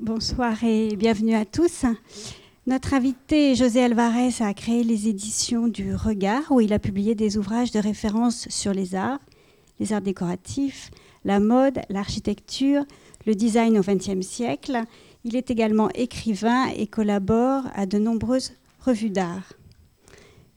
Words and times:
bonsoir 0.00 0.64
et 0.64 0.96
bienvenue 0.96 1.34
à 1.34 1.44
tous. 1.44 1.84
Notre 2.66 2.92
invité 2.92 3.54
José 3.54 3.84
Alvarez 3.84 4.30
a 4.40 4.52
créé 4.52 4.82
les 4.82 5.08
éditions 5.08 5.68
du 5.68 5.94
Regard 5.94 6.50
où 6.50 6.60
il 6.60 6.72
a 6.72 6.80
publié 6.80 7.14
des 7.14 7.38
ouvrages 7.38 7.70
de 7.70 7.78
référence 7.78 8.48
sur 8.48 8.72
les 8.72 8.96
arts, 8.96 9.20
les 9.78 9.92
arts 9.92 10.00
décoratifs, 10.00 10.90
la 11.24 11.38
mode, 11.38 11.80
l'architecture, 11.88 12.84
le 13.26 13.34
design 13.34 13.78
au 13.78 13.82
XXe 13.82 14.26
siècle. 14.26 14.82
Il 15.24 15.36
est 15.36 15.50
également 15.50 15.88
écrivain 15.94 16.66
et 16.76 16.88
collabore 16.88 17.62
à 17.74 17.86
de 17.86 17.98
nombreuses 17.98 18.54
revues 18.80 19.10
d'art. 19.10 19.52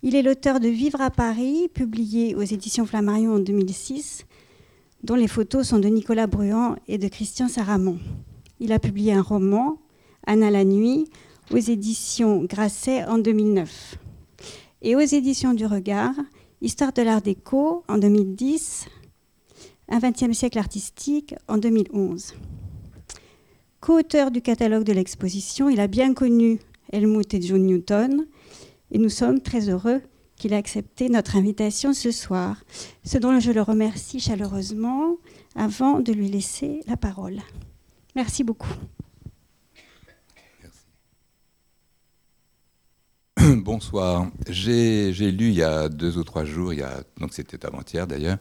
Il 0.02 0.16
est 0.16 0.23
l'auteur 0.23 0.59
de 0.59 0.70
Vivre 0.70 1.02
à 1.02 1.11
Paris, 1.11 1.70
publié 1.71 2.34
aux 2.34 2.41
éditions 2.41 2.86
Flammarion 2.88 3.36
en 3.36 3.39
2006, 3.39 4.25
dont 5.04 5.16
les 5.16 5.27
photos 5.27 5.68
sont 5.68 5.79
de 5.79 5.88
Nicolas 5.88 6.27
Bruand 6.27 6.75
et 6.88 6.98
de 6.98 7.07
Christian 7.07 7.48
Saramon. 7.48 8.00
Il 8.60 8.71
a 8.71 8.80
publié 8.80 9.14
un 9.14 9.21
roman, 9.21 9.78
Anna 10.26 10.50
la 10.50 10.66
nuit, 10.66 11.09
aux 11.52 11.58
éditions 11.58 12.44
Grasset 12.44 13.05
en 13.05 13.20
2009. 13.20 13.98
Et 14.81 14.95
aux 14.95 15.00
éditions 15.00 15.54
du 15.54 15.66
Regard, 15.66 16.16
Histoire 16.59 16.91
de 16.91 17.04
l'art 17.04 17.22
déco 17.22 17.84
en 17.88 18.00
2010, 18.00 18.88
Un 19.90 20.00
XXe 20.00 20.36
siècle 20.36 20.58
artistique 20.58 21.36
en 21.48 21.58
2011. 21.58 22.34
Co-auteur 23.80 24.31
du 24.31 24.41
catalogue 24.41 24.84
de 24.84 24.92
l'exposition, 24.92 25.70
il 25.70 25.80
a 25.80 25.88
bien 25.88 26.16
connu 26.16 26.59
Helmut 26.92 27.31
et 27.36 27.42
John 27.42 27.64
Newton 27.64 28.26
et 28.89 28.98
nous 28.98 29.09
sommes 29.09 29.39
très 29.39 29.70
heureux 29.70 30.02
qu'il 30.36 30.53
ait 30.53 30.58
accepté 30.58 31.09
notre 31.09 31.36
invitation 31.36 31.94
ce 31.94 32.09
soir, 32.09 32.64
ce 33.03 33.20
dont 33.20 33.39
je 33.39 33.52
le 33.52 33.62
remercie 33.62 34.20
chaleureusement 34.20 35.17
avant 35.55 36.00
de 36.00 36.12
lui 36.12 36.28
laisser 36.28 36.81
la 36.88 36.98
parole. 36.98 37.42
Merci 38.17 38.44
beaucoup. 38.44 38.73
Bonsoir. 43.38 44.31
J'ai 44.50 45.11
lu 45.11 45.50
il 45.50 45.53
y 45.53 45.61
a 45.61 45.88
deux 45.88 46.17
ou 46.17 46.23
trois 46.23 46.44
jours, 46.44 46.73
il 46.73 46.80
y 46.80 46.81
a, 46.81 47.03
donc 47.19 47.36
c'était 47.36 47.64
avant-hier 47.64 48.08
d'ailleurs, 48.08 48.39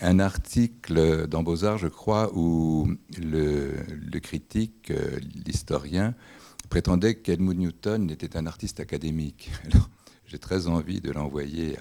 un 0.00 0.20
article 0.20 1.26
dans 1.26 1.42
Beaux-Arts, 1.42 1.78
je 1.78 1.88
crois, 1.88 2.30
où 2.32 2.88
le, 3.20 3.72
critique, 4.20 4.92
euh, 4.92 5.18
l'historien, 5.44 6.14
prétendait 6.70 7.16
qu'Helmut 7.16 7.58
Newton 7.58 8.08
était 8.12 8.36
un 8.36 8.46
artiste 8.46 8.78
académique. 8.78 9.50
J'ai 10.26 10.38
très 10.38 10.68
envie 10.68 11.00
de 11.00 11.10
l'envoyer 11.10 11.76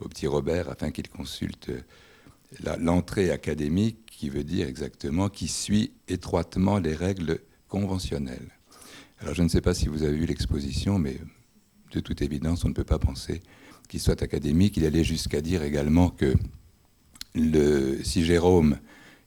au 0.00 0.08
petit 0.08 0.26
Robert 0.26 0.70
afin 0.70 0.90
qu'il 0.90 1.10
consulte 1.10 1.70
l'entrée 2.78 3.30
académique, 3.30 4.07
qui 4.18 4.30
veut 4.30 4.42
dire 4.42 4.66
exactement 4.66 5.28
qui 5.28 5.46
suit 5.46 5.92
étroitement 6.08 6.80
les 6.80 6.96
règles 6.96 7.38
conventionnelles. 7.68 8.50
Alors, 9.20 9.32
je 9.32 9.44
ne 9.44 9.48
sais 9.48 9.60
pas 9.60 9.74
si 9.74 9.86
vous 9.86 10.02
avez 10.02 10.16
vu 10.16 10.26
l'exposition, 10.26 10.98
mais 10.98 11.18
de 11.92 12.00
toute 12.00 12.20
évidence, 12.20 12.64
on 12.64 12.68
ne 12.68 12.74
peut 12.74 12.82
pas 12.82 12.98
penser 12.98 13.40
qu'il 13.88 14.00
soit 14.00 14.20
académique. 14.20 14.76
Il 14.76 14.84
allait 14.84 15.04
jusqu'à 15.04 15.40
dire 15.40 15.62
également 15.62 16.10
que 16.10 16.34
si 18.02 18.24
Jérôme 18.24 18.78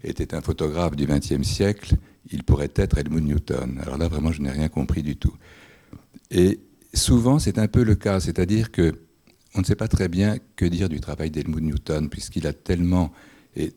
était 0.03 0.35
un 0.35 0.41
photographe 0.41 0.97
du 0.97 1.05
XXe 1.05 1.47
siècle, 1.47 1.95
il 2.29 2.43
pourrait 2.43 2.73
être 2.75 2.97
Helmut 2.97 3.23
Newton. 3.23 3.79
Alors 3.81 3.97
là, 3.97 4.09
vraiment, 4.09 4.33
je 4.33 4.41
n'ai 4.41 4.51
rien 4.51 4.67
compris 4.67 5.03
du 5.03 5.15
tout. 5.15 5.37
Et 6.31 6.59
souvent, 6.93 7.39
c'est 7.39 7.57
un 7.59 7.69
peu 7.69 7.83
le 7.85 7.95
cas, 7.95 8.19
c'est-à-dire 8.19 8.71
que 8.71 8.99
on 9.55 9.61
ne 9.61 9.65
sait 9.65 9.75
pas 9.75 9.87
très 9.87 10.09
bien 10.09 10.35
que 10.57 10.65
dire 10.65 10.89
du 10.89 10.99
travail 10.99 11.31
d'Helmut 11.31 11.63
Newton, 11.63 12.09
puisqu'il 12.09 12.45
a 12.45 12.51
tellement, 12.51 13.13
et 13.55 13.71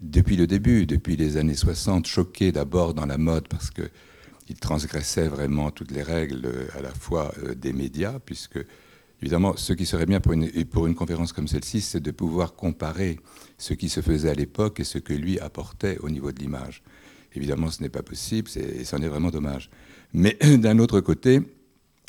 depuis 0.00 0.36
le 0.36 0.46
début, 0.46 0.86
depuis 0.86 1.16
les 1.16 1.36
années 1.36 1.54
60, 1.54 2.06
choqué 2.06 2.52
d'abord 2.52 2.94
dans 2.94 3.06
la 3.06 3.18
mode, 3.18 3.48
parce 3.48 3.70
qu'il 3.70 4.58
transgressait 4.60 5.28
vraiment 5.28 5.70
toutes 5.70 5.90
les 5.90 6.02
règles 6.02 6.48
à 6.76 6.82
la 6.82 6.90
fois 6.90 7.32
euh, 7.42 7.54
des 7.54 7.72
médias, 7.72 8.18
puisque 8.18 8.58
Évidemment, 9.22 9.54
ce 9.56 9.74
qui 9.74 9.84
serait 9.84 10.06
bien 10.06 10.20
pour 10.20 10.32
une, 10.32 10.48
pour 10.64 10.86
une 10.86 10.94
conférence 10.94 11.32
comme 11.32 11.46
celle-ci, 11.46 11.82
c'est 11.82 12.00
de 12.00 12.10
pouvoir 12.10 12.54
comparer 12.54 13.18
ce 13.58 13.74
qui 13.74 13.90
se 13.90 14.00
faisait 14.00 14.30
à 14.30 14.34
l'époque 14.34 14.80
et 14.80 14.84
ce 14.84 14.98
que 14.98 15.12
lui 15.12 15.38
apportait 15.38 15.98
au 15.98 16.08
niveau 16.08 16.32
de 16.32 16.38
l'image. 16.38 16.82
Évidemment, 17.34 17.70
ce 17.70 17.82
n'est 17.82 17.90
pas 17.90 18.02
possible, 18.02 18.48
et 18.56 18.84
c'en 18.84 18.98
est 19.02 19.08
vraiment 19.08 19.30
dommage. 19.30 19.70
Mais 20.14 20.38
d'un 20.58 20.78
autre 20.78 21.00
côté, 21.00 21.42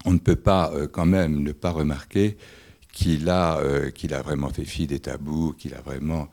on 0.06 0.14
ne 0.14 0.20
peut 0.20 0.38
pas 0.38 0.72
euh, 0.74 0.88
quand 0.88 1.06
même 1.06 1.44
ne 1.44 1.52
pas 1.52 1.72
remarquer 1.72 2.38
qu'il 2.94 3.30
a, 3.30 3.60
euh, 3.60 3.92
qu'il 3.92 4.14
a 4.14 4.22
vraiment 4.22 4.50
fait 4.50 4.66
fi 4.66 4.88
des 4.88 5.00
tabous, 5.00 5.54
qu'il 5.54 5.74
a 5.74 5.82
vraiment... 5.82 6.30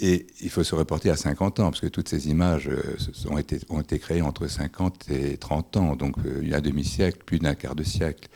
Et 0.00 0.26
il 0.40 0.50
faut 0.50 0.64
se 0.64 0.74
reporter 0.74 1.10
à 1.10 1.16
50 1.16 1.60
ans, 1.60 1.70
parce 1.70 1.80
que 1.80 1.86
toutes 1.86 2.08
ces 2.08 2.28
images 2.28 2.68
euh, 2.68 2.96
ont, 3.30 3.38
été, 3.38 3.98
créées 3.98 4.22
entre 4.22 4.48
50 4.48 5.10
et 5.10 5.36
30 5.36 5.76
ans, 5.76 5.96
donc 5.96 6.16
il 6.42 6.48
y 6.48 6.54
a 6.54 6.58
un 6.58 6.60
demi-siècle, 6.60 7.20
plus 7.24 7.38
d'un 7.38 7.54
quart 7.54 7.76
de 7.76 7.84
siècle 7.84 8.28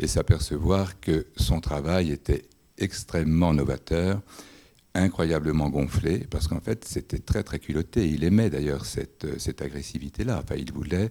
et 0.00 0.06
s'apercevoir 0.06 1.00
que 1.00 1.26
son 1.36 1.60
travail 1.60 2.10
était 2.10 2.44
extrêmement 2.78 3.52
novateur, 3.52 4.20
incroyablement 4.94 5.68
gonflé, 5.68 6.26
parce 6.30 6.48
qu'en 6.48 6.60
fait, 6.60 6.84
c'était 6.84 7.18
très, 7.18 7.42
très 7.42 7.58
culotté. 7.58 8.08
Il 8.08 8.24
aimait 8.24 8.50
d'ailleurs 8.50 8.84
cette, 8.84 9.38
cette 9.38 9.62
agressivité-là. 9.62 10.40
Enfin, 10.42 10.56
il 10.56 10.72
voulait 10.72 11.10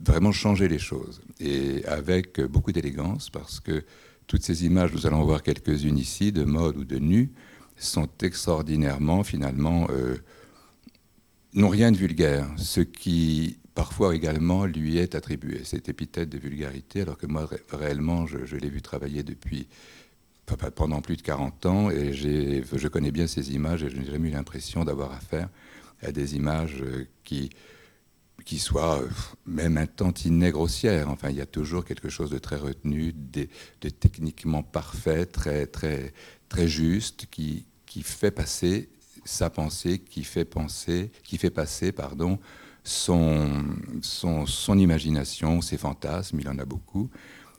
vraiment 0.00 0.32
changer 0.32 0.68
les 0.68 0.78
choses, 0.78 1.20
et 1.38 1.84
avec 1.86 2.40
beaucoup 2.40 2.72
d'élégance, 2.72 3.28
parce 3.28 3.60
que 3.60 3.84
toutes 4.26 4.42
ces 4.42 4.64
images, 4.64 4.92
nous 4.92 5.06
allons 5.06 5.24
voir 5.24 5.42
quelques-unes 5.42 5.98
ici, 5.98 6.32
de 6.32 6.44
mode 6.44 6.76
ou 6.76 6.84
de 6.84 6.98
nu, 6.98 7.32
sont 7.86 8.08
extraordinairement, 8.22 9.22
finalement, 9.22 9.86
euh, 9.90 10.16
n'ont 11.54 11.68
rien 11.68 11.92
de 11.92 11.96
vulgaire, 11.96 12.48
ce 12.56 12.80
qui 12.80 13.58
parfois 13.74 14.14
également 14.14 14.66
lui 14.66 14.98
est 14.98 15.14
attribué 15.14 15.62
cette 15.64 15.88
épithète 15.88 16.28
de 16.28 16.38
vulgarité, 16.38 17.02
alors 17.02 17.16
que 17.16 17.26
moi, 17.26 17.48
réellement, 17.72 18.26
je, 18.26 18.56
l'ai 18.56 18.68
vu 18.68 18.82
travailler 18.82 19.22
depuis 19.22 19.68
pendant 20.74 21.00
plus 21.00 21.16
de 21.16 21.22
40 21.22 21.66
ans 21.66 21.90
et 21.90 22.12
je 22.12 22.88
connais 22.88 23.12
bien 23.12 23.28
ces 23.28 23.54
images 23.54 23.84
et 23.84 23.90
je 23.90 23.96
n'ai 23.96 24.04
jamais 24.04 24.30
eu 24.30 24.32
l'impression 24.32 24.84
d'avoir 24.84 25.12
affaire 25.12 25.48
à 26.02 26.12
des 26.12 26.36
images 26.36 26.82
euh, 26.82 27.06
qui, 27.24 27.50
qui 28.44 28.58
soient 28.58 29.00
euh, 29.02 29.08
même 29.46 29.76
un 29.76 29.86
tantinet 29.86 30.50
grossières. 30.50 31.08
Enfin, 31.08 31.30
il 31.30 31.36
y 31.36 31.40
a 31.40 31.46
toujours 31.46 31.84
quelque 31.84 32.08
chose 32.08 32.30
de 32.30 32.38
très 32.38 32.56
retenu, 32.56 33.12
de, 33.12 33.48
de 33.80 33.88
techniquement 33.88 34.62
parfait, 34.62 35.26
très, 35.26 35.66
très, 35.66 36.12
très 36.48 36.68
juste, 36.68 37.26
qui, 37.30 37.66
qui 37.90 38.04
fait 38.04 38.30
passer 38.30 38.88
sa 39.24 39.50
pensée, 39.50 39.98
qui 39.98 40.22
fait 40.22 40.44
penser, 40.44 41.10
qui 41.24 41.38
fait 41.38 41.50
passer, 41.50 41.90
pardon, 41.90 42.38
son, 42.84 43.66
imagination, 44.78 45.60
ses 45.60 45.76
fantasmes, 45.76 46.38
il 46.38 46.48
en 46.48 46.56
a 46.60 46.64
beaucoup. 46.64 47.10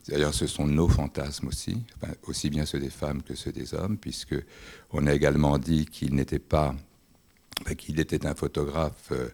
D'ailleurs, 0.07 0.33
ce 0.33 0.47
sont 0.47 0.65
nos 0.65 0.87
fantasmes 0.87 1.49
aussi, 1.49 1.83
aussi 2.23 2.49
bien 2.49 2.65
ceux 2.65 2.79
des 2.79 2.89
femmes 2.89 3.21
que 3.23 3.35
ceux 3.35 3.51
des 3.51 3.73
hommes, 3.73 3.97
puisque 3.97 4.35
on 4.91 5.05
a 5.05 5.13
également 5.13 5.57
dit 5.57 5.85
qu'il 5.85 6.15
n'était 6.15 6.39
pas, 6.39 6.73
qu'il 7.77 7.99
était 7.99 8.25
un 8.25 8.33
photographe, 8.33 9.09
euh, 9.11 9.27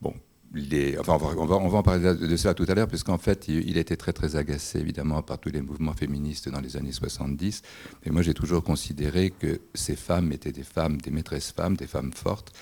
bon, 0.00 0.14
on 0.54 1.46
va, 1.46 1.56
en 1.56 1.82
parler 1.82 2.14
de 2.14 2.36
cela 2.36 2.54
tout 2.54 2.64
à 2.68 2.74
l'heure, 2.74 2.88
puisqu'en 2.88 3.18
fait, 3.18 3.48
il, 3.48 3.76
était 3.76 3.96
très 3.96 4.12
très 4.12 4.36
agacé 4.36 4.78
évidemment 4.78 5.20
par 5.22 5.38
tous 5.38 5.50
les 5.50 5.60
mouvements 5.60 5.92
féministes 5.92 6.48
dans 6.48 6.60
les 6.60 6.76
années 6.76 6.92
70. 6.92 7.62
Et 8.04 8.10
moi, 8.10 8.22
j'ai 8.22 8.32
toujours 8.32 8.64
considéré 8.64 9.30
que 9.30 9.60
ces 9.74 9.94
femmes 9.94 10.32
étaient 10.32 10.52
des 10.52 10.62
femmes, 10.62 10.98
des 10.98 11.10
maîtresses 11.10 11.52
femmes, 11.52 11.76
des 11.76 11.86
femmes 11.86 12.12
fortes, 12.12 12.52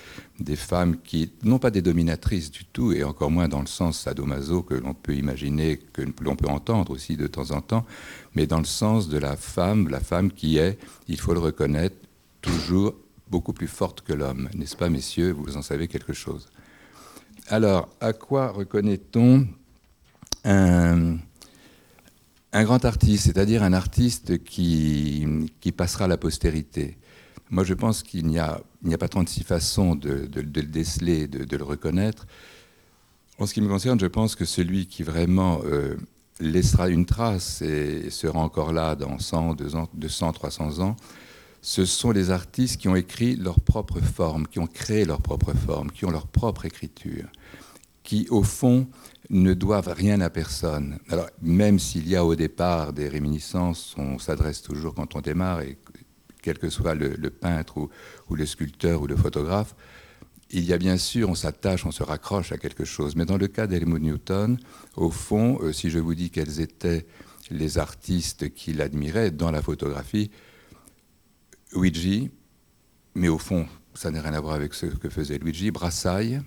des 0.41 0.57
femmes 0.57 0.97
qui, 1.03 1.33
non 1.45 1.59
pas 1.59 1.71
des 1.71 1.83
dominatrices 1.83 2.51
du 2.51 2.65
tout, 2.65 2.93
et 2.93 3.05
encore 3.05 3.31
moins 3.31 3.49
dans 3.49 3.61
le 3.61 3.67
sens 3.67 4.01
sadomaso 4.01 4.63
que 4.63 4.75
l'on 4.75 4.95
peut 4.95 5.15
imaginer, 5.15 5.79
que 5.93 6.03
l'on 6.21 6.35
peut 6.35 6.49
entendre 6.49 6.91
aussi 6.91 7.17
de 7.17 7.29
temps 7.29 7.53
en 7.53 7.61
temps, 7.61 7.87
mais 8.35 8.47
dans 8.47 8.59
le 8.59 8.65
sens 8.65 9.09
de 9.09 9.19
la 9.19 9.37
femme, 9.37 9.89
la 9.89 10.01
femme 10.01 10.33
qui 10.33 10.59
est, 10.59 10.79
il 11.07 11.21
faut 11.21 11.35
le 11.35 11.41
reconnaître, 11.41 11.97
toujours 12.43 12.95
beaucoup 13.29 13.53
plus 13.53 13.69
forte 13.69 14.03
que 14.03 14.13
l'homme. 14.13 14.49
N'est-ce 14.55 14.77
pas, 14.77 14.89
messieurs? 14.89 15.33
Vous 15.33 15.57
en 15.57 15.63
savez 15.63 15.89
quelque 15.89 16.13
chose. 16.13 16.49
Alors, 17.49 17.89
à 18.01 18.13
quoi 18.13 18.49
reconnaît-on 18.51 19.47
un, 20.43 21.19
grand 22.53 22.85
artiste, 22.85 23.27
c'est-à-dire 23.27 23.63
un 23.63 23.73
artiste 23.73 24.43
qui, 24.43 25.25
passera 25.77 26.09
la 26.09 26.17
postérité? 26.17 26.97
Moi, 27.51 27.63
je 27.63 27.75
pense 27.75 28.03
qu'il 28.03 28.27
n'y 28.27 28.41
a, 28.41 28.61
pas 28.99 29.09
36 29.09 29.45
façons 29.45 29.95
de, 29.95 30.29
le 30.35 30.43
déceler, 30.43 31.29
de, 31.29 31.57
le 31.57 31.63
reconnaître. 31.63 32.27
En 33.39 33.47
ce 33.47 33.55
qui 33.55 33.61
me 33.61 33.69
concerne, 33.69 34.01
je 34.01 34.07
pense 34.07 34.35
que 34.35 34.45
celui 34.45 34.89
qui 34.89 35.05
vraiment 35.05 35.61
euh, 35.67 35.95
laissera 36.41 36.89
une 36.89 37.07
trace 37.07 37.63
et 37.63 38.11
sera 38.11 38.41
encore 38.41 38.73
là 38.73 38.97
dans 38.97 39.21
100, 39.21 39.55
200, 39.55 40.33
300 40.33 40.81
ans, 40.81 40.97
ce 41.67 41.85
sont 41.85 42.13
les 42.13 42.31
artistes 42.31 42.81
qui 42.81 42.87
ont 42.87 42.95
écrit 42.95 43.35
leur 43.35 43.59
propre 43.59 44.01
forme, 44.01 44.47
qui 44.47 44.61
ont 44.61 44.69
créé 44.69 45.05
leur 45.05 45.21
propre 45.21 45.53
forme, 45.53 45.91
qui 45.91 46.05
ont 46.05 46.13
leur 46.13 46.29
propre 46.29 46.65
écriture, 46.65 47.29
qui 48.05 48.29
au 48.31 48.45
fond 48.45 48.87
ne 49.31 49.53
doivent 49.53 49.93
rien 49.93 50.21
à 50.21 50.31
personne. 50.31 51.01
Alors 51.09 51.27
même 51.43 51.81
s'il 51.81 52.09
y 52.09 52.15
a 52.15 52.25
au 52.25 52.37
départ 52.37 52.93
des 52.93 53.09
réminiscences, 53.09 53.97
on 53.99 54.21
s'adresse 54.21 54.63
toujours 54.63 54.95
quand 54.95 55.17
on 55.17 55.21
démarre, 55.21 55.63
et 55.63 55.77
quel 56.41 56.57
que 56.57 56.71
soit 56.71 56.95
le, 56.95 57.31
peintre 57.31 57.79
ou, 57.79 57.91
le 58.37 58.47
sculpteur 58.47 59.03
ou 59.03 59.09
le 59.09 59.17
photographe, 59.17 59.75
il 60.51 60.65
y 60.65 60.73
a 60.73 60.79
bien 60.79 60.97
sûr, 60.97 61.29
on 61.29 61.35
s'attache, 61.35 61.85
on 61.85 61.91
se 61.91 62.05
raccroche 62.05 62.53
à 62.53 62.59
quelque 62.59 62.85
chose. 62.85 63.17
Mais 63.17 63.25
dans 63.25 63.39
le 63.39 63.49
cas 63.49 63.67
d'Helmut 63.67 64.01
Newton, 64.01 64.57
au 64.95 65.11
fond, 65.11 65.59
euh, 65.63 65.73
si 65.73 65.91
je 65.91 65.99
vous 65.99 66.15
dis 66.15 66.31
quels 66.31 66.61
étaient 66.61 67.09
les 67.51 67.79
artistes 67.79 68.55
qu'il 68.55 68.81
admirait 68.81 69.33
dans 69.33 69.51
la 69.51 69.63
photographie, 69.63 70.31
Luigi, 71.75 72.31
mais 73.15 73.29
au 73.29 73.39
fond, 73.39 73.67
ça 73.95 74.11
n'a 74.11 74.21
rien 74.21 74.35
à 74.35 74.41
voir 74.41 74.55
avec 74.55 74.75
ce 74.75 74.87
que 74.87 75.09
faisait 75.09 75.39
Luigi, 75.39 75.71
Brassailles, 75.71 76.41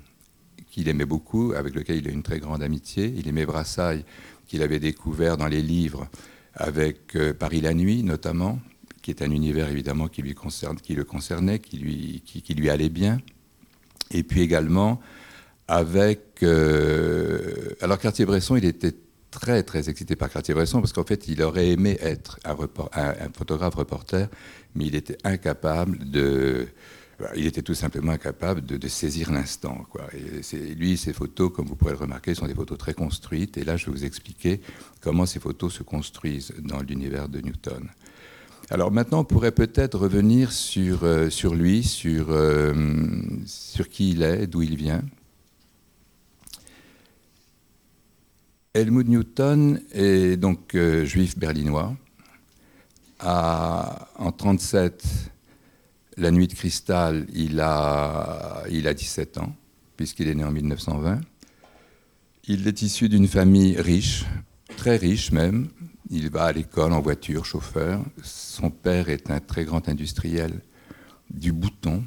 qu'il 0.70 0.88
aimait 0.88 1.06
beaucoup, 1.06 1.54
avec 1.54 1.74
lequel 1.74 1.98
il 1.98 2.08
a 2.08 2.12
une 2.12 2.24
très 2.24 2.40
grande 2.40 2.62
amitié. 2.62 3.14
Il 3.18 3.28
aimait 3.28 3.46
Brassailles, 3.46 4.06
qu'il 4.48 4.62
avait 4.62 4.80
découvert 4.80 5.38
dans 5.38 5.48
les 5.48 5.62
livres 5.62 6.08
avec 6.54 7.16
euh, 7.16 7.34
Paris 7.34 7.62
la 7.62 7.74
nuit 7.74 8.04
notamment, 8.04 8.60
qui 9.02 9.12
est 9.12 9.22
un 9.22 9.32
univers 9.32 9.70
évidemment 9.70 10.08
qui, 10.08 10.22
lui 10.22 10.36
concerne, 10.36 10.78
qui 10.78 10.96
le 10.96 11.04
concernait, 11.04 11.60
qui 11.60 11.78
lui, 11.78 12.22
qui, 12.26 12.54
lui 12.54 12.70
allait 12.70 12.90
bien. 12.90 13.20
Et 14.12 14.24
puis 14.24 14.42
également 14.42 15.00
avec... 15.68 16.44
Euh, 16.44 17.76
alors 17.82 18.00
Cartier-Bresson, 18.00 18.56
il 18.56 18.66
était 18.66 18.96
très 19.32 19.62
très 19.64 19.90
excité 19.90 20.16
par 20.16 20.30
Cartier-Bresson 20.30 20.80
parce 20.80 20.92
qu'en 20.92 21.04
fait 21.04 21.28
il 21.28 21.44
aurait 21.44 21.70
aimé 21.70 21.98
être 22.02 22.40
un, 22.44 22.56
un, 22.94 23.30
photographe 23.38 23.76
reporter, 23.76 24.28
mais 24.76 24.86
il 24.88 24.96
était 24.96 25.18
incapable 25.24 26.10
de... 26.10 26.68
Il 27.36 27.46
était 27.46 27.62
tout 27.62 27.74
simplement 27.74 28.14
incapable 28.14 28.62
de, 28.62 28.88
saisir 28.88 29.30
l'instant. 29.30 29.86
Lui, 30.78 30.96
ses 30.96 31.12
photos, 31.12 31.52
comme 31.54 31.66
vous 31.66 31.76
pourrez 31.76 31.92
le 31.92 31.98
remarquer, 31.98 32.34
sont 32.34 32.48
des 32.48 32.56
photos 32.56 32.78
très 32.78 32.94
construites. 32.94 33.58
Et 33.58 33.66
là, 33.66 33.76
je 33.76 33.88
vais 33.88 33.92
vous 33.92 34.06
expliquer 34.06 34.62
comment 35.02 35.26
ces 35.26 35.42
photos 35.42 35.74
se 35.74 35.84
construisent 35.84 36.54
dans 36.60 36.80
l'univers 36.82 37.28
de 37.28 37.42
Newton. 37.42 37.90
Alors 38.72 38.92
maintenant, 38.92 39.22
on 39.22 39.24
pourrait 39.26 39.52
peut-être 39.52 39.98
revenir 39.98 40.52
sur, 40.52 41.04
euh, 41.04 41.30
lui, 41.54 41.84
sur, 41.84 42.28
euh, 42.30 42.74
sur 43.46 43.90
qui 43.90 44.12
il 44.12 44.22
est, 44.22 44.46
d'où 44.46 44.62
il 44.62 44.76
vient. 44.76 45.02
Helmut 48.76 49.08
Newton 49.08 49.82
est 49.92 50.38
donc 50.38 50.76
euh, 50.76 51.04
juif 51.04 51.38
berlinois. 51.38 51.98
En 53.22 53.92
1937, 54.20 55.04
la 56.18 56.32
nuit 56.32 56.48
de 56.48 56.54
cristal, 56.54 57.26
il 57.34 57.60
a, 57.60 58.64
il 58.70 58.88
a 58.88 58.94
17 58.94 59.38
ans, 59.38 59.56
puisqu'il 59.98 60.28
est 60.28 60.36
né 60.36 60.44
en 60.44 60.52
1920. 60.52 61.22
Il 62.46 62.68
est 62.68 62.82
issu 62.82 63.10
d'une 63.10 63.28
famille 63.28 63.80
riche, 63.80 64.26
très 64.78 64.98
riche 64.98 65.32
même, 65.32 65.70
il 66.10 66.30
va 66.30 66.46
à 66.46 66.52
l'école 66.52 66.94
en 66.94 67.02
voiture, 67.02 67.46
chauffeur. 67.46 68.04
Son 68.24 68.72
père 68.72 69.10
est 69.10 69.30
un 69.30 69.40
très 69.40 69.64
grand 69.64 69.88
industriel 69.88 70.62
du 71.30 71.52
bouton. 71.52 72.04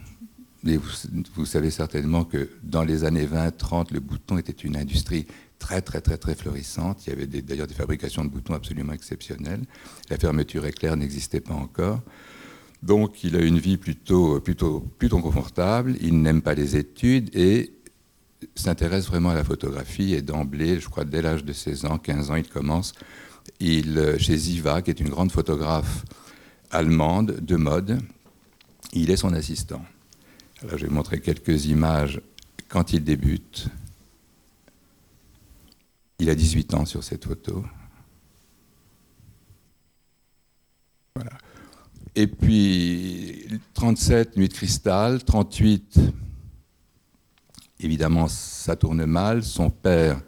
Vous, 0.65 1.47
savez 1.47 1.71
certainement 1.71 2.25
que 2.25 2.49
dans 2.63 2.85
les 2.85 3.05
années 3.05 3.27
20-30, 3.27 3.93
le 3.93 4.01
bouton 4.01 4.39
était 4.39 4.53
une 4.53 4.77
industrie 4.77 5.27
très, 5.59 5.81
très, 5.81 6.01
très, 6.01 6.17
très 6.17 6.35
florissante. 6.35 7.07
Il 7.07 7.11
y 7.11 7.13
avait 7.13 7.27
d'ailleurs 7.27 7.67
des, 7.67 7.75
fabrications 7.75 8.25
de 8.25 8.31
boutons 8.31 8.55
absolument 8.55 8.93
exceptionnelles. 8.93 9.63
La 10.09 10.19
fermeture 10.19 10.65
éclair 10.67 10.97
n'existait 10.97 11.41
pas 11.41 11.55
encore. 11.55 12.01
Donc, 12.83 13.23
il 13.25 13.37
a 13.37 13.41
une 13.41 13.59
vie 13.59 13.77
plutôt, 13.77 14.41
plutôt, 14.41 14.81
plutôt 14.99 15.21
confortable. 15.21 15.97
Il 16.01 16.21
n'aime 16.21 16.43
pas 16.43 16.55
les 16.55 16.77
études 16.77 17.35
et 17.35 17.73
s'intéresse 18.55 19.07
vraiment 19.07 19.31
à 19.31 19.35
la 19.35 19.45
photographie. 19.45 20.15
Et 20.15 20.23
d'emblée, 20.23 20.81
je 20.81 20.89
crois, 20.89 21.05
dès 21.05 21.23
l'âge 21.23 21.45
de 21.45 21.53
16 21.53 21.85
ans, 21.87 21.99
15 21.99 22.31
ans, 22.31 22.37
il 22.37 22.49
commence 22.49 22.93
il, 23.61 23.99
euh, 23.99 24.19
chez 24.19 24.37
Ziva, 24.37 24.83
qui 24.83 24.91
est 24.91 25.01
une 25.01 25.09
grande 25.09 25.33
photographe 25.33 26.05
allemande 26.71 27.39
de 27.41 27.57
mode. 27.57 28.01
Il 28.93 29.11
est 29.11 29.17
son 29.17 29.33
assistant. 29.33 29.83
Je 30.69 30.87
vais 30.87 30.93
montrer 30.93 31.21
quelques 31.21 31.67
images 31.67 32.21
quand 32.69 32.93
il 32.93 33.03
débute. 33.03 33.67
Il 36.21 36.31
a 36.31 36.35
18 36.35 36.75
ans 36.75 36.85
sur 36.85 37.03
cette 37.03 37.25
photo. 37.25 37.65
Et 42.15 42.27
puis 42.27 43.47
37, 43.75 44.37
Nuit 44.37 44.49
de 44.49 44.55
cristal, 44.55 45.25
38, 45.25 45.99
évidemment, 47.81 48.29
ça 48.29 48.77
tourne 48.77 49.05
mal. 49.05 49.43
Son 49.43 49.71
père 49.71 50.21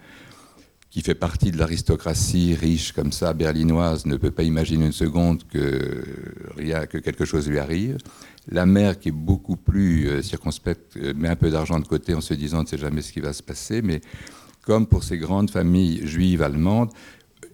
qui 0.91 1.03
fait 1.03 1.15
partie 1.15 1.51
de 1.51 1.59
l'aristocratie 1.59 2.55
riche 2.55 2.93
comme 2.93 3.13
ça, 3.13 3.35
berlinoise, 3.35 4.07
ne 4.07 4.17
peut 4.17 4.31
pas 4.31 4.45
imaginer 4.45 4.87
une 4.87 4.93
seconde 4.93 5.45
que, 5.47 6.05
rien, 6.57 6.87
que 6.87 6.99
quelque 6.99 7.25
chose 7.25 7.49
lui 7.49 7.59
arrive. 7.59 7.99
La 8.49 8.67
mère, 8.67 8.99
qui 8.99 9.09
est 9.09 9.13
beaucoup 9.13 9.57
plus 9.57 10.09
euh, 10.09 10.23
circonspecte, 10.23 10.97
euh, 10.97 11.15
met 11.15 11.29
un 11.29 11.37
peu 11.37 11.51
d'argent 11.51 11.79
de 11.79 11.87
côté 11.87 12.15
en 12.15 12.21
se 12.21 12.35
disant 12.35 12.59
on 12.59 12.63
ne 12.63 12.67
sait 12.67 12.79
jamais 12.79 13.03
ce 13.03 13.13
qui 13.13 13.21
va 13.21 13.33
se 13.33 13.43
passer. 13.43 13.81
Mais 13.81 14.01
comme 14.63 14.87
pour 14.87 15.03
ces 15.05 15.19
grandes 15.19 15.51
familles 15.51 16.07
juives 16.07 16.43
allemandes, 16.43 16.91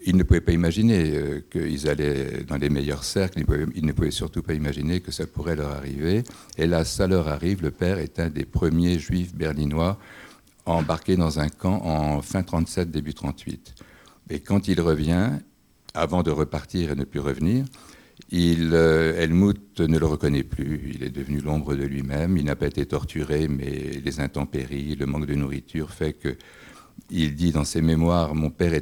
ils 0.03 0.15
ne 0.15 0.23
pouvaient 0.23 0.41
pas 0.41 0.51
imaginer 0.51 1.11
euh, 1.15 1.41
qu'ils 1.49 1.87
allaient 1.87 2.43
dans 2.43 2.57
les 2.57 2.69
meilleurs 2.69 3.03
cercles, 3.03 3.43
ils, 3.75 3.85
ne 3.85 3.91
pouvaient 3.91 4.11
surtout 4.11 4.41
pas 4.41 4.53
imaginer 4.53 4.99
que 4.99 5.11
ça 5.11 5.27
pourrait 5.27 5.55
leur 5.55 5.71
arriver. 5.71 6.23
Et 6.57 6.67
là, 6.67 6.83
ça 6.83 7.07
leur 7.07 7.27
arrive. 7.27 7.61
Le 7.61 7.71
père 7.71 7.99
est 7.99 8.19
un 8.19 8.29
des 8.29 8.45
premiers 8.45 8.99
juifs 8.99 9.33
berlinois 9.35 9.97
embarqué 10.65 11.15
dans 11.15 11.39
un 11.39 11.49
camp 11.49 11.81
en 11.83 12.21
fin 12.21 12.43
37, 12.43 12.91
début 12.91 13.13
38. 13.13 13.75
Et 14.29 14.39
quand 14.39 14.67
il 14.67 14.79
revient, 14.81 15.29
avant 15.93 16.23
de 16.23 16.31
repartir 16.31 16.91
et 16.91 16.95
ne 16.95 17.03
plus 17.03 17.19
revenir, 17.19 17.65
euh, 18.33 19.17
Helmut 19.17 19.79
ne 19.79 19.97
le 19.97 20.05
reconnaît 20.05 20.43
plus. 20.43 20.91
Il 20.93 21.03
est 21.03 21.09
devenu 21.09 21.39
l'ombre 21.39 21.75
de 21.75 21.83
lui-même. 21.83 22.37
Il 22.37 22.45
n'a 22.45 22.55
pas 22.55 22.67
été 22.67 22.85
torturé, 22.85 23.47
mais 23.47 24.01
les 24.03 24.19
intempéries, 24.19 24.95
le 24.95 25.05
manque 25.05 25.25
de 25.25 25.35
nourriture 25.35 25.91
fait 25.91 26.13
que 26.13 26.37
il 27.09 27.35
dit 27.35 27.51
dans 27.51 27.65
ses 27.65 27.81
mémoires 27.81 28.35
Mon 28.35 28.49
père 28.49 28.73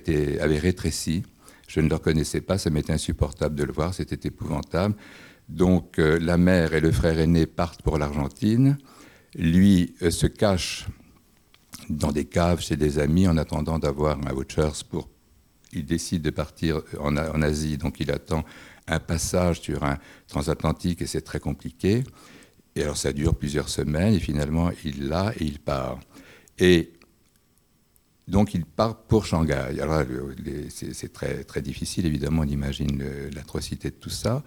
avait 0.42 0.60
rétréci. 0.60 1.24
Je 1.68 1.80
ne 1.80 1.90
le 1.90 1.96
reconnaissais 1.96 2.42
pas. 2.42 2.58
Ça 2.58 2.70
m'était 2.70 2.94
insupportable 2.94 3.56
de 3.56 3.64
le 3.64 3.74
voir. 3.74 3.94
C'était 3.94 4.28
épouvantable. 4.28 4.96
Donc 5.48 5.98
euh, 5.98 6.20
la 6.20 6.38
mère 6.38 6.74
et 6.74 6.80
le 6.80 6.92
frère 6.92 7.20
aîné 7.20 7.48
partent 7.48 7.82
pour 7.82 7.98
l'Argentine. 7.98 8.78
Lui 9.36 9.96
euh, 10.04 10.12
se 10.12 10.28
cache 10.28 10.88
dans 11.90 12.12
des 12.12 12.26
caves 12.26 12.62
chez 12.62 12.76
des 12.76 13.00
amis 13.00 13.28
en 13.28 13.36
attendant 13.38 13.80
d'avoir 13.80 14.20
un 14.28 14.34
vouchers 14.34 14.84
pour. 14.90 15.10
Il 15.72 15.86
décide 15.86 16.24
de 16.24 16.32
partir 16.32 16.82
en, 17.00 17.16
Asie, 17.44 17.78
donc 17.78 18.00
il 18.00 18.10
attend 18.10 18.44
un 18.90 19.00
passage 19.00 19.62
sur 19.62 19.84
un 19.84 19.98
transatlantique 20.28 21.02
et 21.02 21.08
c'est 21.08 21.22
très 21.22 21.40
compliqué. 21.40 22.04
Et 22.76 22.84
alors 22.84 22.98
ça 22.98 23.14
dure 23.14 23.36
plusieurs 23.36 23.70
semaines 23.70 24.14
et 24.14 24.20
finalement 24.20 24.72
il 24.84 25.08
l'a 25.08 25.34
et 25.40 25.44
il 25.44 25.60
part. 25.60 26.00
Et 26.58 26.92
donc 28.28 28.54
il 28.54 28.66
part 28.66 28.96
pour 28.96 29.26
Shanghai. 29.26 29.80
Alors 29.82 30.04
c'est 30.70 31.12
très, 31.12 31.44
très 31.44 31.62
difficile, 31.62 32.06
évidemment, 32.06 32.44
on 32.44 32.48
imagine 32.48 33.04
l'atrocité 33.34 33.90
de 33.90 33.96
tout 33.96 34.12
ça. 34.12 34.44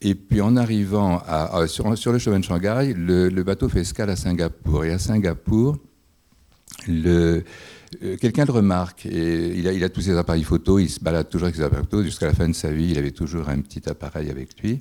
Et 0.00 0.14
puis 0.14 0.40
en 0.40 0.56
arrivant 0.56 1.22
sur, 1.66 1.96
sur, 1.98 2.12
le 2.12 2.18
chemin 2.18 2.38
de 2.38 2.44
Shanghai, 2.44 2.94
le, 2.96 3.28
le, 3.28 3.42
bateau 3.42 3.68
fait 3.68 3.80
escale 3.80 4.08
à 4.08 4.16
Singapour. 4.16 4.86
Et 4.86 4.92
à 4.92 4.98
Singapour, 4.98 5.76
le, 6.88 7.44
euh, 8.02 8.16
quelqu'un 8.16 8.44
le 8.44 8.52
remarque, 8.52 9.06
et 9.06 9.58
il 9.58 9.84
a, 9.84 9.88
tous 9.88 10.02
ses 10.02 10.16
appareils 10.16 10.44
photo, 10.44 10.78
il 10.78 10.88
se 10.88 11.00
balade 11.00 11.28
toujours 11.28 11.46
avec 11.46 11.56
ses 11.56 11.62
appareils 11.62 11.84
photo, 11.84 12.02
jusqu'à 12.02 12.26
la 12.26 12.34
fin 12.34 12.48
de 12.48 12.54
sa 12.54 12.70
vie, 12.70 12.90
il 12.90 12.98
avait 12.98 13.10
toujours 13.10 13.48
un 13.48 13.60
petit 13.60 13.88
appareil 13.88 14.30
avec 14.30 14.60
lui. 14.62 14.80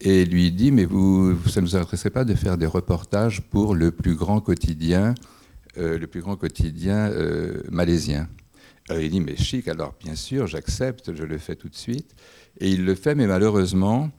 Et 0.00 0.24
lui 0.24 0.50
dit, 0.52 0.70
mais 0.70 0.84
vous, 0.84 1.36
ça 1.48 1.60
ne 1.60 1.66
vous 1.66 1.76
intéresserait 1.76 2.10
pas 2.10 2.24
de 2.24 2.34
faire 2.34 2.58
des 2.58 2.66
reportages 2.66 3.42
pour 3.42 3.74
le 3.74 3.90
plus 3.90 4.14
grand 4.14 4.40
quotidien, 4.40 5.14
euh, 5.78 5.98
le 5.98 6.06
plus 6.06 6.20
grand 6.20 6.36
quotidien 6.36 7.10
euh, 7.10 7.62
malaisien 7.70 8.28
alors 8.88 9.02
il 9.02 9.10
dit, 9.10 9.20
mais 9.20 9.36
chic, 9.36 9.66
alors 9.68 9.94
bien 9.98 10.14
sûr, 10.14 10.46
j'accepte, 10.46 11.14
je 11.14 11.22
le 11.22 11.38
fais 11.38 11.56
tout 11.56 11.68
de 11.68 11.74
suite. 11.74 12.14
Et 12.60 12.70
il 12.70 12.84
le 12.84 12.94
fait, 12.94 13.14
mais 13.14 13.26
malheureusement, 13.26 14.10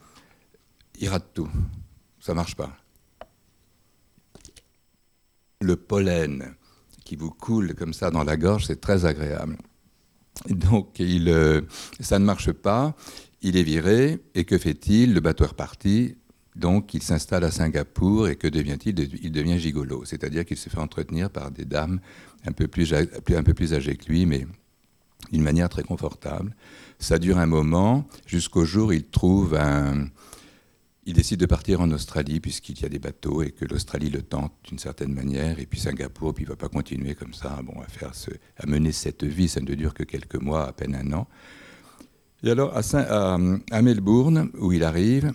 il 0.99 1.09
rate 1.09 1.29
tout. 1.33 1.49
Ça 2.19 2.31
ne 2.31 2.37
marche 2.37 2.55
pas. 2.55 2.75
Le 5.61 5.75
pollen, 5.75 6.55
qui 7.05 7.15
vous 7.15 7.29
coule 7.29 7.73
comme 7.75 7.93
ça 7.93 8.11
dans 8.11 8.23
la 8.25 8.35
gorge, 8.35 8.65
c'est 8.65 8.81
très 8.81 9.05
agréable. 9.05 9.57
Donc 10.49 10.99
il, 10.99 11.29
euh, 11.29 11.61
ça 12.01 12.19
ne 12.19 12.25
marche 12.25 12.51
pas, 12.51 12.93
il 13.41 13.55
est 13.55 13.63
viré, 13.63 14.19
et 14.33 14.43
que 14.43 14.57
fait-il? 14.57 15.13
Le 15.13 15.21
bateau 15.21 15.45
est 15.45 15.49
reparti, 15.49 16.17
donc 16.55 16.93
il 16.93 17.01
s'installe 17.01 17.45
à 17.45 17.51
Singapour, 17.51 18.27
et 18.27 18.35
que 18.35 18.47
devient-il? 18.47 18.99
Il 19.23 19.31
devient 19.31 19.59
gigolo, 19.59 20.03
c'est-à-dire 20.03 20.43
qu'il 20.43 20.57
se 20.57 20.67
fait 20.67 20.79
entretenir 20.79 21.29
par 21.29 21.51
des 21.51 21.63
dames 21.63 22.01
un 22.45 22.51
peu 22.51 22.67
plus, 22.67 22.93
un 22.93 23.43
peu 23.43 23.53
plus 23.53 23.73
âgées 23.73 23.95
que 23.95 24.07
lui, 24.11 24.25
mais 24.25 24.45
d'une 25.31 25.43
manière 25.43 25.69
très 25.69 25.83
confortable. 25.83 26.55
Ça 26.99 27.17
dure 27.19 27.37
un 27.37 27.45
moment, 27.45 28.07
jusqu'au 28.25 28.65
jour 28.65 28.89
où 28.89 28.91
il 28.91 29.05
trouve 29.05 29.55
un, 29.55 30.07
il 31.05 31.13
décide 31.13 31.39
de 31.39 31.45
partir 31.45 31.81
en 31.81 31.91
Australie 31.91 32.39
puisqu'il 32.39 32.81
y 32.81 32.85
a 32.85 32.89
des 32.89 32.99
bateaux 32.99 33.43
et 33.43 33.51
que 33.51 33.65
l'Australie 33.65 34.09
le 34.09 34.23
tente 34.23 34.53
d'une 34.63 34.79
certaine 34.79 35.13
manière. 35.13 35.59
Et 35.59 35.67
puis 35.67 35.79
Singapour, 35.79 36.33
puis 36.33 36.43
il 36.43 36.47
ne 36.47 36.53
va 36.53 36.55
pas 36.55 36.69
continuer 36.69 37.13
comme 37.13 37.33
ça 37.33 37.59
bon, 37.63 37.79
à, 37.79 37.87
faire 37.87 38.11
à 38.57 38.65
mener 38.65 38.91
cette 38.91 39.23
vie. 39.23 39.47
Ça 39.47 39.61
ne 39.61 39.75
dure 39.75 39.93
que 39.93 40.03
quelques 40.03 40.41
mois, 40.41 40.67
à 40.67 40.73
peine 40.73 40.95
un 40.95 41.13
an. 41.13 41.27
Et 42.43 42.49
alors 42.49 42.75
à, 42.75 42.81
à, 43.71 43.81
Melbourne, 43.81 44.49
où 44.57 44.71
il 44.71 44.83
arrive, 44.83 45.31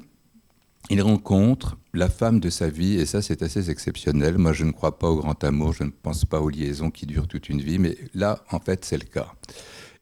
il 0.90 1.02
rencontre 1.02 1.78
la 1.92 2.08
femme 2.08 2.40
de 2.40 2.50
sa 2.50 2.68
vie, 2.68 2.94
et 2.94 3.06
ça 3.06 3.22
c'est 3.22 3.42
assez 3.42 3.70
exceptionnel. 3.70 4.38
Moi 4.38 4.52
je 4.52 4.64
ne 4.64 4.72
crois 4.72 4.98
pas 4.98 5.08
au 5.08 5.16
grand 5.16 5.42
amour, 5.44 5.72
je 5.72 5.84
ne 5.84 5.90
pense 5.90 6.24
pas 6.24 6.40
aux 6.40 6.48
liaisons 6.48 6.90
qui 6.90 7.06
durent 7.06 7.28
toute 7.28 7.48
une 7.48 7.60
vie, 7.60 7.78
mais 7.78 7.96
là 8.14 8.44
en 8.50 8.60
fait 8.60 8.84
c'est 8.84 8.98
le 8.98 9.08
cas. 9.08 9.32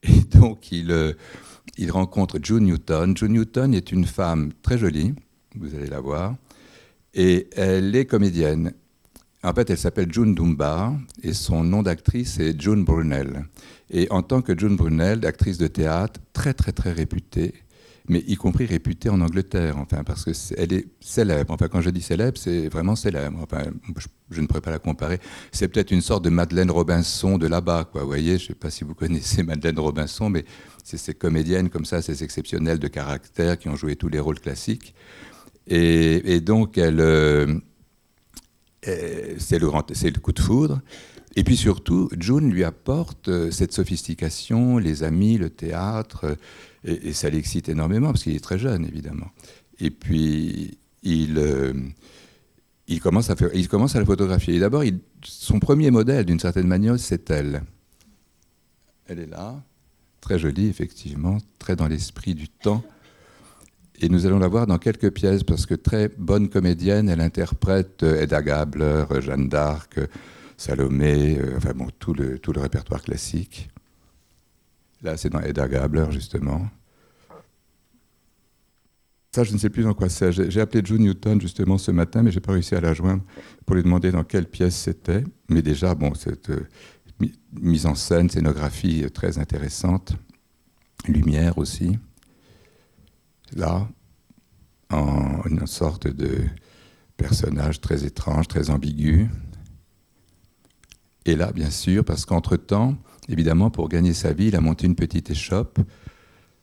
Et 0.02 0.20
donc 0.38 0.70
il, 0.70 0.90
euh, 0.92 1.12
il 1.76 1.90
rencontre 1.90 2.38
June 2.42 2.64
Newton. 2.64 3.16
June 3.16 3.32
Newton 3.32 3.74
est 3.74 3.90
une 3.90 4.04
femme 4.04 4.52
très 4.62 4.78
jolie, 4.78 5.14
vous 5.60 5.74
allez 5.74 5.88
la 5.88 6.00
voir, 6.00 6.34
et 7.14 7.48
elle 7.56 7.94
est 7.94 8.06
comédienne. 8.06 8.72
En 9.42 9.52
fait, 9.52 9.70
elle 9.70 9.78
s'appelle 9.78 10.12
June 10.12 10.34
Dunbar 10.34 10.94
et 11.22 11.32
son 11.32 11.62
nom 11.62 11.82
d'actrice 11.82 12.40
est 12.40 12.60
June 12.60 12.84
Brunel. 12.84 13.44
Et 13.90 14.08
en 14.10 14.22
tant 14.22 14.42
que 14.42 14.58
June 14.58 14.76
Brunel, 14.76 15.24
actrice 15.24 15.58
de 15.58 15.68
théâtre, 15.68 16.20
très 16.32 16.54
très 16.54 16.72
très 16.72 16.92
réputée, 16.92 17.54
mais 18.08 18.24
y 18.26 18.36
compris 18.36 18.66
réputée 18.66 19.10
en 19.10 19.20
Angleterre, 19.20 19.76
enfin, 19.78 20.02
parce 20.02 20.24
qu'elle 20.24 20.72
est, 20.72 20.76
est 20.76 20.88
célèbre. 21.00 21.52
Enfin, 21.52 21.68
quand 21.68 21.80
je 21.80 21.90
dis 21.90 22.00
célèbre, 22.00 22.38
c'est 22.38 22.68
vraiment 22.68 22.96
célèbre. 22.96 23.38
Enfin, 23.42 23.62
je, 24.30 24.40
ne 24.40 24.46
pourrais 24.46 24.62
pas 24.62 24.70
la 24.70 24.78
comparer. 24.78 25.20
C'est 25.52 25.68
peut-être 25.68 25.90
une 25.90 26.00
sorte 26.00 26.24
de 26.24 26.30
Madeleine 26.30 26.70
Robinson 26.70 27.38
de 27.38 27.46
là-bas, 27.46 27.88
quoi. 27.90 28.02
Vous 28.02 28.08
voyez, 28.08 28.38
je 28.38 28.44
ne 28.44 28.48
sais 28.48 28.54
pas 28.54 28.70
si 28.70 28.82
vous 28.82 28.94
connaissez 28.94 29.42
Madeleine 29.42 29.78
Robinson, 29.78 30.30
mais 30.30 30.44
c'est 30.82 30.96
ces 30.96 31.14
comédiennes 31.14 31.68
comme 31.68 31.84
ça, 31.84 32.00
ces 32.00 32.24
exceptionnelles 32.24 32.78
de 32.78 32.88
caractère 32.88 33.58
qui 33.58 33.68
ont 33.68 33.76
joué 33.76 33.94
tous 33.94 34.08
les 34.08 34.20
rôles 34.20 34.40
classiques. 34.40 34.94
Et, 35.68 36.40
donc, 36.40 36.78
elle, 36.78 37.00
euh, 37.00 37.58
c'est 39.38 39.58
le, 39.58 40.20
coup 40.20 40.32
de 40.32 40.40
foudre. 40.40 40.80
Et 41.36 41.44
puis 41.44 41.56
surtout, 41.56 42.08
June 42.18 42.50
lui 42.50 42.64
apporte 42.64 43.28
euh, 43.28 43.50
cette 43.50 43.72
sophistication, 43.72 44.78
les 44.78 45.02
amis, 45.02 45.38
le 45.38 45.50
théâtre, 45.50 46.36
et, 46.84 47.12
ça 47.12 47.28
l'excite 47.28 47.68
énormément 47.68 48.08
parce 48.08 48.22
qu'il 48.22 48.34
est 48.34 48.42
très 48.42 48.58
jeune, 48.58 48.86
évidemment. 48.86 49.28
Et 49.78 49.90
puis, 49.90 50.78
il, 51.02 51.38
euh, 51.38 51.74
il, 52.88 53.00
commence, 53.00 53.30
à 53.30 53.36
faire, 53.36 53.50
il 53.54 53.68
commence 53.68 53.94
à 53.94 54.00
la 54.00 54.06
photographier. 54.06 54.54
Et 54.54 54.60
d'abord, 54.60 54.82
son 55.22 55.60
premier 55.60 55.90
modèle, 55.90 56.24
d'une 56.24 56.40
certaine 56.40 56.66
manière, 56.66 56.98
c'est 56.98 57.30
elle. 57.30 57.62
Elle 59.06 59.20
est 59.20 59.26
là, 59.26 59.62
très 60.20 60.38
jolie, 60.38 60.66
effectivement, 60.66 61.38
très 61.58 61.76
dans 61.76 61.88
l'esprit 61.88 62.34
du 62.34 62.48
temps. 62.48 62.82
Et 64.00 64.08
nous 64.08 64.26
allons 64.26 64.38
la 64.38 64.48
voir 64.48 64.66
dans 64.66 64.78
quelques 64.78 65.12
pièces, 65.12 65.42
parce 65.42 65.66
que 65.66 65.74
très 65.74 66.08
bonne 66.08 66.48
comédienne, 66.48 67.08
elle 67.08 67.20
interprète 67.20 68.04
euh, 68.04 68.22
Edda 68.22 68.42
Gabler, 68.42 69.04
Jeanne 69.20 69.48
d'Arc, 69.48 69.98
Salomé, 70.56 71.38
euh, 71.38 71.56
enfin 71.56 71.72
bon, 71.74 71.88
tout 71.98 72.14
le, 72.14 72.38
tout 72.38 72.52
le 72.52 72.60
répertoire 72.60 73.02
classique. 73.02 73.68
Là, 75.02 75.16
c'est 75.16 75.30
dans 75.30 75.40
Edda 75.40 75.66
Gabler, 75.66 76.06
justement. 76.10 76.68
Ça, 79.34 79.44
je 79.44 79.52
ne 79.52 79.58
sais 79.58 79.68
plus 79.68 79.82
dans 79.82 79.94
quoi 79.94 80.08
c'est. 80.08 80.32
J'ai 80.32 80.60
appelé 80.60 80.82
June 80.84 81.02
Newton 81.02 81.40
justement 81.40 81.76
ce 81.76 81.90
matin, 81.90 82.22
mais 82.22 82.30
je 82.30 82.36
n'ai 82.36 82.40
pas 82.40 82.52
réussi 82.52 82.74
à 82.74 82.80
la 82.80 82.94
joindre 82.94 83.22
pour 83.66 83.76
lui 83.76 83.82
demander 83.82 84.10
dans 84.10 84.24
quelle 84.24 84.46
pièce 84.46 84.76
c'était. 84.76 85.22
Mais 85.48 85.62
déjà, 85.62 85.94
bon, 85.94 86.14
cette 86.14 86.50
euh, 86.50 86.66
mise 87.52 87.86
en 87.86 87.94
scène, 87.94 88.30
scénographie 88.30 89.04
euh, 89.04 89.10
très 89.10 89.38
intéressante, 89.38 90.14
lumière 91.06 91.58
aussi. 91.58 91.98
Là, 93.56 93.88
en 94.90 95.42
une 95.48 95.66
sorte 95.66 96.06
de 96.06 96.44
personnage 97.16 97.80
très 97.80 98.04
étrange, 98.04 98.48
très 98.48 98.70
ambigu. 98.70 99.28
Et 101.24 101.36
là, 101.36 101.52
bien 101.52 101.70
sûr, 101.70 102.04
parce 102.04 102.24
qu'entre-temps, 102.24 102.96
évidemment, 103.28 103.70
pour 103.70 103.88
gagner 103.88 104.14
sa 104.14 104.32
vie, 104.32 104.48
il 104.48 104.56
a 104.56 104.60
monté 104.60 104.86
une 104.86 104.94
petite 104.94 105.30
échoppe 105.30 105.78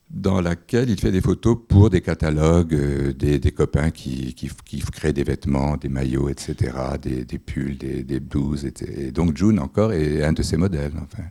dans 0.10 0.40
laquelle 0.40 0.90
il 0.90 1.00
fait 1.00 1.12
des 1.12 1.22
photos 1.22 1.58
pour 1.68 1.90
des 1.90 2.02
catalogues, 2.02 2.74
euh, 2.74 3.14
des, 3.14 3.52
copains 3.52 3.92
qui, 3.92 4.34
qui, 4.34 4.80
créent 4.80 5.14
des 5.14 5.24
vêtements, 5.24 5.78
des 5.78 5.90
maillots, 5.90 6.30
etc., 6.30 6.74
des, 7.02 7.40
pulls, 7.40 7.78
des, 7.78 8.20
blouses. 8.20 8.66
Et 8.66 9.12
donc 9.12 9.36
June, 9.36 9.60
encore, 9.60 9.94
est 9.94 10.24
un 10.24 10.34
de 10.34 10.44
ses 10.44 10.58
modèles, 10.58 10.94
enfin, 11.02 11.24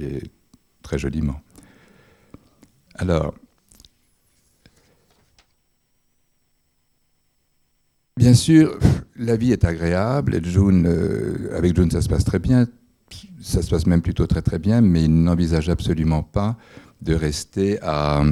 et 0.00 0.22
très 0.82 0.98
joliment. 0.98 1.40
Alors, 2.96 3.34
bien 8.18 8.34
sûr, 8.34 8.76
la 9.16 9.36
vie 9.36 9.52
est 9.52 9.64
agréable, 9.64 10.40
euh, 10.44 11.56
avec 11.56 11.76
June, 11.76 11.90
ça 11.90 12.02
se 12.02 12.08
passe 12.08 12.24
très 12.24 12.40
bien, 12.40 12.66
ça 13.40 13.62
se 13.62 13.70
passe 13.70 13.86
même 13.86 14.02
plutôt 14.02 14.26
très 14.26 14.42
très 14.42 14.58
bien, 14.58 14.80
mais 14.80 15.04
il 15.04 15.22
n'envisage 15.22 15.68
absolument 15.68 16.22
pas 16.22 16.56
de 17.00 17.14
rester 17.14 17.78
à, 17.80 18.22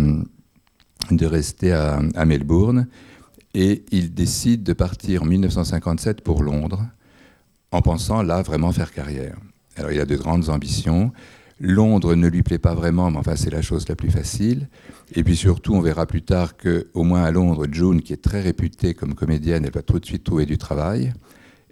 de 1.10 1.26
rester 1.26 1.72
à, 1.72 2.24
Melbourne. 2.24 2.88
Et 3.54 3.84
il 3.90 4.12
décide 4.12 4.64
de 4.64 4.72
partir 4.74 5.22
en 5.22 5.26
1957 5.26 6.20
pour 6.20 6.42
Londres, 6.42 6.84
en 7.70 7.80
pensant 7.80 8.22
là 8.22 8.42
vraiment 8.42 8.72
faire 8.72 8.92
carrière. 8.92 9.36
Alors 9.76 9.92
il 9.92 10.00
a 10.00 10.04
de 10.04 10.16
grandes 10.16 10.50
ambitions. 10.50 11.12
Londres 11.58 12.16
ne 12.16 12.28
lui 12.28 12.42
plaît 12.42 12.58
pas 12.58 12.74
vraiment, 12.74 13.10
mais 13.10 13.18
enfin 13.18 13.36
c'est 13.36 13.50
la 13.50 13.62
chose 13.62 13.88
la 13.88 13.94
plus 13.94 14.10
facile. 14.10 14.68
Et 15.14 15.22
puis 15.22 15.36
surtout, 15.36 15.74
on 15.74 15.80
verra 15.80 16.06
plus 16.06 16.22
tard 16.22 16.56
que, 16.56 16.88
au 16.94 17.04
moins 17.04 17.22
à 17.22 17.30
Londres, 17.30 17.66
June, 17.70 18.02
qui 18.02 18.12
est 18.12 18.22
très 18.22 18.40
réputée 18.40 18.94
comme 18.94 19.14
comédienne, 19.14 19.64
elle 19.64 19.72
va 19.72 19.82
tout 19.82 20.00
de 20.00 20.04
suite 20.04 20.24
trouver 20.24 20.46
du 20.46 20.58
travail 20.58 21.12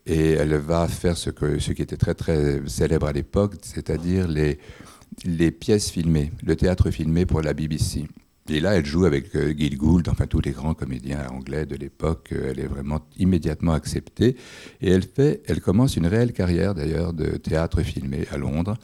et 0.07 0.33
elle 0.33 0.55
va 0.57 0.87
faire 0.87 1.17
ce, 1.17 1.31
qui 1.31 1.83
était 1.83 1.97
très 1.97 2.15
très 2.15 2.61
célèbre 2.67 3.07
à 3.07 3.13
l'époque, 3.13 3.55
c'est-à-dire 3.63 4.29
les, 4.29 5.51
pièces 5.51 5.91
filmées, 5.91 6.31
le 6.45 6.57
théâtre 6.57 6.91
filmé 6.91 7.27
pour 7.27 7.41
la 7.41 7.55
BBC. 7.55 8.07
Et 8.51 8.61
là, 8.61 8.75
elle 8.75 8.85
joue 8.85 9.07
avec 9.07 9.35
euh, 9.37 9.55
Gil 9.57 9.79
Gould, 9.79 10.07
enfin 10.11 10.27
tous 10.27 10.41
les 10.41 10.51
grands 10.51 10.75
comédiens 10.75 11.27
anglais 11.31 11.65
de 11.65 11.77
l'époque. 11.77 12.29
Euh, 12.33 12.51
elle 12.51 12.61
est 12.61 12.67
vraiment 12.67 13.01
immédiatement 13.17 13.73
acceptée. 13.73 14.37
Et 14.83 14.91
elle, 14.91 15.03
fait, 15.03 15.43
elle 15.47 15.63
commence 15.63 15.97
une 15.97 16.07
réelle 16.07 16.35
carrière 16.35 16.75
d'ailleurs 16.75 17.15
de 17.15 17.39
théâtre 17.39 17.81
filmé 17.81 18.27
à 18.31 18.37
Londres. 18.37 18.77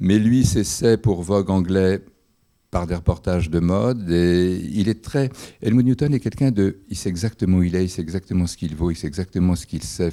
Mais 0.00 0.18
lui 0.18 0.44
s'essaie 0.44 0.96
pour 0.96 1.22
Vogue 1.22 1.50
anglais 1.50 2.00
par 2.70 2.86
des 2.86 2.94
reportages 2.94 3.50
de 3.50 3.60
mode. 3.60 4.10
Et 4.10 4.56
il 4.72 4.88
est 4.88 5.02
très. 5.02 5.30
Helmut 5.62 5.84
Newton 5.84 6.14
est 6.14 6.20
quelqu'un 6.20 6.50
de. 6.50 6.78
Il 6.88 6.96
sait 6.96 7.08
exactement 7.08 7.58
où 7.58 7.62
il 7.62 7.74
est, 7.74 7.84
il 7.84 7.88
sait 7.88 8.02
exactement 8.02 8.46
ce 8.46 8.56
qu'il 8.56 8.74
vaut, 8.74 8.90
il 8.90 8.96
sait 8.96 9.06
exactement 9.06 9.56
ce 9.56 9.66
qu'il 9.66 9.82
sait 9.82 10.12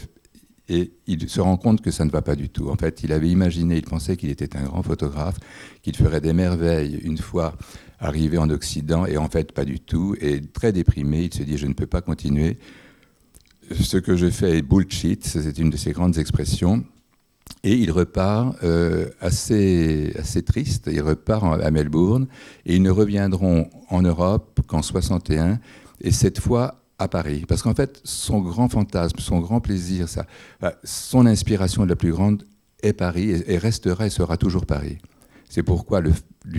et 0.67 0.93
il 1.07 1.29
se 1.29 1.41
rend 1.41 1.57
compte 1.57 1.81
que 1.81 1.91
ça 1.91 2.05
ne 2.05 2.09
va 2.09 2.21
pas 2.21 2.35
du 2.35 2.49
tout. 2.49 2.69
En 2.69 2.75
fait, 2.75 3.03
il 3.03 3.13
avait 3.13 3.29
imaginé, 3.29 3.77
il 3.77 3.83
pensait 3.83 4.17
qu'il 4.17 4.29
était 4.29 4.55
un 4.57 4.63
grand 4.63 4.83
photographe, 4.83 5.37
qu'il 5.83 5.95
ferait 5.95 6.21
des 6.21 6.33
merveilles 6.33 6.99
une 7.03 7.17
fois 7.17 7.55
arrivé 7.99 8.37
en 8.37 8.49
Occident, 8.49 9.05
et 9.05 9.17
en 9.17 9.29
fait, 9.29 9.51
pas 9.51 9.65
du 9.65 9.79
tout. 9.79 10.15
Et 10.19 10.41
très 10.41 10.71
déprimé, 10.71 11.23
il 11.23 11.33
se 11.33 11.43
dit, 11.43 11.57
je 11.57 11.67
ne 11.67 11.73
peux 11.73 11.87
pas 11.87 12.01
continuer. 12.01 12.57
Ce 13.79 13.97
que 13.97 14.15
je 14.15 14.29
fais 14.29 14.57
est 14.57 14.61
bullshit, 14.61 15.25
c'est 15.25 15.57
une 15.57 15.69
de 15.69 15.77
ses 15.77 15.91
grandes 15.91 16.17
expressions. 16.17 16.83
Et 17.63 17.75
il 17.75 17.91
repart 17.91 18.55
euh, 18.63 19.09
assez, 19.21 20.13
assez 20.19 20.43
triste, 20.43 20.89
il 20.91 21.01
repart 21.01 21.61
à 21.61 21.71
Melbourne, 21.71 22.27
et 22.65 22.75
ils 22.75 22.81
ne 22.81 22.91
reviendront 22.91 23.69
en 23.89 24.01
Europe 24.01 24.61
qu'en 24.67 24.81
61, 24.81 25.59
et 26.01 26.11
cette 26.11 26.39
fois 26.39 26.81
à 26.99 27.07
Paris. 27.07 27.45
Parce 27.47 27.61
qu'en 27.61 27.73
fait, 27.73 28.01
son 28.03 28.39
grand 28.39 28.69
fantasme, 28.69 29.19
son 29.19 29.39
grand 29.39 29.61
plaisir, 29.61 30.07
ça, 30.07 30.25
son 30.83 31.25
inspiration 31.25 31.85
la 31.85 31.95
plus 31.95 32.11
grande 32.11 32.43
est 32.81 32.93
Paris 32.93 33.43
et, 33.47 33.57
restera 33.57 34.07
et 34.07 34.09
sera 34.09 34.37
toujours 34.37 34.65
Paris. 34.65 34.99
C'est 35.49 35.63
pourquoi 35.63 36.01
le, 36.01 36.11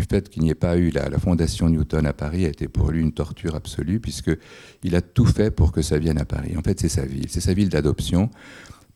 fait 0.08 0.28
qu'il 0.28 0.42
n'y 0.42 0.50
ait 0.50 0.54
pas 0.54 0.76
eu 0.76 0.90
la, 0.90 1.08
la, 1.08 1.18
fondation 1.18 1.68
Newton 1.68 2.06
à 2.06 2.12
Paris 2.12 2.46
a 2.46 2.48
été 2.48 2.68
pour 2.68 2.90
lui 2.90 3.02
une 3.02 3.12
torture 3.12 3.54
absolue, 3.54 4.00
puisqu'il 4.00 4.96
a 4.96 5.02
tout 5.02 5.26
fait 5.26 5.50
pour 5.50 5.72
que 5.72 5.82
ça 5.82 5.98
vienne 5.98 6.18
à 6.18 6.24
Paris. 6.24 6.56
En 6.56 6.62
fait, 6.62 6.80
c'est 6.80 6.88
sa 6.88 7.04
ville, 7.04 7.26
c'est 7.28 7.40
sa 7.40 7.52
ville 7.52 7.68
d'adoption, 7.68 8.30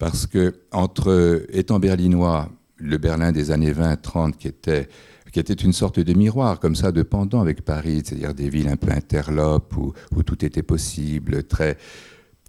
parce 0.00 0.26
que 0.26 0.54
entre 0.72 1.46
étant 1.52 1.78
berlinois, 1.78 2.48
le 2.78 2.96
Berlin 2.96 3.30
des 3.30 3.50
années 3.52 3.72
20-30 3.72 4.32
qui 4.32 4.48
était 4.48 4.88
qui 5.30 5.38
était 5.38 5.52
une 5.52 5.72
sorte 5.72 6.00
de 6.00 6.12
miroir, 6.12 6.58
comme 6.58 6.74
ça, 6.74 6.90
de 6.90 7.02
pendant 7.02 7.40
avec 7.40 7.62
Paris, 7.62 8.02
c'est-à-dire 8.04 8.34
des 8.34 8.48
villes 8.48 8.66
un 8.66 8.76
peu 8.76 8.90
interlopes 8.90 9.76
où, 9.76 9.92
où 10.16 10.24
tout 10.24 10.44
était 10.44 10.64
possible, 10.64 11.44
très, 11.44 11.76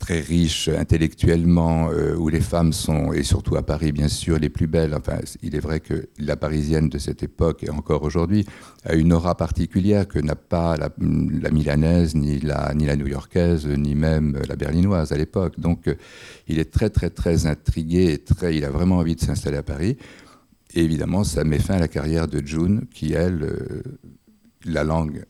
très 0.02 0.20
riches 0.20 0.68
intellectuellement, 0.68 1.90
euh, 1.92 2.16
où 2.16 2.28
les 2.28 2.42
femmes 2.42 2.74
sont, 2.74 3.14
et 3.14 3.24
surtout 3.24 3.56
à 3.56 3.62
Paris 3.62 3.92
bien 3.92 4.08
sûr, 4.08 4.40
les 4.40 4.50
plus 4.50 4.68
belles. 4.68 4.96
Enfin, 4.96 5.20
il 5.44 5.56
est 5.56 5.60
vrai 5.60 5.80
que 5.80 6.10
la 6.18 6.36
parisienne 6.36 6.90
de 6.90 6.98
cette 6.98 7.22
époque, 7.22 7.64
et 7.64 7.70
encore 7.70 8.02
aujourd'hui, 8.04 8.46
a 8.84 8.96
une 8.96 9.14
aura 9.14 9.36
particulière 9.36 10.08
que 10.08 10.20
n'a 10.20 10.36
pas 10.36 10.76
la, 10.76 10.90
la, 11.00 11.52
milanaise, 11.52 12.16
ni 12.16 12.40
la, 12.40 12.74
ni 12.74 12.86
la 12.86 12.96
new-yorkaise, 12.96 13.68
ni 13.68 13.94
même 13.94 14.40
la 14.50 14.56
berlinoise 14.56 15.12
à 15.12 15.18
l'époque. 15.18 15.60
Donc 15.60 15.86
il 16.48 16.58
est 16.58 16.72
très 16.72 16.90
très 16.90 17.12
très 17.12 17.46
intrigué, 17.46 18.14
et 18.14 18.18
très, 18.18 18.58
il 18.58 18.66
a 18.66 18.72
vraiment 18.72 18.98
envie 18.98 19.16
de 19.16 19.22
s'installer 19.22 19.58
à 19.58 19.64
Paris. 19.64 19.98
Et 20.74 20.84
évidemment, 20.84 21.24
ça 21.24 21.44
met 21.44 21.60
fin 21.60 21.76
à 21.76 21.80
la 21.80 21.88
carrière 21.88 22.28
de 22.28 22.46
June, 22.46 22.86
qui, 22.94 23.14
elle, 23.14 23.44
euh, 23.44 23.84
la 24.66 24.84
langue, 24.84 25.26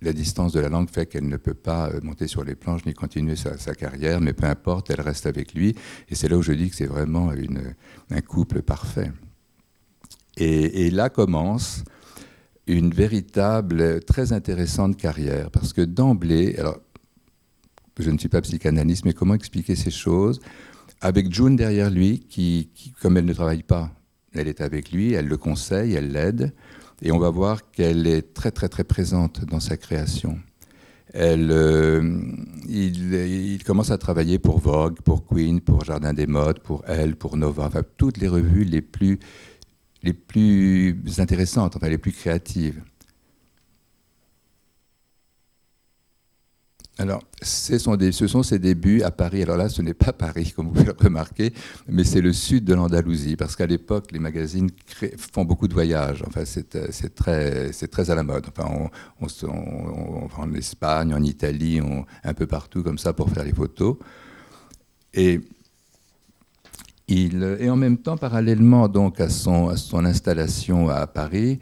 la 0.00 0.12
distance 0.12 0.52
de 0.52 0.60
la 0.60 0.68
langue 0.68 0.90
fait 0.90 1.06
qu'elle 1.06 1.28
ne 1.28 1.36
peut 1.36 1.54
pas 1.54 1.90
euh, 1.90 2.00
monter 2.02 2.28
sur 2.28 2.44
les 2.44 2.54
planches 2.54 2.84
ni 2.86 2.94
continuer 2.94 3.36
sa, 3.36 3.74
carrière, 3.74 4.20
mais 4.20 4.32
peu 4.32 4.46
importe, 4.46 4.90
elle 4.90 5.00
reste 5.00 5.26
avec 5.26 5.54
lui. 5.54 5.74
Et 6.08 6.14
c'est 6.14 6.28
là 6.28 6.36
où 6.36 6.42
je 6.42 6.52
dis 6.52 6.70
que 6.70 6.76
c'est 6.76 6.86
vraiment 6.86 7.32
un 8.10 8.20
couple 8.20 8.62
parfait. 8.62 9.10
Et, 10.36 10.86
et, 10.86 10.90
là 10.90 11.08
commence 11.08 11.82
une 12.68 12.92
véritable, 12.92 14.00
très 14.04 14.32
intéressante 14.32 14.96
carrière, 14.96 15.50
parce 15.50 15.72
que 15.72 15.80
d'emblée, 15.80 16.54
alors 16.58 16.78
je 17.98 18.10
ne 18.10 18.18
suis 18.18 18.28
pas 18.28 18.40
psychanalyste, 18.40 19.04
mais 19.04 19.12
comment 19.12 19.34
expliquer 19.34 19.74
ces 19.74 19.90
choses? 19.90 20.40
Avec 21.00 21.32
June 21.32 21.56
derrière 21.56 21.90
lui, 21.90 22.20
qui, 22.20 22.70
comme 23.00 23.16
elle 23.16 23.24
ne 23.24 23.32
travaille 23.32 23.62
pas, 23.62 23.92
elle 24.32 24.48
est 24.48 24.60
avec 24.60 24.92
lui, 24.92 25.12
elle 25.14 25.26
le 25.26 25.36
conseille, 25.36 25.94
elle 25.94 26.12
l'aide, 26.12 26.52
et 27.02 27.12
on 27.12 27.18
va 27.18 27.30
voir 27.30 27.70
qu'elle 27.70 28.06
est 28.06 28.34
très 28.34 28.50
très 28.50 28.68
très 28.68 28.84
présente 28.84 29.44
dans 29.44 29.60
sa 29.60 29.76
création. 29.76 30.38
Elle, 31.14 31.50
euh, 31.50 32.20
il, 32.68 33.64
commence 33.64 33.90
à 33.90 33.98
travailler 33.98 34.38
pour 34.38 34.58
Vogue, 34.58 35.00
pour 35.00 35.24
Queen, 35.24 35.60
pour 35.60 35.84
Jardin 35.84 36.12
des 36.12 36.26
Modes, 36.26 36.60
pour 36.60 36.84
Elle, 36.86 37.16
pour 37.16 37.36
Nova, 37.36 37.64
enfin 37.64 37.82
toutes 37.96 38.18
les 38.18 38.28
revues 38.28 38.64
les 38.64 38.82
plus, 38.82 39.18
les 40.02 40.12
plus 40.12 40.94
intéressantes, 41.18 41.76
enfin 41.76 41.88
les 41.88 41.98
plus 41.98 42.12
créatives. 42.12 42.82
Alors, 47.00 47.22
ce 47.40 47.78
sont 47.78 48.42
ses 48.42 48.58
débuts 48.58 49.02
à 49.02 49.12
Paris. 49.12 49.44
Alors 49.44 49.56
là, 49.56 49.68
ce 49.68 49.82
n'est 49.82 49.94
pas 49.94 50.12
Paris, 50.12 50.52
comme 50.54 50.66
vous 50.66 50.72
pouvez 50.72 50.86
le 50.86 50.96
remarquer, 50.98 51.52
mais 51.86 52.02
c'est 52.02 52.20
le 52.20 52.32
sud 52.32 52.64
de 52.64 52.74
l'Andalousie, 52.74 53.36
parce 53.36 53.54
qu'à 53.54 53.66
l'époque, 53.66 54.10
les 54.10 54.18
magazines 54.18 54.68
font 55.16 55.44
beaucoup 55.44 55.68
de 55.68 55.74
voyages. 55.74 56.24
Enfin, 56.26 56.44
c'est 56.44 57.14
très, 57.14 58.10
à 58.10 58.14
la 58.16 58.22
mode. 58.24 58.46
Enfin, 58.48 58.90
on, 59.20 59.26
va 60.26 60.38
en 60.38 60.52
Espagne, 60.54 61.14
en 61.14 61.22
Italie, 61.22 61.80
un 62.24 62.34
peu 62.34 62.48
partout 62.48 62.82
comme 62.82 62.98
ça 62.98 63.12
pour 63.12 63.30
faire 63.30 63.44
les 63.44 63.54
photos. 63.54 63.96
Et, 65.14 65.40
il, 67.06 67.42
en 67.70 67.76
même 67.76 67.98
temps, 67.98 68.16
parallèlement 68.16 68.88
donc 68.88 69.20
à 69.20 69.28
son 69.30 69.70
installation 70.04 70.88
à 70.88 71.06
Paris, 71.06 71.60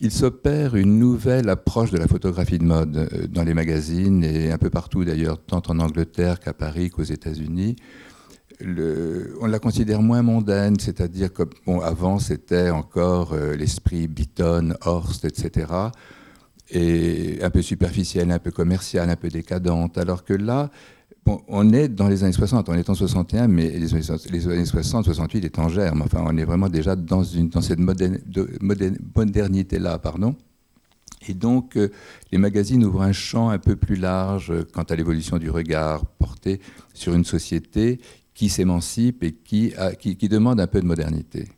il 0.00 0.10
s'opère 0.10 0.76
une 0.76 0.98
nouvelle 0.98 1.48
approche 1.48 1.90
de 1.90 1.98
la 1.98 2.06
photographie 2.06 2.58
de 2.58 2.64
mode 2.64 2.96
euh, 2.96 3.26
dans 3.28 3.42
les 3.42 3.54
magazines 3.54 4.22
et 4.24 4.52
un 4.52 4.58
peu 4.58 4.70
partout 4.70 5.04
d'ailleurs, 5.04 5.38
tant 5.42 5.62
en 5.68 5.78
Angleterre 5.78 6.38
qu'à 6.38 6.52
Paris 6.52 6.90
qu'aux 6.90 7.02
États-Unis. 7.02 7.76
on 8.60 9.46
la 9.46 9.58
considère 9.58 10.02
moins 10.02 10.22
mondaine, 10.22 10.78
c'est-à-dire 10.78 11.32
que 11.32 11.44
avant 11.82 12.18
c'était 12.18 12.70
encore 12.70 13.32
euh, 13.32 13.54
l'esprit 13.56 14.06
Beaton, 14.06 14.74
Horst, 14.84 15.24
etc. 15.24 15.72
Et 16.70 17.38
un 17.42 17.50
peu 17.50 17.62
superficiel, 17.62 18.30
un 18.30 18.38
peu 18.38 18.50
commercial, 18.50 19.08
un 19.08 19.16
peu 19.16 19.28
décadente. 19.28 19.98
Alors 19.98 20.24
que 20.24 20.34
là, 20.34 20.70
on 21.48 21.72
est 21.72 21.88
dans 21.88 22.08
les 22.08 22.24
années 22.24 22.32
60, 22.32 22.68
on 22.68 22.74
est 22.74 22.88
en 22.88 22.94
61, 22.94 23.48
mais 23.48 23.70
les 23.70 23.94
années, 23.94 24.64
60, 24.64 25.04
68 25.04 25.44
est 25.44 25.58
en 25.58 25.68
germe. 25.68 26.02
Enfin, 26.02 26.24
on 26.24 26.36
est 26.36 26.44
vraiment 26.44 26.68
déjà 26.68 26.96
dans, 26.96 27.24
une, 27.24 27.50
cette 27.60 27.78
modernité-là, 27.78 29.98
pardon. 29.98 30.36
Et 31.28 31.34
donc, 31.34 31.76
euh, 31.76 31.88
les 32.30 32.38
magazines 32.38 32.84
ouvrent 32.84 33.02
un 33.02 33.12
champ 33.12 33.50
un 33.50 33.58
peu 33.58 33.74
plus 33.74 33.96
large 33.96 34.52
quant 34.72 34.84
à 34.84 34.94
l'évolution 34.94 35.38
du 35.38 35.50
regard 35.50 36.06
porté 36.06 36.60
sur 36.94 37.14
une 37.14 37.24
société 37.24 38.00
qui 38.34 38.48
s'émancipe 38.48 39.24
et 39.24 39.32
qui, 39.32 39.72
qui, 39.98 40.28
demande 40.28 40.60
un 40.60 40.66
peu 40.66 40.80
de 40.80 40.86
modernité. 40.86 41.48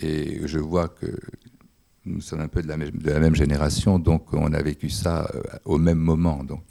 Et 0.00 0.46
je 0.46 0.58
vois 0.58 0.88
que 0.88 1.06
nous 2.04 2.20
sommes 2.20 2.40
un 2.40 2.48
peu 2.48 2.62
de 2.62 2.68
la 2.68 2.76
même, 2.76 2.90
de 2.90 3.10
la 3.10 3.20
même 3.20 3.34
génération, 3.34 3.98
donc 3.98 4.32
on 4.32 4.52
a 4.52 4.62
vécu 4.62 4.90
ça 4.90 5.28
euh, 5.34 5.42
au 5.64 5.78
même 5.78 5.98
moment. 5.98 6.44
Donc 6.44 6.62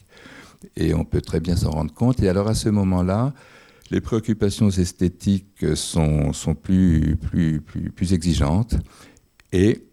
et 0.76 0.94
on 0.94 1.06
peut 1.06 1.22
très 1.22 1.40
bien 1.40 1.56
s'en 1.56 1.72
rendre 1.72 1.94
compte. 1.94 2.22
Et 2.22 2.30
alors 2.30 2.48
à 2.48 2.56
ce 2.56 2.70
moment-là, 2.70 3.34
les 3.92 4.02
préoccupations 4.02 4.70
esthétiques 4.70 5.66
sont, 5.76 6.32
plus, 6.62 7.18
exigeantes 8.12 8.76
et 9.52 9.84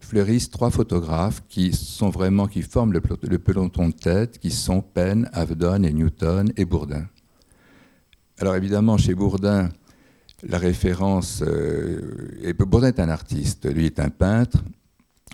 fleurissent 0.00 0.50
trois 0.50 0.70
photographes 0.70 1.42
qui 1.48 1.72
sont 1.72 2.10
vraiment 2.10 2.46
qui 2.46 2.62
forment 2.62 2.92
le, 2.92 3.00
peloton 3.38 3.88
de 3.88 3.94
tête, 3.94 4.38
qui 4.38 4.50
sont 4.50 4.80
Penn, 4.82 5.30
Avedon 5.32 5.82
et 5.82 5.92
Newton 5.92 6.52
et 6.56 6.64
Bourdin. 6.64 7.06
Alors 8.38 8.56
évidemment, 8.56 8.98
chez 8.98 9.14
Bourdin, 9.14 9.70
la 10.42 10.58
référence, 10.58 11.42
euh, 11.46 12.52
Bourdin 12.58 12.88
est 12.88 13.00
un 13.00 13.08
artiste, 13.08 13.72
lui 13.72 13.86
est 13.86 14.00
un 14.00 14.10
peintre, 14.10 14.58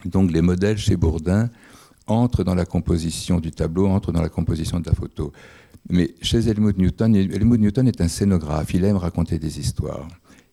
donc 0.05 0.31
les 0.31 0.43
modèles 0.43 0.79
chez 0.79 0.97
Bourdin 0.97 1.49
entre 2.11 2.45
dans 2.45 2.55
la 2.55 2.65
composition 2.65 3.41
du 3.41 3.51
tableau, 3.51 3.87
entre 3.87 4.13
dans 4.13 4.23
la 4.23 4.29
composition 4.29 4.81
de 4.81 4.87
la 4.87 4.95
photo. 4.95 5.33
Mais 5.89 6.15
chez 6.21 6.49
Helmut 6.49 6.77
Newton, 6.77 7.15
Helmut 7.15 7.61
Newton 7.61 7.89
est 7.89 8.01
un 8.01 8.09
scénographe, 8.09 8.75
il 8.75 8.85
aime 8.85 8.97
raconter 8.97 9.39
des 9.39 9.59
histoires. 9.59 10.09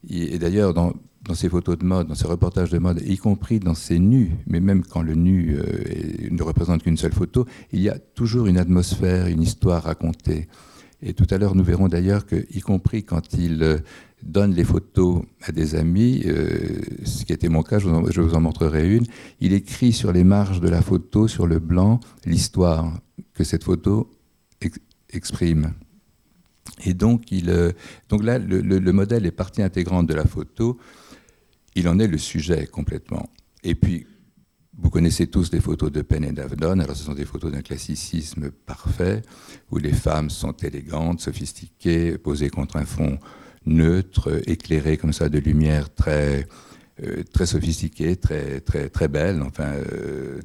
Et 0.09 0.37
d'ailleurs, 0.37 0.73
dans, 0.73 0.93
ses 1.33 1.49
photos 1.49 1.77
de 1.77 1.83
mode, 1.83 2.07
dans 2.07 2.15
ses 2.15 2.27
reportages 2.27 2.69
de 2.69 2.77
mode, 2.77 3.01
y 3.05 3.17
compris 3.17 3.59
dans 3.59 3.73
ses 3.73 3.99
nus, 3.99 4.31
mais 4.45 4.61
même 4.61 4.83
quand 4.83 5.01
le 5.01 5.15
nu 5.15 5.57
euh, 5.57 6.29
ne 6.31 6.41
représente 6.41 6.83
qu'une 6.83 6.95
seule 6.95 7.11
photo, 7.11 7.45
il 7.73 7.81
y 7.81 7.89
a 7.89 7.97
toujours 7.99 8.47
une 8.47 8.57
atmosphère, 8.57 9.27
une 9.27 9.41
histoire 9.41 9.83
racontée. 9.83 10.47
Et 11.01 11.13
tout 11.13 11.27
à 11.29 11.37
l'heure, 11.37 11.55
nous 11.55 11.63
verrons 11.63 11.89
d'ailleurs 11.89 12.25
que, 12.25 12.45
y 12.49 12.61
compris 12.61 13.03
quand 13.03 13.33
il 13.33 13.61
euh, 13.61 13.77
donne 14.23 14.53
les 14.53 14.63
photos 14.63 15.23
à 15.41 15.51
des 15.51 15.75
amis, 15.75 16.23
euh, 16.25 16.79
ce 17.05 17.23
qui 17.23 17.33
était 17.33 17.49
mon 17.49 17.63
cas, 17.63 17.79
je 17.79 17.87
vous, 17.87 18.33
en, 18.33 18.41
montrerai 18.41 18.95
une, 18.95 19.05
il 19.39 19.53
écrit 19.53 19.93
sur 19.93 20.11
les 20.11 20.23
marges 20.23 20.59
de 20.59 20.69
la 20.69 20.81
photo, 20.81 21.27
sur 21.27 21.47
le 21.47 21.59
blanc, 21.59 21.99
l'histoire 22.25 22.99
que 23.33 23.43
cette 23.43 23.63
photo 23.63 24.09
exprime. 25.11 25.73
Et 26.85 26.93
donc, 26.93 27.31
il, 27.31 27.49
euh, 27.49 27.71
donc 28.09 28.23
là, 28.23 28.39
le, 28.39 28.91
modèle 28.91 29.25
est 29.25 29.31
partie 29.31 29.61
intégrante 29.61 30.07
de 30.07 30.13
la 30.13 30.25
photo, 30.25 30.77
il 31.75 31.87
en 31.87 31.99
est 31.99 32.07
le 32.07 32.17
sujet 32.17 32.67
complètement. 32.67 33.29
Et 33.63 33.75
puis, 33.75 34.07
vous 34.79 34.89
connaissez 34.89 35.27
tous 35.27 35.51
les 35.51 35.59
photos 35.59 35.91
de 35.91 36.01
Penn 36.01 36.23
et 36.23 36.31
d'Avdon. 36.31 36.79
Alors, 36.79 36.95
ce 36.95 37.03
sont 37.03 37.13
des 37.13 37.25
photos 37.25 37.51
d'un 37.51 37.61
classicisme 37.61 38.51
parfait, 38.51 39.21
où 39.71 39.77
les 39.77 39.93
femmes 39.93 40.29
sont 40.29 40.51
élégantes, 40.51 41.21
sophistiquées, 41.21 42.17
posées 42.17 42.49
contre 42.49 42.77
un 42.77 42.85
fond 42.85 43.17
neutre, 43.67 44.41
éclairé 44.47 44.97
comme 44.97 45.13
ça 45.13 45.29
de 45.29 45.39
lumière 45.39 45.93
très, 45.93 46.47
euh, 47.03 47.23
très 47.31 47.45
sophistiquée, 47.45 48.15
très, 48.15 48.59
très, 48.61 48.89
très 48.89 49.07
belle, 49.07 49.43
enfin, 49.43 49.71
euh, 49.93 50.39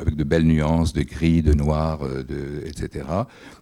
avec 0.00 0.14
de 0.14 0.22
belles 0.22 0.46
nuances 0.46 0.92
de 0.92 1.02
gris, 1.02 1.42
de 1.42 1.52
noir, 1.52 2.04
euh, 2.04 2.60
etc. 2.64 3.06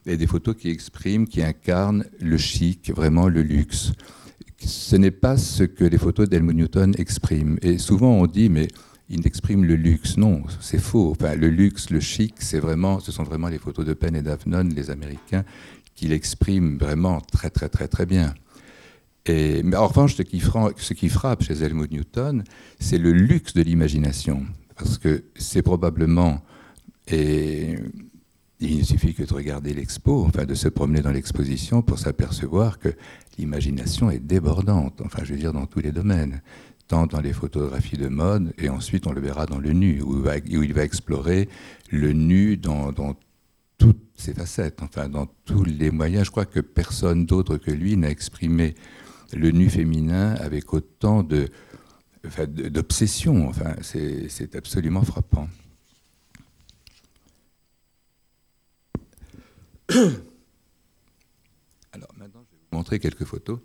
Et 0.05 0.19
des 0.19 0.27
photos 0.27 0.55
qui 0.57 0.69
expriment, 0.69 1.27
qui 1.27 1.43
incarnent 1.43 2.05
le 2.21 2.37
chic, 2.37 2.93
vraiment 2.95 3.29
le 3.29 3.41
luxe. 3.41 3.93
Ce 4.59 4.97
n'est 4.97 5.11
pas 5.11 5.39
ce 5.39 5.65
que 5.65 5.85
les 5.85 5.97
photos 5.97 6.29
d'Helmut 6.29 6.57
Newton 6.57 6.95
expriment. 6.99 7.57
Et 7.63 7.79
souvent 7.79 8.13
on 8.13 8.27
dit, 8.27 8.51
mais 8.51 8.69
il 9.09 9.27
exprime 9.27 9.65
le 9.65 9.77
luxe. 9.77 10.19
Non, 10.19 10.43
c'est 10.61 10.81
faux. 10.81 11.13
Enfin, 11.13 11.35
le 11.35 11.49
luxe, 11.49 11.89
le 11.89 12.01
chic, 12.01 12.35
c'est 12.41 12.61
vraiment, 12.61 13.01
ce 13.01 13.11
sont 13.11 13.23
vraiment 13.23 13.49
les 13.49 13.59
photos 13.59 13.87
de 13.87 13.95
Penn 13.95 14.15
et 14.17 14.23
d'Avnon, 14.23 14.69
les 14.75 14.91
Américains, 14.91 15.45
qui 15.95 16.09
l'expriment 16.09 16.77
vraiment 16.77 17.21
très, 17.21 17.49
très, 17.49 17.71
très, 17.71 17.89
très 17.89 18.05
bien. 18.05 18.35
Mais 19.29 19.77
en 19.77 19.87
revanche, 19.87 20.17
ce 20.17 20.23
qui, 20.23 21.09
frappe, 21.09 21.43
chez 21.43 21.63
Helmut 21.63 21.91
Newton, 21.91 22.45
c'est 22.79 22.99
le 22.99 23.13
luxe 23.13 23.55
de 23.55 23.63
l'imagination. 23.63 24.45
Parce 24.77 24.99
que 24.99 25.25
c'est 25.37 25.63
probablement, 25.63 26.43
et 27.09 27.77
il 28.61 28.79
ne 28.79 28.85
suffit 28.85 29.15
que 29.15 29.23
de 29.23 29.33
regarder 29.33 29.75
l'expo, 29.75 30.25
enfin 30.27 30.45
de 30.45 30.55
se 30.55 30.69
promener 30.69 31.01
dans 31.01 31.11
l'exposition 31.11 31.83
pour 31.83 31.99
s'apercevoir 31.99 32.79
que 32.79 32.91
l'imagination 33.39 34.11
est 34.11 34.19
débordante, 34.19 35.01
enfin 35.05 35.23
je 35.25 35.33
veux 35.33 35.39
dire 35.39 35.53
dans 35.53 35.67
tous 35.67 35.81
les 35.81 35.93
domaines 35.93 36.41
tant 36.89 37.07
dans 37.07 37.21
les 37.21 37.33
photographies 37.33 37.97
de 37.97 38.09
mode, 38.09 38.53
et 38.59 38.69
ensuite 38.69 39.07
on 39.07 39.13
le 39.13 39.21
verra 39.21 39.47
dans 39.47 39.59
le 39.59 39.73
nu, 39.73 40.03
où 40.03 40.23
il 40.47 40.73
va, 40.73 40.85
explorer 40.85 41.49
le 41.91 42.13
nu 42.13 42.57
dans, 42.57 42.93
toutes 43.79 44.03
ses 44.15 44.33
facettes, 44.33 44.83
enfin 44.83 45.09
dans 45.09 45.27
tous 45.45 45.65
les 45.65 45.91
moyens. 45.91 46.27
Je 46.27 46.31
crois 46.31 46.47
que 46.47 46.61
personne 46.61 47.27
d'autre 47.27 47.57
que 47.57 47.71
lui 47.71 47.97
n'a 47.97 48.09
exprimé 48.09 48.75
le 49.33 49.51
nu 49.51 49.69
féminin 49.69 50.35
avec 50.35 50.73
autant 50.73 51.23
de, 51.23 51.49
d'obsession. 52.47 53.49
Enfin, 53.49 53.75
c'est 53.83 54.55
absolument 54.55 55.03
frappant. 55.03 55.49
Alors 61.93 62.13
maintenant, 62.17 62.43
je 62.45 62.51
vais 62.51 62.63
vous 62.71 62.77
montrer 62.77 62.99
quelques 62.99 63.25
photos. 63.25 63.61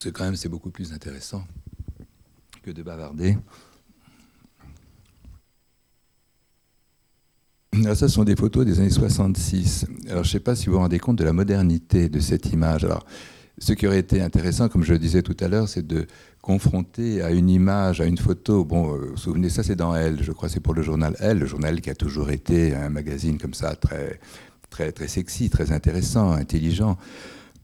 C'est 0.00 0.12
quand 0.12 0.24
même 0.24 0.36
c'est 0.36 0.48
beaucoup 0.48 0.70
plus 0.70 0.92
intéressant 0.92 1.46
que 2.62 2.70
de 2.70 2.82
bavarder. 2.82 3.36
Alors 7.72 7.96
ça, 7.96 8.08
ce 8.08 8.14
sont 8.14 8.24
des 8.24 8.34
photos 8.34 8.66
des 8.66 8.80
années 8.80 8.90
66. 8.90 9.86
Alors 10.08 10.24
je 10.24 10.28
ne 10.28 10.32
sais 10.32 10.40
pas 10.40 10.56
si 10.56 10.66
vous 10.66 10.72
vous 10.72 10.78
rendez 10.78 10.98
compte 10.98 11.16
de 11.16 11.24
la 11.24 11.32
modernité 11.32 12.08
de 12.08 12.18
cette 12.18 12.52
image. 12.52 12.84
Alors, 12.84 13.06
ce 13.58 13.72
qui 13.74 13.86
aurait 13.86 14.00
été 14.00 14.20
intéressant, 14.20 14.68
comme 14.68 14.82
je 14.82 14.92
le 14.92 14.98
disais 14.98 15.22
tout 15.22 15.36
à 15.38 15.46
l'heure, 15.46 15.68
c'est 15.68 15.86
de 15.86 16.06
confronter 16.42 17.22
à 17.22 17.30
une 17.30 17.48
image, 17.48 18.00
à 18.00 18.06
une 18.06 18.18
photo. 18.18 18.64
Bon, 18.64 18.94
euh, 18.94 18.98
vous 18.98 19.10
vous 19.10 19.16
souvenez, 19.16 19.50
ça 19.50 19.62
c'est 19.62 19.76
dans 19.76 19.94
Elle, 19.94 20.22
je 20.22 20.32
crois, 20.32 20.48
c'est 20.48 20.60
pour 20.60 20.74
le 20.74 20.82
journal 20.82 21.14
Elle, 21.20 21.38
le 21.38 21.46
journal 21.46 21.80
qui 21.80 21.90
a 21.90 21.94
toujours 21.94 22.30
été 22.30 22.74
un 22.74 22.88
magazine 22.88 23.38
comme 23.38 23.54
ça, 23.54 23.76
très, 23.76 24.18
très, 24.70 24.90
très 24.90 25.08
sexy, 25.08 25.48
très 25.48 25.70
intéressant, 25.72 26.32
intelligent. 26.32 26.98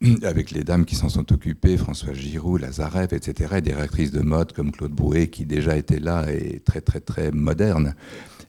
avec 0.23 0.51
les 0.51 0.63
dames 0.63 0.85
qui 0.85 0.95
s'en 0.95 1.09
sont 1.09 1.33
occupées, 1.33 1.77
François 1.77 2.13
Giroud, 2.13 2.61
Lazarev, 2.61 3.09
etc., 3.13 3.55
et 3.57 3.61
des 3.63 3.73
réactrices 3.73 4.13
de 4.13 4.21
mode 4.21 4.53
comme 4.53 4.71
Claude 4.71 4.93
Brouet, 4.93 5.29
qui 5.29 5.47
déjà 5.47 5.77
étaient 5.77 6.01
là 6.01 6.31
et 6.31 6.61
très, 6.61 6.83
très, 6.83 7.01
très 7.01 7.31
modernes. 7.33 7.95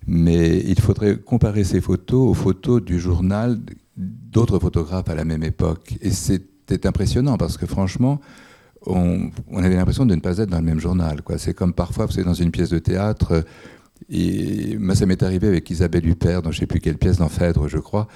Mais 0.08 0.60
il 0.66 0.80
faudrait 0.80 1.18
comparer 1.18 1.64
ces 1.64 1.82
photos 1.82 2.30
aux 2.30 2.34
photos 2.34 2.82
du 2.84 3.00
journal 3.00 3.60
d'autres 3.98 4.60
photographes 4.60 5.10
à 5.10 5.16
la 5.16 5.26
même 5.26 5.44
époque. 5.44 5.98
Et 6.02 6.12
c'était 6.12 6.88
impressionnant 6.88 7.38
parce 7.38 7.58
que 7.58 7.66
franchement, 7.66 8.22
on, 8.86 9.32
avait 9.58 9.76
l'impression 9.76 10.06
de 10.06 10.16
ne 10.16 10.22
pas 10.22 10.38
être 10.38 10.50
dans 10.50 10.60
le 10.60 10.66
même 10.66 10.80
journal. 10.80 11.20
C'est 11.38 11.54
comme 11.54 11.74
parfois, 11.74 12.06
vous 12.06 12.12
savez, 12.12 12.26
dans 12.26 12.34
une 12.34 12.52
pièce 12.52 12.70
de 12.70 12.80
théâtre, 12.80 13.44
et 14.10 14.78
moi 14.78 14.96
ça 14.96 15.06
m'est 15.06 15.22
arrivé 15.24 15.48
avec 15.48 15.70
Isabelle 15.70 16.08
Huppert, 16.08 16.42
dans 16.42 16.52
je 16.52 16.58
ne 16.58 16.60
sais 16.62 16.68
plus 16.68 16.80
quelle 16.80 16.98
pièce, 16.98 17.18
dans 17.18 17.30
Phèdre, 17.30 17.68
je 17.68 17.80
crois, 17.80 18.08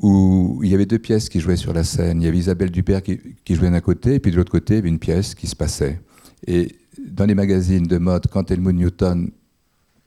où 0.00 0.60
il 0.62 0.70
y 0.70 0.74
avait 0.74 0.86
deux 0.86 0.98
pièces 0.98 1.28
qui 1.28 1.40
jouaient 1.40 1.56
sur 1.56 1.72
la 1.72 1.84
scène. 1.84 2.20
Il 2.20 2.24
y 2.24 2.28
avait 2.28 2.38
Isabelle 2.38 2.70
Dupert 2.70 3.02
qui, 3.02 3.54
jouait 3.54 3.70
d'un 3.70 3.80
côté, 3.80 4.14
et 4.14 4.20
puis 4.20 4.32
de 4.32 4.36
l'autre 4.36 4.52
côté, 4.52 4.74
il 4.74 4.76
y 4.76 4.80
avait 4.80 4.88
une 4.88 4.98
pièce 4.98 5.34
qui 5.34 5.46
se 5.46 5.56
passait. 5.56 6.00
Et 6.46 6.76
dans 7.08 7.26
les 7.26 7.34
magazines 7.34 7.86
de 7.86 7.98
mode, 7.98 8.26
quand 8.28 8.50
Helmut 8.50 8.74
Newton 8.74 9.30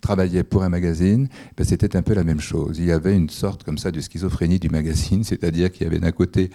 travaillait 0.01 0.43
pour 0.43 0.63
un 0.63 0.69
magazine, 0.69 1.29
ben 1.55 1.63
c'était 1.63 1.95
un 1.95 2.01
peu 2.01 2.13
la 2.13 2.23
même 2.23 2.39
chose. 2.41 2.77
Il 2.79 2.85
y 2.85 2.91
avait 2.91 3.15
une 3.15 3.29
sorte 3.29 3.63
comme 3.63 3.77
ça 3.77 3.91
de 3.91 4.01
schizophrénie 4.01 4.59
du 4.59 4.69
magazine, 4.69 5.23
c'est-à-dire 5.23 5.71
qu'il 5.71 5.83
y 5.83 5.87
avait 5.87 5.99
d'un 5.99 6.11
côté 6.11 6.49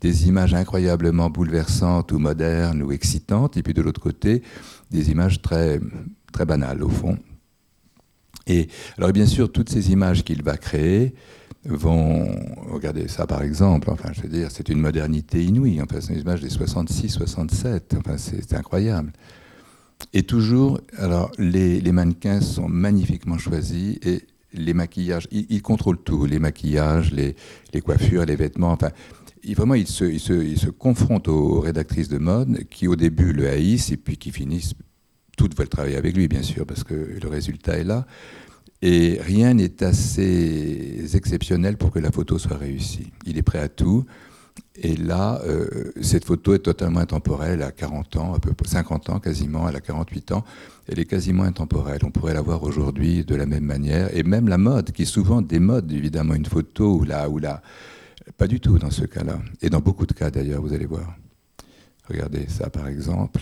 des 0.00 0.28
images 0.28 0.54
incroyablement 0.54 1.30
bouleversantes 1.30 2.12
ou 2.12 2.18
modernes 2.18 2.82
ou 2.82 2.92
excitantes, 2.92 3.56
et 3.56 3.62
puis 3.62 3.74
de 3.74 3.82
l'autre 3.82 4.00
côté, 4.00 4.42
des 4.90 5.10
images 5.10 5.40
très, 5.40 5.80
très 6.32 6.44
banales 6.44 6.82
au 6.82 6.88
fond. 6.88 7.16
Et 8.46 8.68
alors 8.96 9.12
bien 9.12 9.26
sûr, 9.26 9.52
toutes 9.52 9.68
ces 9.68 9.92
images 9.92 10.24
qu'il 10.24 10.42
va 10.42 10.56
créer, 10.56 11.14
vont, 11.64 12.28
regardez 12.70 13.08
ça 13.08 13.26
par 13.26 13.42
exemple, 13.42 13.90
enfin 13.90 14.10
je 14.12 14.22
veux 14.22 14.28
dire, 14.28 14.48
c'est 14.50 14.68
une 14.68 14.80
modernité 14.80 15.44
inouïe, 15.44 15.82
enfin 15.82 16.00
c'est 16.00 16.14
une 16.14 16.20
image 16.20 16.40
des 16.40 16.48
66, 16.48 17.10
67, 17.10 17.96
enfin 17.98 18.16
c'est 18.16 18.54
incroyable. 18.54 19.12
Et 20.12 20.22
toujours, 20.22 20.80
alors 20.96 21.30
les, 21.38 21.80
mannequins 21.92 22.40
sont 22.40 22.68
magnifiquement 22.68 23.38
choisis 23.38 23.98
et 24.02 24.22
les 24.54 24.72
maquillages, 24.72 25.28
ils, 25.30 25.62
contrôlent 25.62 26.02
tout, 26.02 26.24
les 26.24 26.38
maquillages, 26.38 27.12
les, 27.12 27.34
coiffures, 27.80 28.24
les 28.24 28.36
vêtements, 28.36 28.72
enfin 28.72 28.90
vraiment 29.54 29.74
ils 29.74 29.86
se, 29.86 30.04
ils, 30.04 30.20
se, 30.58 30.70
confrontent 30.70 31.28
aux 31.28 31.60
rédactrices 31.60 32.08
de 32.08 32.18
mode 32.18 32.64
qui 32.70 32.86
au 32.86 32.96
début 32.96 33.32
le 33.32 33.48
haïssent 33.48 33.92
et 33.92 33.96
puis 33.96 34.16
qui 34.16 34.30
finissent, 34.30 34.74
toutes 35.36 35.56
veulent 35.56 35.68
travailler 35.68 35.96
avec 35.96 36.16
lui 36.16 36.28
bien 36.28 36.42
sûr 36.42 36.66
parce 36.66 36.84
que 36.84 36.94
le 36.94 37.28
résultat 37.28 37.78
est 37.78 37.84
là. 37.84 38.06
Et 38.80 39.18
rien 39.20 39.54
n'est 39.54 39.82
assez 39.82 41.04
exceptionnel 41.14 41.76
pour 41.76 41.90
que 41.90 41.98
la 41.98 42.12
photo 42.12 42.38
soit 42.38 42.56
réussie. 42.56 43.12
Il 43.26 43.36
est 43.36 43.42
prêt 43.42 43.58
à 43.58 43.68
tout. 43.68 44.04
Et 44.76 44.96
là, 44.96 45.40
euh, 45.44 45.92
cette 46.00 46.24
photo 46.24 46.54
est 46.54 46.60
totalement 46.60 47.00
intemporelle, 47.00 47.62
à 47.62 47.72
40 47.72 48.16
ans, 48.16 48.34
à 48.34 48.38
peu 48.38 48.52
près 48.52 48.68
50 48.68 49.10
ans 49.10 49.20
quasiment, 49.20 49.68
elle 49.68 49.76
a 49.76 49.80
48 49.80 50.32
ans. 50.32 50.44
Elle 50.86 51.00
est 51.00 51.04
quasiment 51.04 51.42
intemporelle. 51.42 52.00
On 52.04 52.10
pourrait 52.10 52.34
la 52.34 52.40
voir 52.40 52.62
aujourd'hui 52.62 53.24
de 53.24 53.34
la 53.34 53.46
même 53.46 53.64
manière. 53.64 54.16
Et 54.16 54.22
même 54.22 54.48
la 54.48 54.58
mode, 54.58 54.92
qui 54.92 55.06
souvent 55.06 55.42
démode 55.42 55.90
évidemment 55.92 56.34
une 56.34 56.46
photo 56.46 56.94
ou 56.94 57.04
là, 57.04 57.28
ou 57.28 57.38
là. 57.38 57.62
Pas 58.36 58.46
du 58.46 58.60
tout 58.60 58.78
dans 58.78 58.90
ce 58.90 59.04
cas-là. 59.04 59.38
Et 59.62 59.70
dans 59.70 59.80
beaucoup 59.80 60.06
de 60.06 60.12
cas 60.12 60.30
d'ailleurs, 60.30 60.62
vous 60.62 60.72
allez 60.72 60.86
voir. 60.86 61.16
Regardez 62.08 62.46
ça 62.48 62.70
par 62.70 62.88
exemple 62.88 63.40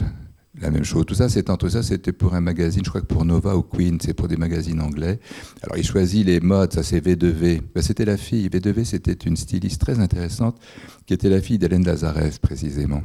la 0.61 0.71
même 0.71 0.85
chose. 0.85 1.05
Tout 1.07 1.15
ça, 1.15 1.29
c'est 1.29 1.51
entre 1.51 1.69
ça, 1.69 1.83
c'était 1.83 2.13
pour 2.13 2.35
un 2.35 2.41
magazine, 2.41 2.83
je 2.85 2.89
crois 2.89 3.01
que 3.01 3.07
pour 3.07 3.25
Nova 3.25 3.57
ou 3.57 3.63
Queen, 3.63 3.99
c'est 4.01 4.15
pour 4.15 4.29
des 4.29 4.37
magazines 4.37 4.81
anglais. 4.81 5.21
Alors, 5.63 5.77
il 5.77 5.85
choisit 5.85 6.25
les 6.25 6.41
modes, 6.41 6.73
ça 6.73 6.83
c'est 6.83 7.01
V2V. 7.01 7.61
Ben, 7.75 7.83
c'était 7.83 8.05
la 8.05 8.17
fille, 8.17 8.49
V2V, 8.49 8.85
c'était 8.85 9.13
une 9.13 9.37
styliste 9.37 9.81
très 9.81 10.01
intéressante, 10.01 10.59
qui 11.07 11.15
était 11.15 11.29
la 11.29 11.41
fille 11.41 11.59
d'Hélène 11.59 11.85
Lazarès, 11.85 12.39
précisément, 12.39 13.03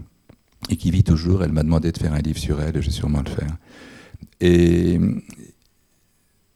et 0.70 0.78
qui 0.78 0.92
vit 0.92 1.04
toujours. 1.04 1.44
Elle 1.44 1.52
m'a 1.52 1.64
demandé 1.64 1.92
de 1.92 1.98
faire 1.98 2.14
un 2.14 2.22
livre 2.22 2.40
sur 2.40 2.62
elle, 2.62 2.78
et 2.78 2.82
je 2.82 2.88
vais 2.88 2.94
sûrement 2.94 3.24
le 3.26 3.30
faire. 3.30 3.58
Et 4.40 5.00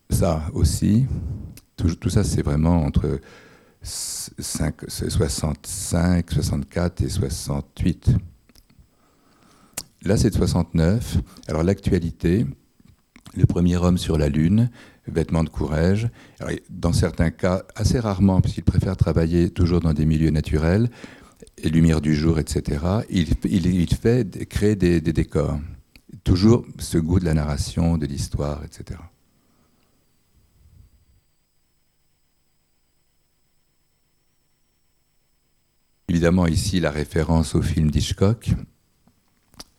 ça 0.09 0.43
aussi, 0.53 1.05
tout, 1.75 1.93
tout 1.95 2.09
ça, 2.09 2.23
c'est 2.23 2.41
vraiment 2.41 2.83
entre 2.85 3.19
5, 3.81 4.75
65, 4.87 6.31
64 6.31 7.01
et 7.01 7.09
68. 7.09 8.09
Là, 10.05 10.17
c'est 10.17 10.29
de 10.29 10.35
69. 10.35 11.17
Alors, 11.47 11.63
l'actualité, 11.63 12.45
le 13.35 13.45
premier 13.47 13.75
homme 13.77 13.97
sur 13.97 14.19
la 14.19 14.29
Lune, 14.29 14.69
vêtements 15.07 15.43
de 15.43 15.49
courage. 15.49 16.09
dans 16.69 16.93
certains 16.93 17.31
cas, 17.31 17.63
assez 17.75 17.99
rarement, 17.99 18.39
puisqu'il 18.39 18.63
préfère 18.63 18.95
travailler 18.95 19.49
toujours 19.49 19.79
dans 19.79 19.93
des 19.93 20.05
milieux 20.05 20.29
naturels, 20.29 20.91
et 21.57 21.69
lumière 21.69 22.01
du 22.01 22.13
jour, 22.13 22.37
etc., 22.37 22.85
il, 23.09 23.25
fait 23.95 24.47
créer 24.47 24.75
des, 24.75 25.01
des, 25.01 25.13
décors. 25.13 25.59
Toujours 26.23 26.65
ce 26.77 26.99
goût 26.99 27.19
de 27.19 27.25
la 27.25 27.33
narration, 27.33 27.97
de 27.97 28.05
l'histoire, 28.05 28.63
etc. 28.63 28.99
Évidemment, 36.07 36.45
ici, 36.45 36.79
la 36.79 36.91
référence 36.91 37.55
au 37.55 37.63
film 37.63 37.89
d'Hitchcock, 37.89 38.51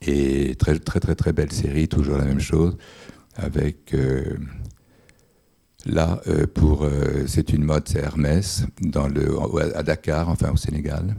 et 0.02 0.54
très, 0.56 0.78
très, 0.78 1.00
très, 1.00 1.14
très 1.14 1.32
belle 1.32 1.52
série, 1.52 1.88
toujours 1.88 2.18
la 2.18 2.24
même 2.24 2.40
chose, 2.40 2.76
avec. 3.36 3.94
Euh, 3.94 4.36
là, 5.86 6.20
euh, 6.26 6.46
pour, 6.46 6.84
euh, 6.84 7.24
c'est 7.26 7.52
une 7.52 7.64
mode, 7.64 7.88
c'est 7.88 8.00
Hermès, 8.00 8.66
dans 8.80 9.08
le, 9.08 9.36
à 9.74 9.82
Dakar, 9.82 10.28
enfin 10.28 10.50
au 10.52 10.56
Sénégal. 10.56 11.16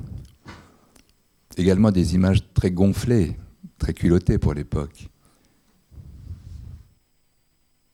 Également 1.58 1.92
des 1.92 2.14
images 2.14 2.44
très 2.54 2.70
gonflées, 2.70 3.36
très 3.80 3.94
culottées 3.94 4.38
pour 4.38 4.54
l'époque. 4.54 5.10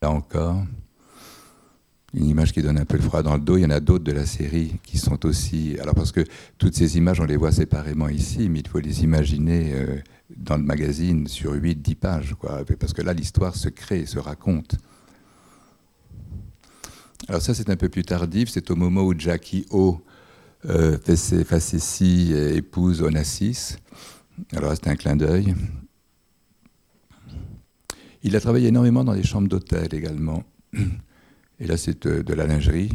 Là 0.02 0.12
encore, 0.12 0.63
une 2.13 2.26
image 2.26 2.52
qui 2.52 2.62
donne 2.62 2.78
un 2.78 2.86
peu 2.86 2.98
le 2.98 3.04
froid 3.04 3.24
dans 3.24 3.36
le 3.36 3.39
dos. 3.41 3.56
Il 3.56 3.62
y 3.62 3.65
en 3.65 3.69
a 3.69 3.80
d'autres 3.80 4.04
de 4.04 4.12
la 4.12 4.26
série 4.26 4.76
qui 4.84 4.98
sont 4.98 5.26
aussi. 5.26 5.78
Alors, 5.82 5.96
parce 5.96 6.12
que 6.12 6.26
toutes 6.58 6.76
ces 6.76 6.98
images, 6.98 7.22
on 7.22 7.26
les 7.26 7.38
voit 7.38 7.54
séparément 7.54 8.10
ici, 8.10 8.50
mais 8.50 8.60
il 8.60 8.67
faut 8.67 8.80
les 8.80 9.04
imaginer 9.04 9.74
dans 10.38 10.58
le 10.58 10.63
magazine 10.63 11.28
sur 11.28 11.54
8-10 11.54 11.96
pages, 11.96 12.36
quoi, 12.39 12.63
parce 12.80 12.93
que 12.93 13.02
là, 13.02 13.13
l'histoire 13.13 13.56
se 13.56 13.69
crée, 13.69 14.06
se 14.06 14.19
raconte. 14.19 14.76
Alors 17.28 17.41
ça, 17.41 17.54
c'est 17.54 17.69
un 17.69 17.76
peu 17.76 17.89
plus 17.89 18.04
tardif, 18.04 18.50
c'est 18.50 18.69
au 18.72 18.76
moment 18.76 19.04
où 19.04 19.17
Jackie 19.17 19.65
O 19.72 20.02
euh, 20.65 20.98
fait 20.98 21.15
ses 21.15 21.43
facéties 21.43 22.34
et 22.34 22.58
épouse 22.58 23.02
Onassis. 23.02 23.78
Alors 24.54 24.74
c'est 24.74 24.88
un 24.88 24.96
clin 24.96 25.15
d'œil. 25.15 25.54
Il 28.24 28.36
a 28.36 28.39
travaillé 28.39 28.69
énormément 28.69 29.04
dans 29.04 29.13
les 29.13 29.24
chambres 29.24 29.48
d'hôtel 29.48 29.93
également. 29.93 30.43
Et 31.60 31.67
là, 31.67 31.78
c'est 31.78 32.08
de, 32.08 32.22
de, 32.22 32.34
la 32.34 32.46
lingerie. 32.46 32.89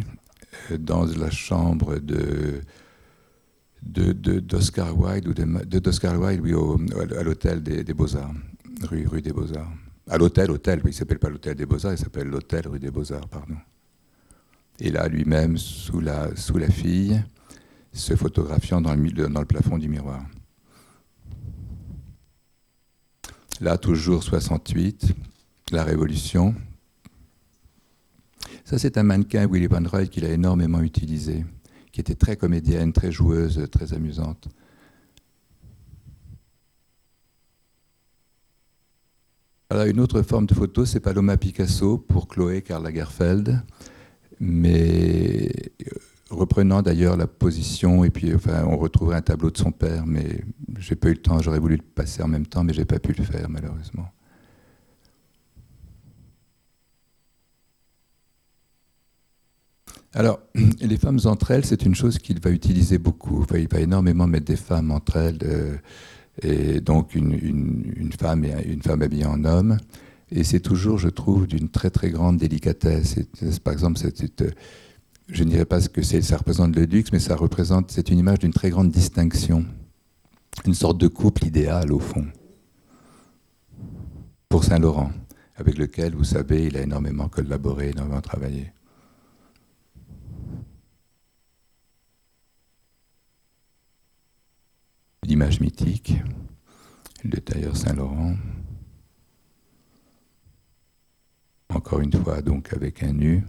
Euh, 0.70 0.78
dans 0.78 1.04
la 1.04 1.30
chambre 1.30 1.98
de 1.98 2.60
d'Oscar 3.82 4.94
de, 4.94 5.00
Wilde, 5.00 5.28
ou 5.28 5.34
de, 5.34 5.78
d'Oscar 5.78 6.20
Wilde 6.20 6.40
oui, 6.42 6.52
à 7.16 7.22
l'hôtel 7.22 7.62
des, 7.62 7.94
Beaux-Arts, 7.94 8.34
rue, 8.82 9.22
des 9.22 9.32
Beaux-Arts. 9.32 9.72
À 10.10 10.18
l'hôtel, 10.18 10.50
hôtel, 10.50 10.78
oui, 10.78 10.90
il 10.90 10.94
ne 10.94 10.98
s'appelle 10.98 11.18
pas 11.18 11.28
l'hôtel 11.28 11.54
des 11.54 11.66
Beaux-Arts, 11.66 11.92
il 11.92 11.98
s'appelle 11.98 12.28
l'hôtel 12.28 12.66
rue 12.66 12.78
des 12.78 12.90
Beaux-Arts, 12.90 13.28
pardon. 13.28 13.56
Et 14.80 14.90
là, 14.90 15.08
lui-même, 15.08 15.58
sous 15.58 16.00
la, 16.00 16.34
sous 16.36 16.56
la 16.56 16.68
fille, 16.68 17.22
se 17.92 18.14
photographiant 18.14 18.80
dans 18.80 18.94
le, 18.94 19.10
dans 19.10 19.40
le 19.40 19.46
plafond 19.46 19.78
du 19.78 19.88
miroir. 19.88 20.22
Là, 23.60 23.76
toujours 23.76 24.22
68, 24.22 25.14
la 25.72 25.82
Révolution. 25.82 26.54
Ça, 28.64 28.78
c'est 28.78 28.98
un 28.98 29.02
mannequin, 29.02 29.48
Willy 29.50 29.66
Van 29.66 29.82
Roy, 29.84 30.06
qu'il 30.06 30.24
a 30.24 30.30
énormément 30.30 30.80
utilisé 30.80 31.44
qui 31.92 32.00
était 32.00 32.14
très 32.14 32.36
comédienne, 32.36 32.92
très 32.92 33.12
joueuse, 33.12 33.66
très 33.70 33.92
amusante. 33.94 34.48
Alors, 39.70 39.84
une 39.84 40.00
autre 40.00 40.22
forme 40.22 40.46
de 40.46 40.54
photo, 40.54 40.86
c'est 40.86 41.00
Paloma 41.00 41.36
Picasso 41.36 41.98
pour 41.98 42.26
Chloé 42.26 42.62
Karl 42.62 42.82
Lagerfeld, 42.82 43.62
mais 44.40 45.50
euh, 45.82 45.90
reprenant 46.30 46.80
d'ailleurs 46.80 47.18
la 47.18 47.26
position, 47.26 48.02
et 48.02 48.08
puis 48.08 48.34
enfin, 48.34 48.64
on 48.66 48.78
retrouverait 48.78 49.16
un 49.16 49.22
tableau 49.22 49.50
de 49.50 49.58
son 49.58 49.70
père, 49.70 50.06
mais 50.06 50.42
j'ai 50.78 50.96
pas 50.96 51.08
eu 51.08 51.12
le 51.12 51.18
temps, 51.18 51.40
j'aurais 51.40 51.58
voulu 51.58 51.76
le 51.76 51.82
passer 51.82 52.22
en 52.22 52.28
même 52.28 52.46
temps, 52.46 52.64
mais 52.64 52.72
j'ai 52.72 52.86
pas 52.86 52.98
pu 52.98 53.12
le 53.12 53.24
faire 53.24 53.50
malheureusement. 53.50 54.08
Alors, 60.14 60.40
les 60.80 60.96
femmes 60.96 61.20
entre 61.24 61.50
elles, 61.50 61.64
c'est 61.64 61.84
une 61.84 61.94
chose 61.94 62.18
qu'il 62.18 62.40
va 62.40 62.50
utiliser 62.50 62.98
beaucoup. 62.98 63.44
il 63.54 63.68
va 63.68 63.80
énormément 63.80 64.26
mettre 64.26 64.46
des 64.46 64.56
femmes 64.56 64.90
entre 64.90 65.16
elles, 65.16 65.38
euh, 65.42 65.76
et 66.42 66.80
donc 66.80 67.14
une, 67.14 68.10
femme 68.18 68.44
et 68.44 68.54
une 68.64 68.82
femme 68.82 69.02
habillée 69.02 69.26
en 69.26 69.44
homme. 69.44 69.76
Et 70.30 70.44
c'est 70.44 70.60
toujours, 70.60 70.98
je 70.98 71.08
trouve, 71.08 71.46
d'une 71.46 71.68
très 71.68 71.90
très 71.90 72.10
grande 72.10 72.36
délicatesse. 72.36 73.16
par 73.64 73.72
exemple, 73.72 73.98
euh, 74.04 74.50
je 75.28 75.44
ne 75.44 75.50
dirais 75.50 75.64
pas 75.64 75.80
ce 75.80 75.88
que 75.88 76.02
ça 76.02 76.36
représente 76.36 76.76
le 76.76 76.84
luxe, 76.84 77.10
mais 77.12 77.18
ça 77.18 77.36
représente, 77.36 77.90
c'est 77.90 78.10
une 78.10 78.18
image 78.18 78.38
d'une 78.38 78.52
très 78.52 78.70
grande 78.70 78.90
distinction, 78.90 79.64
une 80.64 80.74
sorte 80.74 80.98
de 80.98 81.08
couple 81.08 81.46
idéal 81.46 81.92
au 81.92 81.98
fond, 81.98 82.26
pour 84.48 84.64
Saint 84.64 84.78
Laurent, 84.78 85.12
avec 85.56 85.76
lequel, 85.76 86.14
vous 86.14 86.24
savez, 86.24 86.66
il 86.66 86.76
a 86.76 86.82
énormément 86.82 87.28
collaboré, 87.28 87.90
énormément 87.90 88.20
travaillé. 88.20 88.72
D'images 95.28 95.60
mythiques, 95.60 96.14
le 97.22 97.38
tailleur 97.38 97.76
Saint-Laurent. 97.76 98.34
Encore 101.68 102.00
une 102.00 102.12
fois, 102.12 102.40
donc 102.40 102.72
avec 102.72 103.02
un 103.02 103.12
nu. 103.12 103.44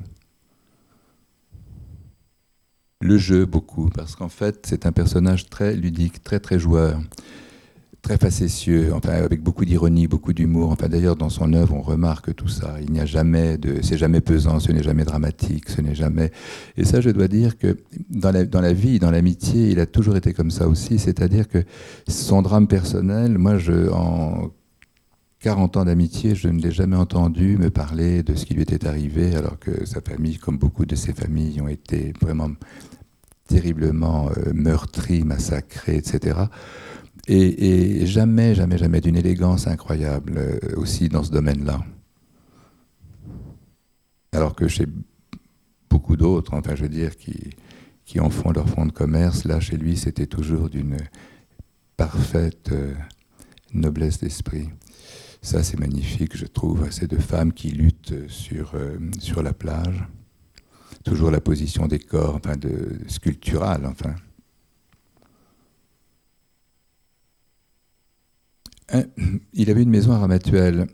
Le 3.00 3.18
jeu, 3.18 3.46
beaucoup, 3.46 3.90
parce 3.90 4.18
qu'en 4.18 4.28
fait, 4.28 4.66
c'est 4.66 4.86
un 4.86 4.92
personnage 4.92 5.50
très 5.50 5.74
ludique, 5.74 6.22
très 6.22 6.42
très 6.42 6.60
joueur 6.60 7.00
très 8.02 8.18
facétieux, 8.18 8.92
enfin 8.94 9.10
avec 9.10 9.42
beaucoup 9.42 9.66
d'ironie, 9.66 10.08
beaucoup 10.08 10.34
d'humour. 10.34 10.72
Enfin 10.72 10.88
d'ailleurs 10.88 11.16
dans 11.16 11.30
son 11.30 11.54
œuvre 11.54 11.76
on 11.76 11.82
remarque 11.82 12.34
tout 12.36 12.48
ça. 12.48 12.76
Il 12.82 12.92
n'y 12.92 13.00
a 13.00 13.06
jamais 13.06 13.58
de, 13.58 13.82
c'est 13.82 13.98
jamais 13.98 14.22
pesant, 14.22 14.60
ce 14.60 14.72
n'est 14.72 14.84
jamais 14.84 15.04
dramatique, 15.04 15.70
ce 15.70 15.82
n'est 15.82 15.96
jamais. 15.96 16.32
Et 16.78 16.86
ça 16.86 17.02
je 17.02 17.10
dois 17.10 17.28
dire 17.28 17.58
que 17.58 17.78
dans 18.10 18.32
la, 18.32 18.46
dans 18.46 18.62
la 18.62 18.74
vie, 18.74 19.00
dans 19.00 19.12
l'amitié, 19.12 19.70
il 19.70 19.80
a 19.80 19.86
toujours 19.86 20.16
été 20.16 20.34
comme 20.34 20.52
ça 20.52 20.68
aussi. 20.68 21.00
C'est-à-dire 21.00 21.48
que 21.48 21.64
son 22.08 22.42
drame 22.42 22.68
personnel, 22.68 23.38
moi 23.38 23.58
je 23.58 23.90
en 23.92 24.52
40 25.42 25.78
ans 25.78 25.86
d'amitié, 25.86 26.36
je 26.36 26.50
ne 26.50 26.60
l'ai 26.62 26.72
jamais 26.72 26.98
entendu 26.98 27.58
me 27.58 27.70
parler 27.70 28.24
de 28.24 28.36
ce 28.36 28.46
qui 28.46 28.54
lui 28.54 28.62
était 28.62 28.86
arrivé, 28.86 29.36
alors 29.36 29.58
que 29.58 29.86
sa 29.86 30.02
famille, 30.02 30.38
comme 30.38 30.58
beaucoup 30.58 30.86
de 30.86 30.96
ses 30.96 31.14
familles, 31.14 31.62
ont 31.62 31.70
été 31.70 32.12
vraiment 32.22 32.50
terriblement 33.48 34.30
euh, 34.30 34.52
meurtries, 34.54 35.24
massacrées, 35.24 35.96
etc 35.96 36.36
et, 37.32 38.06
jamais, 38.06 38.56
jamais, 38.56 38.78
jamais 38.78 39.02
d'une 39.02 39.16
élégance 39.16 39.68
incroyable 39.68 40.34
euh, 40.38 40.60
aussi 40.78 41.10
dans 41.10 41.24
ce 41.24 41.32
domaine-là. 41.32 41.80
Alors 44.32 44.56
que 44.56 44.68
chez 44.68 44.88
beaucoup 45.90 46.18
d'autres, 46.18 46.54
enfin 46.54 46.76
je 46.76 46.84
veux 46.84 46.90
dire, 46.90 47.16
qui, 47.16 47.52
qui 48.06 48.20
en 48.20 48.30
font 48.30 48.52
leur 48.52 48.68
fonds 48.68 48.86
de 48.86 48.92
commerce, 48.92 49.46
là 49.46 49.60
chez 49.60 49.78
lui 49.78 49.96
c'était 49.96 50.28
toujours 50.28 50.70
d'une 50.70 50.98
parfaite 51.98 52.72
euh, 52.72 52.94
noblesse 53.74 54.20
d'esprit. 54.20 54.70
Ça 55.42 55.64
c'est 55.64 55.80
magnifique, 55.80 56.36
je 56.36 56.46
trouve, 56.46 56.90
ces 56.92 57.08
deux 57.08 57.20
femmes 57.20 57.54
qui 57.54 57.70
luttent 57.70 58.28
sur, 58.28 58.72
euh, 58.74 58.98
sur 59.20 59.44
la 59.44 59.54
plage. 59.54 60.04
Toujours 61.06 61.32
la 61.32 61.42
position 61.42 61.88
des 61.88 62.00
corps, 62.00 62.36
enfin 62.36 62.58
de 62.58 63.00
sculpturale, 63.08 63.86
enfin. 63.86 64.16
Il 69.54 69.70
avait 69.70 69.84
une 69.84 69.90
maison 69.90 70.12
à 70.12 70.20
Ramatuelle. 70.20 70.88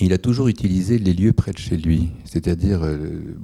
Il 0.00 0.12
a 0.12 0.18
toujours 0.18 0.48
utilisé 0.48 0.98
les 0.98 1.12
lieux 1.12 1.32
près 1.32 1.52
de 1.52 1.58
chez 1.58 1.76
lui, 1.76 2.10
c'est-à-dire 2.24 2.82
euh, 2.84 2.96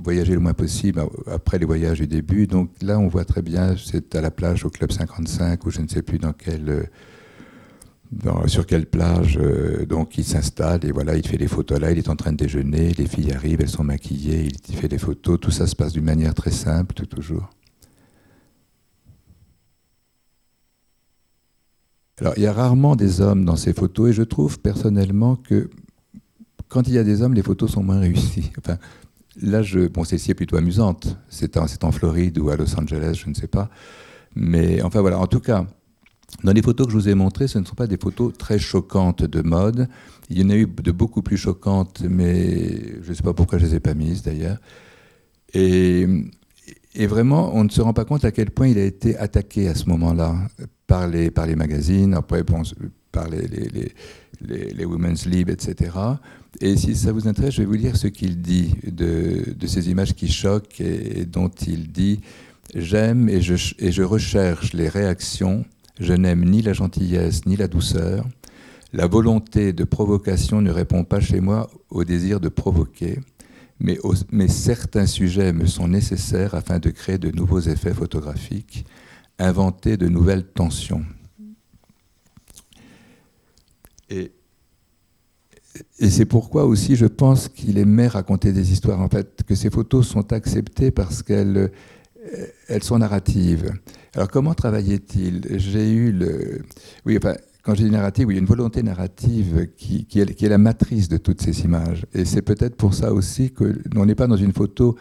voyager 0.03 0.33
le 0.33 0.41
moins 0.41 0.55
possible 0.55 1.03
après 1.27 1.59
les 1.59 1.67
voyages 1.67 1.99
du 1.99 2.07
début. 2.07 2.47
Donc 2.47 2.71
là, 2.83 2.99
on 2.99 3.09
voit 3.09 3.25
très 3.25 3.43
bien, 3.43 3.75
c'est 3.77 4.15
à 4.15 4.21
la 4.21 4.31
plage 4.31 4.65
au 4.65 4.71
Club 4.71 4.93
55, 4.93 5.67
ou 5.67 5.71
je 5.71 5.81
ne 5.81 5.89
sais 5.89 6.03
plus 6.03 6.19
dans 6.19 6.33
quel, 6.33 6.69
euh, 6.69 8.47
sur 8.47 8.65
quelle 8.65 8.87
plage. 8.87 9.39
Euh, 9.43 9.85
donc 9.87 10.17
il 10.19 10.25
s'installe 10.25 10.85
et 10.85 10.93
voilà, 10.93 11.17
il 11.17 11.27
fait 11.27 11.37
les 11.37 11.49
photos 11.49 11.81
là, 11.81 11.91
il 11.91 11.99
est 11.99 12.09
en 12.09 12.17
train 12.17 12.33
de 12.33 12.37
déjeuner, 12.37 12.93
les 12.95 13.07
filles 13.07 13.33
arrivent, 13.33 13.61
elles 13.61 13.69
sont 13.69 13.85
maquillées, 13.85 14.49
il 14.69 14.77
fait 14.77 14.89
des 14.89 14.99
photos. 14.99 15.39
Tout 15.41 15.51
ça 15.51 15.67
se 15.67 15.75
passe 15.75 15.93
d'une 15.93 16.05
manière 16.05 16.35
très 16.35 16.53
simple, 16.53 16.95
toujours. 17.07 17.51
Alors, 22.19 22.33
il 22.37 22.43
y 22.43 22.47
a 22.47 22.53
rarement 22.53 22.97
des 22.97 23.21
hommes 23.21 23.45
dans 23.45 23.57
ces 23.57 23.75
photos 23.75 24.11
et 24.11 24.13
je 24.13 24.23
trouve 24.23 24.59
personnellement 24.59 25.37
que 25.37 25.69
quand 26.69 26.89
il 26.89 26.95
y 26.95 26.99
a 26.99 27.05
des 27.05 27.21
hommes, 27.21 27.35
les 27.35 27.43
photos 27.43 27.71
sont 27.73 27.83
moins 27.83 28.01
réussies. 28.01 28.51
Enfin, 28.59 28.79
là, 29.43 29.63
je, 29.63 29.87
bon, 29.87 30.05
celle-ci 30.05 30.31
est 30.31 30.35
plutôt 30.35 30.57
amusante. 30.57 31.19
C'est 31.29 31.59
en, 31.59 31.67
en, 31.83 31.93
Floride 31.93 32.39
ou 32.39 32.49
à 32.49 32.57
Los 32.57 32.75
Angeles, 32.79 33.21
je 33.23 33.29
ne 33.29 33.35
sais 33.35 33.49
pas. 33.49 33.69
Mais 34.35 34.83
enfin, 34.83 35.03
voilà. 35.03 35.19
En 35.19 35.27
tout 35.27 35.41
cas, 35.41 35.67
dans 36.43 36.53
les 36.53 36.63
photos 36.63 36.87
que 36.87 36.93
je 36.93 36.97
vous 36.97 37.09
ai 37.09 37.15
montrées, 37.15 37.49
ce 37.49 37.59
ne 37.59 37.65
sont 37.65 37.75
pas 37.75 37.87
des 37.87 37.99
photos 37.99 38.33
très 38.37 38.59
choquantes 38.59 39.25
de 39.25 39.43
mode. 39.43 39.89
Il 40.31 40.41
y 40.41 40.45
en 40.45 40.49
a 40.49 40.57
eu 40.57 40.67
de 40.67 40.93
beaucoup 40.93 41.21
plus 41.21 41.37
choquantes, 41.37 42.03
mais 42.09 43.03
je 43.03 43.11
ne 43.11 43.15
sais 43.15 43.23
pas 43.23 43.35
pourquoi 43.35 43.59
je 43.59 43.65
ne 43.65 43.71
les 43.71 43.77
ai 43.77 43.81
pas 43.81 43.95
mises 43.95 44.23
d'ailleurs. 44.23 44.59
Et, 45.53 46.07
et 46.97 47.07
vraiment, 47.07 47.55
on 47.55 47.65
ne 47.65 47.69
se 47.69 47.81
rend 47.81 47.93
pas 47.93 48.05
compte 48.05 48.25
à 48.25 48.33
quel 48.33 48.51
point 48.51 48.69
il 48.69 48.79
a 48.79 48.85
été 48.85 49.17
attaqué 49.19 49.69
à 49.69 49.75
ce 49.75 49.87
moment-là 49.91 50.35
par 50.87 51.09
les, 51.09 51.31
par 51.31 51.47
les 51.47 51.55
magazines, 51.55 52.15
après 52.15 52.43
par 53.13 53.29
les, 53.29 53.47
les, 53.47 54.73
les, 54.73 54.85
Women's 54.85 55.27
Lib, 55.27 55.51
etc. 55.51 55.91
Et 56.61 56.77
si 56.77 56.95
ça 56.95 57.13
vous 57.13 57.29
intéresse, 57.29 57.55
je 57.55 57.63
vais 57.63 57.67
vous 57.67 57.75
lire 57.75 57.97
ce 57.97 58.07
qu'il 58.07 58.41
dit 58.41 58.75
de, 58.87 59.55
de, 59.55 59.67
ces 59.67 59.91
images 59.91 60.15
qui 60.15 60.29
choquent 60.29 60.81
et, 60.81 61.27
dont 61.27 61.51
il 61.67 61.93
dit 61.93 62.21
J'aime 62.75 63.29
et 63.29 63.41
je, 63.43 63.75
et 63.79 63.93
je 63.93 64.03
recherche 64.03 64.73
les 64.73 64.89
réactions, 64.89 65.65
je 66.01 66.15
n'aime 66.15 66.45
ni 66.45 66.63
la 66.63 66.73
gentillesse 66.73 67.47
ni 67.47 67.57
la 67.57 67.69
douceur. 67.69 68.27
La 68.93 69.07
volonté 69.07 69.73
de 69.73 69.85
provocation 69.85 70.63
ne 70.63 70.71
répond 70.71 71.05
pas 71.05 71.21
chez 71.21 71.41
moi 71.41 71.69
au 71.91 72.05
désir 72.05 72.41
de 72.41 72.49
provoquer, 72.49 73.21
mais, 73.79 74.49
certains 74.49 75.07
sujets 75.07 75.53
me 75.53 75.67
sont 75.67 75.89
nécessaires 75.89 76.55
afin 76.55 76.79
de 76.79 76.91
créer 76.91 77.19
de 77.19 77.31
nouveaux 77.31 77.61
effets 77.61 77.95
photographiques 77.95 78.87
inventer 79.39 79.97
de 79.99 80.09
nouvelles 80.09 80.47
tensions. 80.47 81.05
Et, 84.09 84.33
c'est 86.01 86.25
pourquoi 86.25 86.65
aussi 86.65 86.97
je 86.97 87.05
pense 87.05 87.49
qu'il 87.49 87.77
aimait 87.77 88.09
raconter 88.09 88.53
des 88.53 88.73
histoires, 88.73 89.01
en 89.01 89.09
fait, 89.09 89.43
que 89.47 89.55
ces 89.55 89.69
photos 89.69 90.07
sont 90.09 90.33
acceptées 90.33 90.91
parce 90.91 91.23
qu'elles 91.23 91.71
elles 92.69 92.83
sont 92.83 92.99
narratives. 92.99 93.73
Alors 94.15 94.29
comment 94.29 94.55
travaillait-il? 94.55 95.59
J'ai 95.59 95.93
eu 95.93 96.13
le... 96.13 96.63
Oui, 97.05 97.17
enfin, 97.19 97.35
quand 97.67 97.75
j'ai 97.75 97.83
dit 97.83 97.91
narrative, 97.91 98.29
il 98.31 98.35
y 98.35 98.37
a 98.37 98.41
une 98.41 98.47
volonté 98.47 98.81
narrative 98.85 99.69
qui, 99.77 100.07
est, 100.15 100.43
la 100.43 100.57
matrice 100.57 101.09
de 101.09 101.17
toutes 101.17 101.43
ces 101.43 101.63
images. 101.63 102.07
Et 102.15 102.25
c'est 102.25 102.43
peut-être 102.43 102.77
pour 102.77 102.95
ça 102.95 103.13
aussi 103.13 103.51
qu'on 103.53 104.07
n'est 104.07 104.15
pas 104.15 104.29
dans 104.29 104.37
une 104.37 104.53
photo 104.53 104.97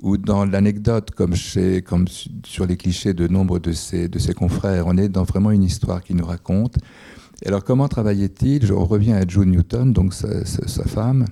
ou 0.00 0.16
dans 0.16 0.46
l'anecdote, 0.46 1.10
comme, 1.10 1.34
sur 1.36 2.66
les 2.66 2.76
clichés 2.78 3.12
de 3.12 3.28
nombre 3.28 3.58
de 3.58 3.72
ses, 3.72 4.08
confrères. 4.34 4.86
On 4.86 4.96
est 4.96 5.10
dans 5.10 5.24
vraiment 5.24 5.50
une 5.50 5.62
histoire 5.62 6.02
qui 6.02 6.14
nous 6.14 6.24
raconte. 6.24 6.78
Alors, 7.44 7.64
comment 7.64 7.86
travaillait-il? 7.86 8.64
Je 8.64 8.72
reviens 8.72 9.16
à 9.16 9.28
June 9.28 9.50
Newton, 9.50 9.92
donc 9.92 10.14
sa, 10.14 10.84
femme. 10.86 11.26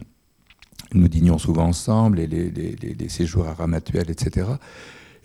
Nous 0.92 1.08
dînions 1.08 1.38
souvent 1.38 1.64
ensemble, 1.64 2.20
et 2.20 2.26
les, 2.26 2.50
les, 2.50 2.76
les, 2.76 3.08
séjours 3.08 3.48
à 3.48 3.54
Ramatuelle, 3.54 4.10
etc. 4.10 4.48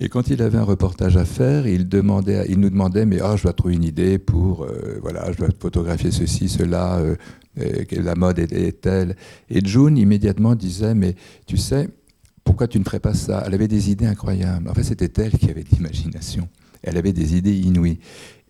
Et 0.01 0.07
quand 0.07 0.29
il 0.29 0.41
avait 0.41 0.57
un 0.57 0.63
reportage 0.63 1.17
à 1.17 1.25
faire, 1.25 1.67
il, 1.67 1.81
nous 1.81 2.69
demandait, 2.69 3.05
mais 3.05 3.19
ah, 3.21 3.35
je 3.35 3.43
dois 3.43 3.53
trouver 3.53 3.73
une 3.73 3.83
idée 3.83 4.17
pour, 4.17 4.63
euh, 4.63 4.97
voilà, 5.01 5.29
je 5.31 5.37
dois 5.37 5.49
photographier 5.59 6.11
ceci, 6.11 6.47
cela, 6.47 6.99
euh, 6.99 7.15
la 7.91 8.15
mode 8.15 8.39
est, 8.39 8.53
est 8.53 8.81
telle. 8.81 9.15
Et 9.49 9.65
June 9.65 9.97
immédiatement 9.97 10.55
disait, 10.55 10.95
mais 10.95 11.15
tu 11.45 11.57
sais, 11.57 11.89
pourquoi 12.45 12.67
tu 12.67 12.79
ne 12.79 12.85
ferais 12.85 13.01
pas 13.01 13.13
ça? 13.13 13.43
Elle 13.45 13.53
avait 13.53 13.67
des 13.67 13.91
idées 13.91 14.05
incroyables. 14.05 14.69
En 14.69 14.73
fait, 14.73 14.83
c'était 14.83 15.21
elle 15.21 15.33
qui 15.33 15.49
avait 15.49 15.63
de 15.63 15.69
l'imagination. 15.69 16.47
Elle 16.81 16.97
avait 16.97 17.13
des 17.13 17.35
idées 17.35 17.55
inouïes. 17.55 17.99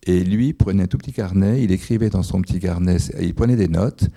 Et 0.03 0.23
lui 0.23 0.53
prenait 0.53 0.83
un 0.83 0.87
tout 0.87 0.97
petit 0.97 1.11
carnet, 1.11 1.63
il 1.63 1.71
écrivait 1.71 2.09
dans 2.09 2.23
son 2.23 2.41
petit 2.41 2.59
carnet, 2.59 2.97
il 3.19 3.33
prenait 3.33 3.55
des 3.55 3.67
notes. 3.67 4.07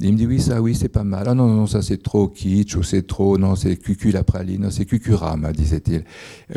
Il 0.00 0.12
me 0.12 0.18
dit 0.18 0.26
oui, 0.26 0.40
ça, 0.40 0.60
oui, 0.60 0.74
c'est 0.74 0.88
pas 0.88 1.04
mal. 1.04 1.26
Ah 1.28 1.34
non, 1.34 1.46
non, 1.46 1.66
ça 1.66 1.82
c'est 1.82 2.02
trop 2.02 2.28
kitsch 2.28 2.76
ou 2.76 2.82
c'est 2.82 3.06
trop, 3.06 3.38
non, 3.38 3.54
c'est 3.54 3.76
cucu 3.76 4.10
la 4.10 4.24
praline, 4.24 4.70
c'est 4.70 4.84
cucurama, 4.84 5.52
disait-il. 5.52 6.04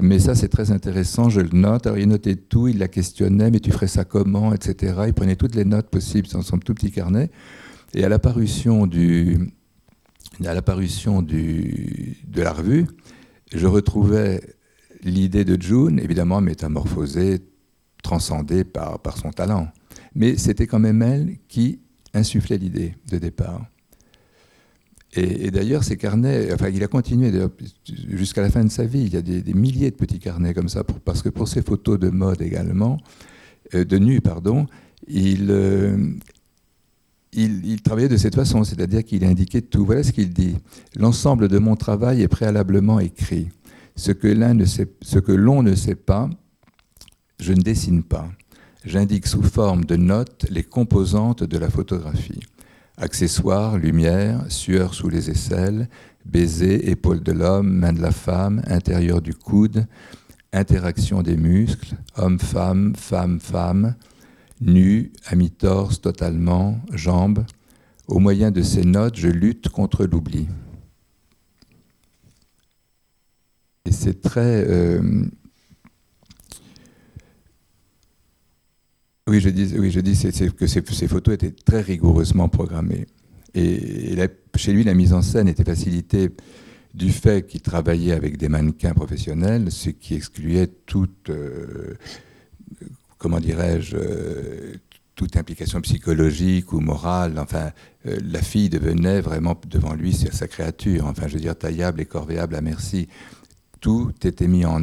Mais 0.01 0.19
ça 0.19 0.35
c'est 0.35 0.47
très 0.47 0.71
intéressant, 0.71 1.29
je 1.29 1.41
le 1.41 1.49
note. 1.51 1.85
Alors 1.85 1.99
il 1.99 2.07
notait 2.07 2.35
tout, 2.35 2.67
il 2.67 2.77
la 2.77 2.87
questionnait, 2.87 3.51
mais 3.51 3.59
tu 3.59 3.71
ferais 3.71 3.87
ça 3.87 4.05
comment, 4.05 4.53
etc. 4.53 5.03
Il 5.07 5.13
prenait 5.13 5.35
toutes 5.35 5.55
les 5.55 5.65
notes 5.65 5.89
possibles 5.89 6.27
dans 6.29 6.41
son 6.41 6.57
tout 6.57 6.73
petit 6.73 6.91
carnet. 6.91 7.29
Et 7.93 8.03
à 8.03 8.09
l'apparition 8.09 8.87
du, 8.87 9.53
à 10.43 10.53
l'apparition 10.53 11.21
de 11.21 12.41
la 12.41 12.51
revue, 12.51 12.87
je 13.53 13.67
retrouvais 13.67 14.41
l'idée 15.03 15.45
de 15.45 15.61
June, 15.61 15.99
évidemment 15.99 16.41
métamorphosée, 16.41 17.39
transcendée 18.03 18.63
par, 18.63 18.99
par 18.99 19.17
son 19.17 19.31
talent. 19.31 19.67
Mais 20.13 20.37
c'était 20.37 20.67
quand 20.67 20.79
même 20.79 21.01
elle 21.01 21.37
qui 21.47 21.79
insufflait 22.15 22.57
l'idée 22.57 22.95
de 23.11 23.17
départ. 23.17 23.65
Et, 25.17 25.49
d'ailleurs, 25.49 25.83
ces 25.83 25.95
carnets, 25.95 26.51
enfin, 26.53 26.67
il 26.69 26.83
a 26.83 26.87
continué 26.87 27.31
jusqu'à 28.09 28.41
la 28.41 28.49
fin 28.49 28.65
de 28.65 28.69
sa 28.69 28.83
vie. 28.83 29.03
Il 29.03 29.13
y 29.13 29.17
a 29.17 29.21
des, 29.21 29.53
milliers 29.53 29.89
de 29.89 29.95
petits 29.95 30.19
carnets 30.19 30.53
comme 30.53 30.67
ça, 30.67 30.83
parce 30.83 31.21
que 31.21 31.29
pour 31.29 31.47
ses 31.47 31.61
photos 31.61 31.97
de 31.97 32.09
mode 32.09 32.41
également, 32.41 32.97
euh, 33.73 33.85
de 33.85 33.97
nu, 33.97 34.19
pardon, 34.19 34.65
il, 35.07 35.47
euh, 35.51 36.11
il, 37.31 37.81
travaillait 37.81 38.09
de 38.09 38.17
cette 38.17 38.35
façon, 38.35 38.65
c'est-à-dire 38.65 39.05
qu'il 39.05 39.23
indiquait 39.23 39.61
tout. 39.61 39.85
Voilà 39.85 40.03
ce 40.03 40.11
qu'il 40.11 40.33
dit. 40.33 40.57
L'ensemble 40.97 41.47
de 41.47 41.59
mon 41.59 41.77
travail 41.77 42.21
est 42.21 42.27
préalablement 42.27 42.99
écrit. 42.99 43.47
Ce 43.95 44.11
que 44.11 44.27
l'on 44.27 45.63
ne, 45.63 45.69
ne 45.69 45.75
sait 45.75 45.95
pas, 45.95 46.29
je 47.39 47.53
ne 47.53 47.61
dessine 47.61 48.03
pas. 48.03 48.29
J'indique 48.85 49.25
sous 49.25 49.41
forme 49.41 49.83
de 49.83 49.95
notes 49.95 50.45
les 50.51 50.61
composantes 50.61 51.43
de 51.43 51.57
la 51.57 51.71
photographie. 51.71 52.41
Accessoires, 52.97 53.79
lumière, 53.79 54.45
sueur 54.49 54.93
sous 54.93 55.09
les 55.09 55.31
aisselles, 55.31 55.89
baiser, 56.23 56.91
épaule 56.91 57.23
de 57.23 57.31
l'homme, 57.31 57.67
main 57.67 57.93
de 57.93 58.01
la 58.01 58.11
femme, 58.11 58.61
intérieur 58.67 59.23
du 59.23 59.33
coude, 59.33 59.87
interaction 60.53 61.23
des 61.23 61.35
muscles, 61.35 61.95
homme-femme, 62.15 62.95
femme-femme, 62.95 63.95
nu, 64.61 65.11
à 65.25 65.35
mi-torse 65.35 65.99
totalement, 65.99 66.79
jambes. 66.93 67.43
Au 68.07 68.19
moyen 68.19 68.51
de 68.51 68.61
ces 68.61 68.83
notes, 68.83 69.17
je 69.17 69.29
lutte 69.29 69.67
contre 69.69 70.05
l'oubli. 70.05 70.47
Et 73.85 73.91
c'est 73.91 74.21
très... 74.21 74.63
Euh, 74.69 75.25
oui, 79.35 79.41
je 79.41 79.49
dis, 79.49 79.73
oui, 79.77 79.91
je 79.91 79.99
dis 79.99 80.17
que 80.57 80.67
ces, 80.67 81.07
photos 81.07 81.33
étaient 81.33 81.51
très 81.51 81.81
rigoureusement 81.81 82.47
programmées. 82.47 83.05
Et, 83.53 84.15
chez 84.55 84.71
lui, 84.71 84.83
la 84.83 84.93
mise 84.93 85.13
en 85.13 85.21
scène 85.21 85.47
était 85.47 85.63
facilitée 85.65 86.29
du 86.93 87.11
fait 87.11 87.45
qu'il 87.45 87.61
travaillait 87.61 88.13
avec 88.13 88.37
des 88.37 88.47
mannequins 88.47 88.93
professionnels, 88.93 89.71
ce 89.71 89.89
qui 89.89 90.15
excluait 90.15 90.67
toute, 90.85 91.29
euh, 91.29 91.95
comment 93.17 93.41
dirais-je, 93.41 93.97
euh, 93.97 94.75
toute 95.15 95.35
implication 95.35 95.81
psychologique 95.81 96.71
ou 96.71 96.79
morale. 96.79 97.37
Enfin, 97.37 97.71
euh, 98.07 98.17
la 98.23 98.41
fille 98.41 98.69
devenait 98.69 99.19
vraiment 99.19 99.59
devant 99.67 99.93
lui 99.93 100.13
sa 100.13 100.47
créature. 100.47 101.05
Enfin, 101.07 101.27
je 101.27 101.33
veux 101.33 101.41
dire, 101.41 101.57
taillable 101.57 101.99
et 101.99 102.05
corvéable 102.05 102.55
à 102.55 102.61
merci. 102.61 103.09
Tout 103.85 104.11
était 104.23 104.47
mis 104.47 104.65
en, 104.65 104.81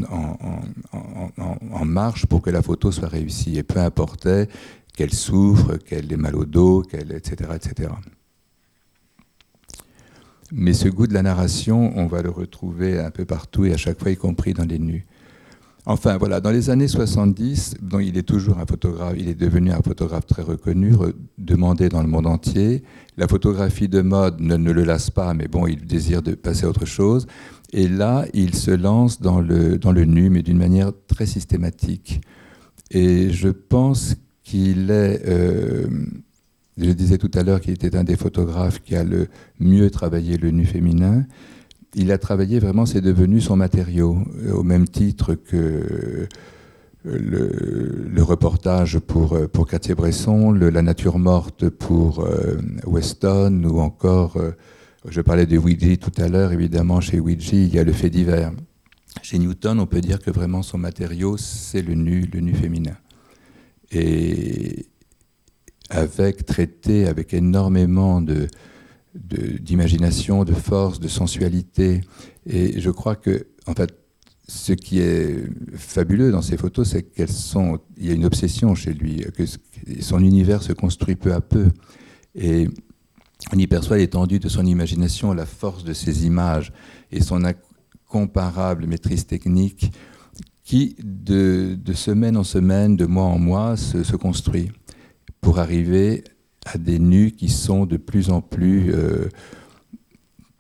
marche 1.85 2.27
pour 2.27 2.41
que 2.41 2.51
la 2.51 2.63
photo 2.63 2.93
soit 2.93 3.09
réussie. 3.09 3.59
Et 3.59 3.65
peu 3.65 3.81
importait 3.81 4.47
qu'elle 4.95 5.13
souffre, 5.13 5.77
qu'elle 5.77 6.13
ait 6.13 6.17
mal 6.17 6.37
au 6.37 6.45
dos, 6.45 6.83
qu'elle, 6.83 7.11
etc., 7.11 7.51
etc. 7.57 7.91
Mais 10.53 10.73
ce 10.73 10.87
goût 10.87 11.09
de 11.09 11.15
la 11.15 11.23
narration, 11.23 11.93
on 11.97 12.07
va 12.07 12.23
le 12.23 12.31
retrouver 12.31 13.01
un 13.01 13.11
peu 13.11 13.25
partout 13.25 13.65
et 13.65 13.73
à 13.73 13.77
chaque 13.77 13.99
fois, 13.99 14.13
y 14.13 14.17
compris 14.17 14.53
dans 14.55 14.67
les 14.67 14.79
nus. 14.79 15.05
Enfin, 15.85 16.17
voilà, 16.17 16.41
dans 16.41 16.53
les 16.53 16.71
années 16.71 16.87
70, 16.87 17.79
donc 17.83 18.03
il 18.05 18.17
est 18.17 18.23
toujours 18.23 18.61
un 18.61 18.67
photographe, 18.67 19.17
il 19.19 19.29
est 19.29 19.35
devenu 19.35 19.73
un 19.73 19.83
photographe 19.83 20.27
très 20.27 20.43
reconnu, 20.43 20.93
demandé 21.39 21.89
dans 21.89 22.03
le 22.03 22.09
monde 22.09 22.29
entier. 22.29 22.85
La 23.17 23.27
photographie 23.27 23.89
de 23.89 24.01
mode 24.01 24.41
ne, 24.41 24.57
ne, 24.57 24.71
le 24.71 24.85
lasse 24.85 25.11
pas, 25.11 25.35
mais 25.35 25.49
bon, 25.49 25.67
il 25.67 25.85
désire 25.85 26.23
de 26.23 26.37
passer 26.37 26.67
à 26.67 26.69
autre 26.69 26.87
chose. 26.87 27.27
Et 27.73 27.89
là, 27.89 28.27
il 28.35 28.55
se 28.55 28.71
lance 28.71 29.21
dans 29.21 29.41
le, 29.41 29.79
dans 29.79 29.93
le 29.93 30.05
nu, 30.05 30.29
mais 30.29 30.43
d'une 30.43 30.59
manière 30.59 30.93
très 31.07 31.27
systématique. 31.27 32.21
Et 32.91 33.31
je 33.31 33.49
pense 33.49 34.17
qu'il 34.43 34.91
est... 34.91 35.23
Euh, 35.27 35.87
je 36.77 36.91
disais 36.91 37.19
tout 37.19 37.31
à 37.35 37.43
l'heure 37.43 37.61
qu'il 37.61 37.73
était 37.73 37.97
un 37.97 38.05
des 38.05 38.17
photographes 38.17 38.83
qui 38.83 38.97
a 38.97 39.05
le 39.05 39.29
mieux 39.61 39.91
travaillé 39.91 40.37
le 40.37 40.51
nu 40.51 40.65
féminin. 40.65 41.25
Il 41.95 42.11
a 42.13 42.19
travaillé 42.19 42.59
vraiment, 42.59 42.87
c'est 42.87 43.01
devenu 43.01 43.41
son 43.41 43.57
matériau, 43.57 44.19
euh, 44.45 44.53
au 44.53 44.63
même 44.63 44.87
titre 44.87 45.35
que 45.35 45.57
euh, 45.57 46.27
le, 47.05 48.23
reportage 48.23 48.99
pour, 48.99 49.37
pour 49.51 49.67
Cartier-Bresson, 49.67 50.53
La 50.53 50.83
nature 50.83 51.19
morte 51.19 51.69
pour 51.69 52.27
Weston, 52.87 53.65
ou 53.65 53.81
encore, 53.81 54.39
je 55.09 55.21
parlais 55.21 55.47
de 55.47 55.59
Ouija 55.59 55.97
tout 55.97 56.13
à 56.19 56.29
l'heure, 56.29 56.53
évidemment, 56.53 57.01
chez 57.01 57.19
Ouija, 57.21 57.57
il 57.57 57.75
y 57.75 57.79
a 57.79 57.85
le 57.85 57.93
fait 57.93 58.11
divers. 58.11 58.53
Chez 59.23 59.39
Newton, 59.39 59.79
on 59.81 59.87
peut 59.87 60.01
dire 60.01 60.21
que 60.21 60.31
vraiment 60.31 60.63
son 60.63 60.79
matériau, 60.79 61.37
c'est 61.37 61.83
le 61.83 61.95
nu, 61.95 62.29
le 62.33 62.41
nu 62.41 62.55
féminin. 62.55 62.97
Et, 63.91 64.87
avec 65.93 66.47
traité 66.47 67.07
avec 67.07 67.35
énormément 67.35 68.21
de, 68.21 68.49
d'imagination, 69.15 70.45
de, 70.45 70.55
force, 70.55 71.01
de 71.01 71.09
sensualité. 71.09 72.01
Et 72.47 72.81
je 72.81 72.91
crois 72.91 73.17
que, 73.17 73.47
en 73.67 73.75
fait, 73.75 73.95
ce 74.49 74.73
qui 74.73 74.99
est 75.01 75.45
fabuleux 75.77 76.33
dans 76.33 76.43
ces 76.43 76.57
photos, 76.57 76.91
c'est 76.91 77.03
qu'elles 77.03 77.29
sont. 77.29 77.79
Il 77.97 78.07
y 78.07 78.11
a 78.11 78.15
une 78.15 78.25
obsession 78.25 78.75
chez 78.75 78.93
lui, 78.93 79.25
que 79.37 79.45
son 80.01 80.21
univers 80.21 80.63
se 80.63 80.73
construit 80.73 81.15
peu 81.15 81.33
à 81.33 81.41
peu. 81.41 81.69
Et 82.35 82.69
on 83.53 83.59
y 83.59 83.67
perçoit 83.67 83.99
l'étendue 83.99 84.39
de 84.39 84.49
son 84.49 84.67
imagination, 84.67 85.33
la 85.33 85.47
force 85.47 85.85
de 85.85 85.93
ses 85.93 86.27
images 86.27 86.73
et 87.11 87.21
son 87.21 87.43
incomparable 87.45 88.87
maîtrise 88.87 89.27
technique 89.27 89.93
qui, 90.65 90.97
de, 91.03 91.77
semaine 91.95 92.37
en 92.37 92.45
semaine, 92.45 92.97
de 92.97 93.07
mois 93.07 93.25
en 93.25 93.39
mois, 93.39 93.77
se 93.77 94.17
construit 94.17 94.71
pour 95.41 95.59
arriver 95.59 96.23
à 96.65 96.79
des 96.79 96.99
nus 96.99 97.33
qui 97.33 97.49
sont 97.49 97.87
de 97.87 97.97
plus 97.97 98.31
en 98.31 98.41
plus, 98.41 98.93
euh, 98.95 99.29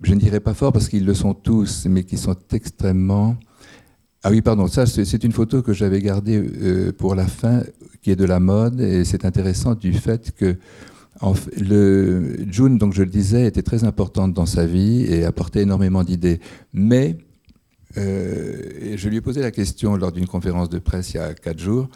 je 0.03 0.14
ne 0.14 0.21
dirais 0.21 0.40
pas 0.40 0.55
fort 0.55 0.73
parce 0.73 0.88
qu'ils 0.88 1.05
le 1.05 1.14
sont 1.14 1.35
tous, 1.35 1.87
mais 1.87 2.05
qui 2.05 2.18
sont 2.18 2.37
extrêmement... 2.53 3.37
Ah 4.25 4.31
oui, 4.31 4.40
pardon, 4.40 4.68
ça 4.68 4.87
c'est 4.87 5.25
une 5.25 5.33
photo 5.33 5.62
que 5.62 5.73
j'avais 5.73 6.01
gardée 6.01 6.37
euh, 6.38 6.92
pour 6.92 7.16
la 7.16 7.27
fin, 7.27 7.62
qui 8.03 8.11
est 8.12 8.16
de 8.16 8.25
la 8.25 8.38
mode, 8.38 8.81
et 8.81 9.05
c'est 9.05 9.25
intéressant 9.25 9.75
du 9.75 9.92
fait 9.92 10.33
que 10.33 10.57
le, 11.59 12.37
June, 12.51 12.79
donc 12.79 12.94
je 12.94 13.03
le 13.03 13.11
disais, 13.11 13.46
était 13.46 13.62
très 13.62 13.85
importante 13.85 14.33
dans 14.33 14.46
sa 14.46 14.66
vie 14.66 15.05
et 15.05 15.25
apportait 15.25 15.62
énormément 15.62 16.05
d'idées. 16.05 16.40
Mais 16.72 17.18
euh, 17.96 18.94
je 18.96 19.09
lui 19.09 19.18
ai 19.18 19.20
posé 19.20 19.40
la 19.40 19.51
question 19.51 19.96
lors 19.96 20.12
d'une 20.12 20.27
conférence 20.27 20.68
de 20.68 20.79
presse 20.79 21.12
il 21.12 21.18
y 21.18 21.20
a 21.20 21.35
quatre 21.35 21.59
jours. 21.59 21.88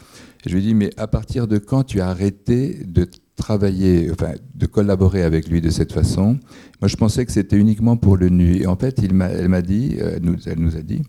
je 0.45 0.51
lui 0.51 0.59
ai 0.59 0.61
dit, 0.61 0.73
mais 0.75 0.91
à 0.97 1.07
partir 1.07 1.47
de 1.47 1.57
quand 1.57 1.83
tu 1.83 2.01
as 2.01 2.07
arrêté 2.07 2.83
de 2.85 3.07
travailler, 3.35 4.09
enfin, 4.11 4.33
de 4.55 4.65
collaborer 4.65 5.23
avec 5.23 5.47
lui 5.47 5.61
de 5.61 5.69
cette 5.69 5.93
façon? 5.93 6.39
Moi, 6.81 6.87
je 6.87 6.95
pensais 6.95 7.25
que 7.25 7.31
c'était 7.31 7.57
uniquement 7.57 7.95
pour 7.95 8.17
le 8.17 8.29
nu. 8.29 8.57
Et 8.57 8.67
en 8.67 8.75
fait, 8.75 8.99
elle 9.01 9.13
m'a 9.13 9.61
dit, 9.61 9.97
euh, 9.99 10.19
nous, 10.21 10.35
elle 10.45 10.59
nous 10.59 10.75
a 10.75 10.81
dit, 10.81 11.03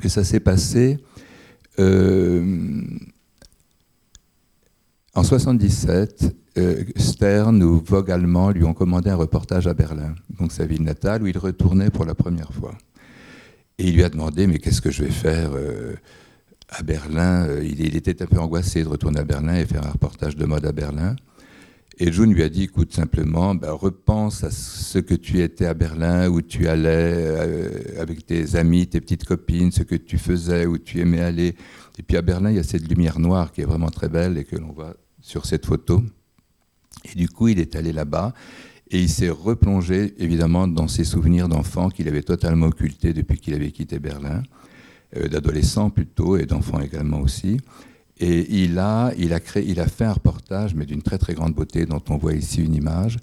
que 0.00 0.08
ça 0.08 0.24
s'est 0.24 0.40
passé 0.40 0.98
euh, 1.78 2.82
en 5.16 5.22
77. 5.22 6.36
Stern 6.96 7.62
ou 7.62 7.82
Vogue 7.84 8.10
allemand 8.10 8.50
lui 8.50 8.64
ont 8.64 8.72
commandé 8.72 9.10
un 9.10 9.16
reportage 9.16 9.66
à 9.66 9.74
Berlin, 9.74 10.14
donc 10.38 10.52
sa 10.52 10.64
ville 10.64 10.82
natale, 10.82 11.22
où 11.22 11.26
il 11.26 11.36
retournait 11.36 11.90
pour 11.90 12.06
la 12.06 12.14
première 12.14 12.50
fois. 12.52 12.72
Et 13.78 13.88
il 13.88 13.94
lui 13.94 14.04
a 14.04 14.08
demandé, 14.08 14.46
mais 14.46 14.58
qu'est-ce 14.58 14.80
que 14.80 14.90
je 14.90 15.04
vais 15.04 15.10
faire 15.10 15.50
euh, 15.54 15.96
à 16.70 16.82
Berlin 16.82 17.46
euh, 17.46 17.62
il, 17.62 17.94
était 17.94 18.22
un 18.22 18.26
peu 18.26 18.38
angoissé 18.38 18.82
de 18.82 18.88
retourner 18.88 19.20
à 19.20 19.24
Berlin 19.24 19.54
et 19.56 19.66
faire 19.66 19.86
un 19.86 19.90
reportage 19.90 20.36
de 20.36 20.46
mode 20.46 20.64
à 20.64 20.72
Berlin. 20.72 21.14
Et 21.98 22.12
June 22.12 22.32
lui 22.32 22.42
a 22.42 22.48
dit, 22.48 22.64
écoute, 22.64 22.92
simplement, 22.94 23.54
ben, 23.54 23.72
repense 23.72 24.44
à 24.44 24.50
ce 24.50 24.98
que 24.98 25.14
tu 25.14 25.40
étais 25.40 25.64
à 25.64 25.72
Berlin, 25.72 26.28
où 26.28 26.42
tu 26.42 26.68
allais 26.68 27.14
euh, 27.14 28.00
avec 28.00 28.26
tes 28.26 28.56
amis, 28.56 28.86
tes 28.86 29.00
petites 29.00 29.24
copines, 29.24 29.72
ce 29.72 29.82
que 29.82 29.94
tu 29.94 30.18
faisais, 30.18 30.66
où 30.66 30.78
tu 30.78 31.00
aimais 31.00 31.20
aller. 31.20 31.54
Et 31.98 32.02
puis 32.02 32.16
à 32.16 32.22
Berlin, 32.22 32.50
il 32.50 32.56
y 32.56 32.60
a 32.60 32.62
cette 32.62 32.88
lumière 32.88 33.18
noire 33.18 33.52
qui 33.52 33.62
est 33.62 33.66
vraiment 33.66 33.88
très 33.90 34.08
belle 34.08 34.36
et 34.36 34.44
que 34.44 34.56
l'on 34.56 34.72
voit 34.72 34.94
sur 35.26 35.44
cette 35.44 35.66
photo. 35.66 36.04
Et 37.04 37.16
du 37.16 37.28
coup, 37.28 37.48
il 37.48 37.58
est 37.58 37.74
allé 37.74 37.92
là-bas 37.92 38.32
et 38.90 39.02
il 39.02 39.08
s'est 39.08 39.28
replongé, 39.28 40.14
évidemment, 40.18 40.68
dans 40.68 40.86
ses 40.86 41.02
souvenirs 41.02 41.48
d'enfant 41.48 41.90
qu'il 41.90 42.06
avait 42.06 42.22
totalement 42.22 42.66
occultés 42.66 43.12
depuis 43.12 43.38
qu'il 43.40 43.52
avait 43.54 43.72
quitté 43.72 43.98
Berlin, 43.98 44.44
euh, 45.16 45.26
d'adolescent 45.26 45.90
plutôt, 45.90 46.36
et 46.36 46.46
d'enfant 46.46 46.80
également 46.80 47.18
aussi. 47.18 47.58
Et 48.18 48.62
il 48.62 48.78
a, 48.78 49.12
il, 49.18 49.32
a 49.32 49.40
créé, 49.40 49.64
il 49.68 49.80
a 49.80 49.88
fait 49.88 50.04
un 50.04 50.12
reportage, 50.12 50.76
mais 50.76 50.86
d'une 50.86 51.02
très 51.02 51.18
très 51.18 51.34
grande 51.34 51.54
beauté, 51.54 51.86
dont 51.86 52.02
on 52.08 52.16
voit 52.16 52.34
ici 52.34 52.62
une 52.62 52.74
image. 52.74 53.18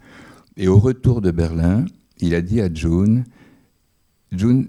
Et 0.57 0.67
au 0.67 0.79
retour 0.79 1.21
de 1.21 1.31
Berlin, 1.31 1.85
il 2.19 2.35
a 2.35 2.41
dit 2.41 2.59
à 2.59 2.71
June, 2.71 3.23
June, 4.33 4.67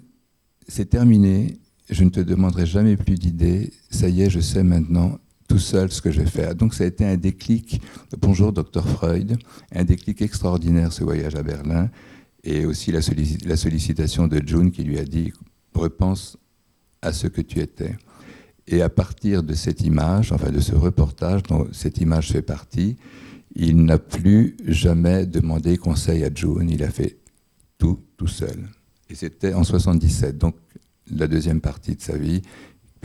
c'est 0.69 0.89
terminé, 0.89 1.59
je 1.91 2.05
ne 2.05 2.11
te 2.11 2.21
demanderai 2.21 2.65
jamais 2.65 2.97
plus 2.97 3.17
d'idées, 3.17 3.73
ça 3.91 4.09
y 4.09 4.23
est, 4.23 4.31
je 4.31 4.41
sais 4.41 4.63
maintenant, 4.63 5.19
tout 5.55 5.61
seul 5.61 5.93
ce 5.93 6.03
que 6.03 6.11
je 6.11 6.21
vais 6.21 6.29
faire. 6.29 6.57
Donc 6.57 6.75
ça 6.75 6.83
a 6.83 6.89
été 6.89 7.05
un 7.05 7.17
déclic, 7.17 7.81
bonjour 8.19 8.53
docteur 8.53 8.89
Freud, 8.89 9.39
un 9.71 9.85
déclic 9.85 10.21
extraordinaire 10.21 10.93
ce 10.93 11.05
voyage 11.05 11.37
à 11.37 11.45
Berlin, 11.45 11.91
et 12.43 12.67
aussi 12.67 12.91
la, 12.91 13.01
sollicitation 13.01 14.27
de 14.27 14.43
June 14.45 14.73
qui 14.73 14.83
lui 14.83 14.99
a 14.99 15.05
dit, 15.05 15.33
repense 15.73 16.37
à 17.03 17.13
ce 17.13 17.29
que 17.29 17.41
tu 17.41 17.61
étais. 17.61 17.95
Et 18.67 18.83
à 18.83 18.89
partir 18.89 19.45
de 19.45 19.55
cette 19.55 19.83
image, 19.83 20.33
enfin 20.33 20.51
de 20.51 20.59
ce 20.59 20.75
reportage 20.75 21.45
dont 21.45 21.69
cette 21.71 21.99
image 21.99 22.33
fait 22.33 22.43
partie, 22.43 22.97
il 23.55 23.85
n'a 23.85 24.01
plus 24.01 24.57
jamais 24.67 25.25
demandé 25.25 25.77
conseil 25.77 26.25
à 26.25 26.31
June, 26.35 26.69
il 26.69 26.83
a 26.83 26.91
fait 26.91 27.17
tout 27.79 28.01
tout 28.17 28.27
seul. 28.27 28.71
Et 29.09 29.15
c'était 29.15 29.55
en 29.55 29.63
77, 29.63 30.37
donc 30.37 30.57
la 31.13 31.29
deuxième 31.29 31.61
partie 31.61 31.95
de 31.95 32.03
sa 32.03 32.17
vie 32.17 32.43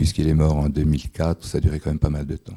puisqu'il 0.00 0.28
est 0.28 0.34
mort 0.34 0.56
en 0.56 0.70
2004, 0.70 1.44
ça 1.44 1.58
a 1.58 1.60
duré 1.60 1.78
quand 1.78 1.90
même 1.90 1.98
pas 1.98 2.08
mal 2.08 2.24
de 2.24 2.36
temps. 2.38 2.56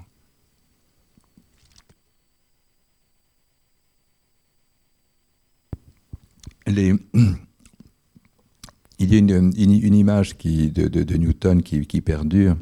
il 6.67 6.73
y 8.97 9.15
a 9.15 9.17
une, 9.17 9.51
image 9.93 10.37
de, 10.37 11.17
Newton 11.17 11.61
qui, 11.61 11.99
perdure, 11.99 12.55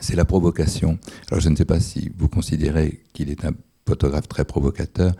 c'est 0.00 0.14
la 0.14 0.24
provocation. 0.24 1.00
Alors 1.28 1.40
je 1.40 1.48
ne 1.48 1.56
sais 1.56 1.64
pas 1.64 1.80
si 1.80 2.12
vous 2.16 2.28
considérez 2.28 3.02
qu'il 3.12 3.30
est 3.30 3.44
un 3.44 3.50
photographe 3.84 4.28
très 4.28 4.44
provocateur. 4.44 5.12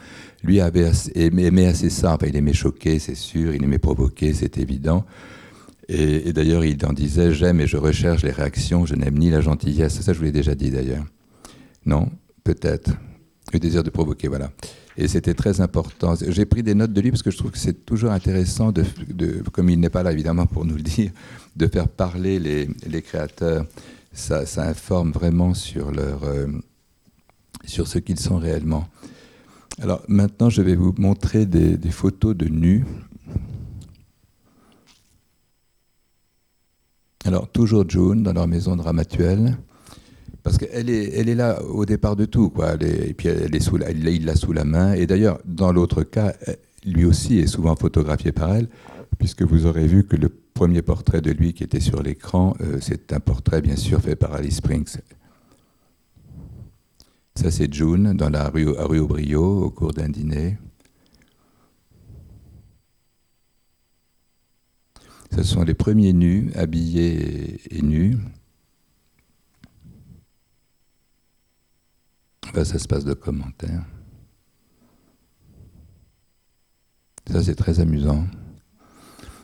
Lui 0.45 0.61
avait 0.61 0.89
aimait 1.17 1.67
assez 1.67 1.91
ça, 1.91 2.17
il 2.25 2.37
aimait 2.37 2.53
choquer, 2.53 3.01
c'est 3.01 3.17
sûr, 3.17 3.57
il 3.57 3.65
aimait 3.65 3.79
provoquer, 3.81 4.35
c'est 4.35 4.57
évident. 4.59 5.05
Et, 5.89 6.33
d'ailleurs, 6.33 6.65
il 6.65 6.85
en 6.85 6.93
disait 6.93 7.33
J'aime 7.33 7.61
et 7.61 7.67
je 7.67 7.77
recherche 7.77 8.23
les 8.23 8.33
réactions, 8.33 8.87
je 8.87 8.95
n'aime 8.95 9.19
ni 9.19 9.31
la 9.31 9.41
gentillesse. 9.41 10.01
Ça, 10.01 10.13
je 10.13 10.19
vous 10.19 10.25
l'ai 10.25 10.33
déjà 10.33 10.55
dit 10.55 10.71
d'ailleurs. 10.71 11.05
Non 11.85 12.11
peut-être. 12.47 12.93
Le 13.53 13.59
désir 13.59 13.83
de 13.83 13.91
provoquer, 13.91 14.29
voilà. 14.29 14.51
Et 14.97 15.09
c'était 15.09 15.35
très 15.35 15.61
important. 15.61 16.15
J'ai 16.29 16.47
pris 16.47 16.63
des 16.63 16.75
notes 16.75 16.93
de 16.93 17.01
lui 17.01 17.11
parce 17.11 17.23
que 17.23 17.31
je 17.31 17.37
trouve 17.37 17.51
que 17.51 17.59
c'est 17.59 17.85
toujours 17.85 18.13
intéressant, 18.13 18.73
de, 18.73 18.85
comme 19.53 19.69
il 19.69 19.79
n'est 19.79 19.91
pas 19.91 20.03
là 20.03 20.13
évidemment 20.13 20.47
pour 20.47 20.65
nous 20.65 20.77
le 20.77 20.83
dire, 20.83 21.11
de 21.55 21.67
faire 21.67 21.89
parler 21.89 22.39
les, 22.39 23.03
créateurs. 23.03 23.67
Ça, 24.13 24.45
informe 24.57 25.13
vraiment 25.13 25.53
sur, 25.53 25.91
leur, 25.91 26.25
euh, 26.25 26.47
sur 27.67 27.87
ce 27.87 27.99
qu'ils 27.99 28.19
sont 28.19 28.39
réellement. 28.39 28.89
Alors 29.83 30.03
maintenant, 30.09 30.49
je 30.49 30.63
vais 30.63 30.75
vous 30.75 30.95
montrer 30.97 31.45
des 31.45 31.91
photos 31.91 32.35
de 32.35 32.47
nus. 32.47 32.85
Alors 37.27 37.49
toujours 37.49 37.85
June 37.91 38.23
dans 38.23 38.33
leur 38.33 38.47
maison 38.47 38.77
de 38.77 38.83
parce 40.45 40.59
qu'elle 40.59 40.89
est, 40.89 41.13
elle 41.19 41.29
est 41.29 41.35
là 41.35 41.61
au 41.65 41.85
départ 41.85 42.15
de 42.15 42.25
tout, 42.25 42.51
quoi. 42.51 42.75
et 42.75 43.15
puis 43.15 43.27
elle 43.27 43.53
est 43.53 43.59
sous 43.61 43.79
il 43.79 44.25
l'a 44.25 44.37
sous 44.37 44.53
la 44.53 44.65
main. 44.65 44.93
Et 44.93 45.09
d'ailleurs, 45.09 45.41
dans 45.45 45.73
l'autre 45.73 46.05
cas, 46.05 46.35
lui 46.85 47.05
aussi 47.05 47.41
est 47.41 47.49
souvent 47.49 47.75
photographié 47.75 48.31
par 48.31 48.55
elle, 48.55 48.69
puisque 49.19 49.43
vous 49.43 49.67
aurez 49.67 49.89
vu 49.89 50.05
que 50.05 50.15
le 50.15 50.29
premier 50.29 50.83
portrait 50.83 51.21
de 51.21 51.33
lui 51.33 51.53
qui 51.53 51.65
était 51.65 51.81
sur 51.81 52.01
l'écran, 52.01 52.55
euh, 52.61 52.79
c'est 52.81 53.13
un 53.13 53.19
portrait 53.19 53.61
bien 53.61 53.75
sûr 53.75 54.01
fait 54.01 54.15
par 54.15 54.33
Alice 54.33 54.59
Springs. 54.59 54.99
Ça, 57.35 57.51
c'est 57.51 57.75
June 57.75 58.13
dans 58.13 58.31
la 58.31 58.51
rue, 58.51 58.69
rue 58.69 59.01
Aubrio 59.01 59.65
au 59.65 59.71
cours 59.71 59.93
d'un 59.93 60.11
dîner. 60.11 60.59
Ce 65.37 65.43
sont 65.43 65.65
les 65.65 65.75
premiers 65.75 66.15
nus, 66.15 66.51
habillés 66.55 67.61
et 67.71 67.83
nus. 67.83 68.17
ça 72.65 72.79
se 72.79 72.89
passe 72.89 73.05
de 73.05 73.13
commentaires. 73.13 73.85
Ça, 77.31 77.43
c'est 77.43 77.55
très 77.55 77.81
amusant. 77.81 78.25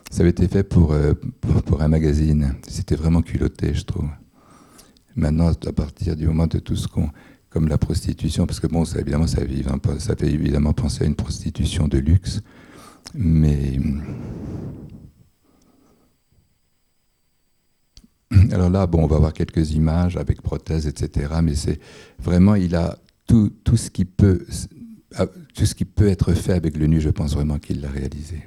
Ça 0.09 0.21
avait 0.21 0.31
été 0.31 0.47
fait 0.47 0.63
pour, 0.63 0.93
euh, 0.93 1.13
pour, 1.41 1.81
un 1.81 1.87
magazine. 1.89 2.55
C'était 2.67 2.95
vraiment 2.95 3.21
culotté, 3.21 3.75
je 3.75 3.83
trouve. 3.83 4.09
Maintenant, 5.15 5.51
à 5.51 5.73
partir 5.73 6.15
du 6.15 6.25
moment 6.25 6.47
de 6.47 6.57
tout 6.57 6.75
ce 6.75 6.87
qu'on. 6.87 7.09
comme 7.49 7.67
la 7.67 7.77
prostitution, 7.77 8.47
parce 8.47 8.59
que 8.59 8.65
bon, 8.65 8.83
ça, 8.83 8.99
évidemment, 8.99 9.27
ça, 9.27 9.41
ça 9.99 10.15
fait 10.15 10.31
évidemment 10.31 10.73
penser 10.73 11.03
à 11.03 11.07
une 11.07 11.15
prostitution 11.15 11.87
de 11.87 11.99
luxe, 11.99 12.41
mais. 13.13 13.79
Alors 18.51 18.69
là, 18.69 18.87
bon, 18.87 19.03
on 19.03 19.07
va 19.07 19.17
voir 19.17 19.33
quelques 19.33 19.71
images 19.71 20.17
avec 20.17 20.41
prothèses, 20.41 20.87
etc. 20.87 21.35
Mais 21.41 21.55
c'est 21.55 21.79
vraiment, 22.19 22.55
il 22.55 22.75
a 22.75 22.97
tout, 23.27 23.51
tout, 23.63 23.77
ce 23.77 23.89
qui 23.89 24.05
peut, 24.05 24.45
tout 25.55 25.65
ce 25.65 25.75
qui 25.75 25.85
peut 25.85 26.07
être 26.07 26.33
fait 26.33 26.53
avec 26.53 26.77
le 26.77 26.87
nu, 26.87 27.01
je 27.01 27.09
pense 27.09 27.33
vraiment 27.33 27.59
qu'il 27.59 27.81
l'a 27.81 27.89
réalisé. 27.89 28.43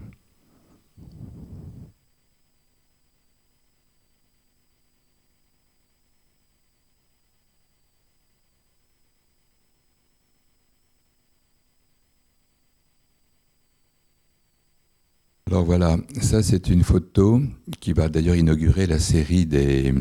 Alors 15.49 15.65
voilà, 15.65 15.97
ça 16.21 16.43
c'est 16.43 16.69
une 16.71 16.83
photo 16.83 17.41
qui 17.79 17.93
va 17.93 18.09
d'ailleurs 18.09 18.35
inaugurer 18.35 18.89
la 18.89 18.99
série 18.99 19.47
des, 19.47 19.95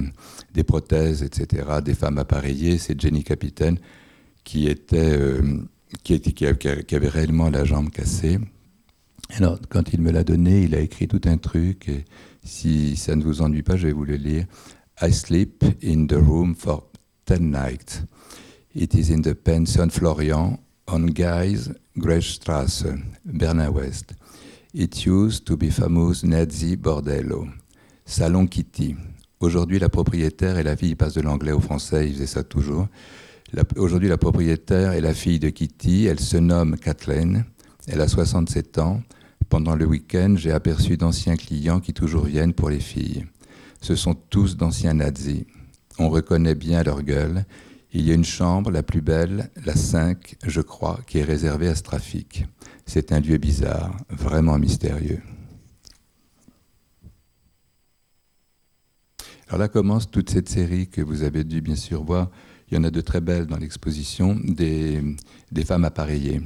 des, 0.56 0.64
prothèses, 0.64 1.22
etc., 1.22 1.68
des 1.84 1.93
femmes 1.93 2.18
appareillées. 2.18 2.80
C'est 2.80 3.00
Jenny 3.00 3.24
Capitaine 3.24 3.78
qui, 4.43 4.68
était, 4.68 5.16
euh, 5.16 5.60
qui, 6.04 6.16
avait 6.96 7.08
réellement 7.10 7.52
la 7.52 7.64
jambe 7.64 7.91
cassée. 7.91 8.39
Alors, 9.36 9.60
quand 9.70 9.93
il 9.93 10.02
me 10.02 10.12
l'a 10.12 10.24
donné, 10.24 10.64
il 10.64 10.74
a 10.74 10.80
écrit 10.80 11.08
tout 11.08 11.22
un 11.26 11.38
truc. 11.38 11.89
Et 11.89 12.06
si 12.43 12.96
ça 12.96 13.16
ne 13.16 13.24
vous 13.24 13.43
ennuie 13.43 13.62
pas, 13.62 13.78
je 13.78 13.86
vais 13.86 13.93
vous 13.93 14.06
le 14.06 14.16
lire. 14.16 14.46
I 15.00 15.14
sleep 15.14 15.64
in 15.84 16.08
the 16.08 16.18
room 16.18 16.56
for 16.56 16.89
ten 17.26 17.52
nights. 17.52 18.02
It 18.74 18.96
is 18.96 19.14
in 19.14 19.22
the 19.22 19.36
pension 19.36 19.91
Florian 19.91 20.58
on 20.88 21.06
Guy's 21.06 21.72
Grechstrasse, 21.96 22.86
Berlin-Ouest. 23.26 24.16
It 24.78 25.05
used 25.05 25.45
to 25.45 25.55
be 25.55 25.69
famous 25.69 26.26
Nazi 26.26 26.76
Bordello. 26.76 27.47
Salon 28.03 28.45
Kitty. 28.45 28.93
Aujourd'hui, 29.39 29.80
la 29.80 29.88
propriétaire 29.88 30.57
et 30.57 30.63
la 30.63 30.76
fille 30.76 30.95
passent 30.95 31.13
de 31.13 31.21
l'anglais 31.21 31.53
au 31.53 31.61
français, 31.61 32.09
ils 32.09 32.15
faisaient 32.15 32.26
ça 32.26 32.43
toujours. 32.43 32.89
Aujourd'hui, 33.78 34.09
la 34.09 34.17
propriétaire 34.17 34.91
est 34.91 34.99
la 34.99 35.13
fille 35.13 35.39
de 35.39 35.47
Kitty. 35.47 36.07
Elle 36.07 36.19
se 36.19 36.36
nomme 36.36 36.76
Kathleen. 36.76 37.45
Elle 37.88 38.01
a 38.01 38.09
67 38.09 38.80
ans. 38.80 39.01
Pendant 39.47 39.78
le 39.78 39.86
week-end, 39.86 40.36
j'ai 40.36 40.51
aperçu 40.51 40.97
d'anciens 40.97 41.38
clients 41.38 41.80
qui 41.80 41.93
toujours 41.93 42.26
viennent 42.26 42.53
pour 42.53 42.69
les 42.69 42.82
filles. 42.82 43.26
Ce 43.80 43.95
sont 43.95 44.13
tous 44.13 44.57
d'anciens 44.57 44.95
nazis. 44.95 45.45
On 45.99 46.09
reconnaît 46.09 46.53
bien 46.53 46.84
leur 46.84 47.01
gueule. 47.01 47.45
Il 47.93 48.01
y 48.01 48.11
a 48.11 48.13
une 48.13 48.26
chambre, 48.26 48.71
la 48.71 48.84
plus 48.84 48.99
belle, 48.99 49.49
la 49.65 49.73
5, 49.73 50.36
je 50.45 50.59
crois, 50.59 50.99
qui 51.07 51.19
est 51.19 51.23
réservée 51.23 51.69
à 51.69 51.76
ce 51.76 51.84
trafic. 51.84 52.45
C'est 52.86 53.11
un 53.11 53.19
lieu 53.19 53.38
bizarre, 53.38 53.97
vraiment 54.09 54.57
mystérieux. 54.57 55.21
Alors 59.47 59.59
là 59.59 59.67
commence 59.67 60.09
toute 60.09 60.29
cette 60.29 60.49
série 60.49 60.88
que 60.88 61.01
vous 61.01 61.23
avez 61.23 61.43
dû 61.43 61.61
bien 61.61 61.75
sûr 61.75 62.03
voir 62.03 62.29
il 62.69 62.75
y 62.75 62.77
en 62.77 62.83
a 62.83 62.89
de 62.89 63.01
très 63.01 63.21
belles 63.21 63.45
dans 63.45 63.57
l'exposition, 63.57 64.36
des, 64.43 65.01
femmes 65.65 65.86
appareillées. 65.86 66.41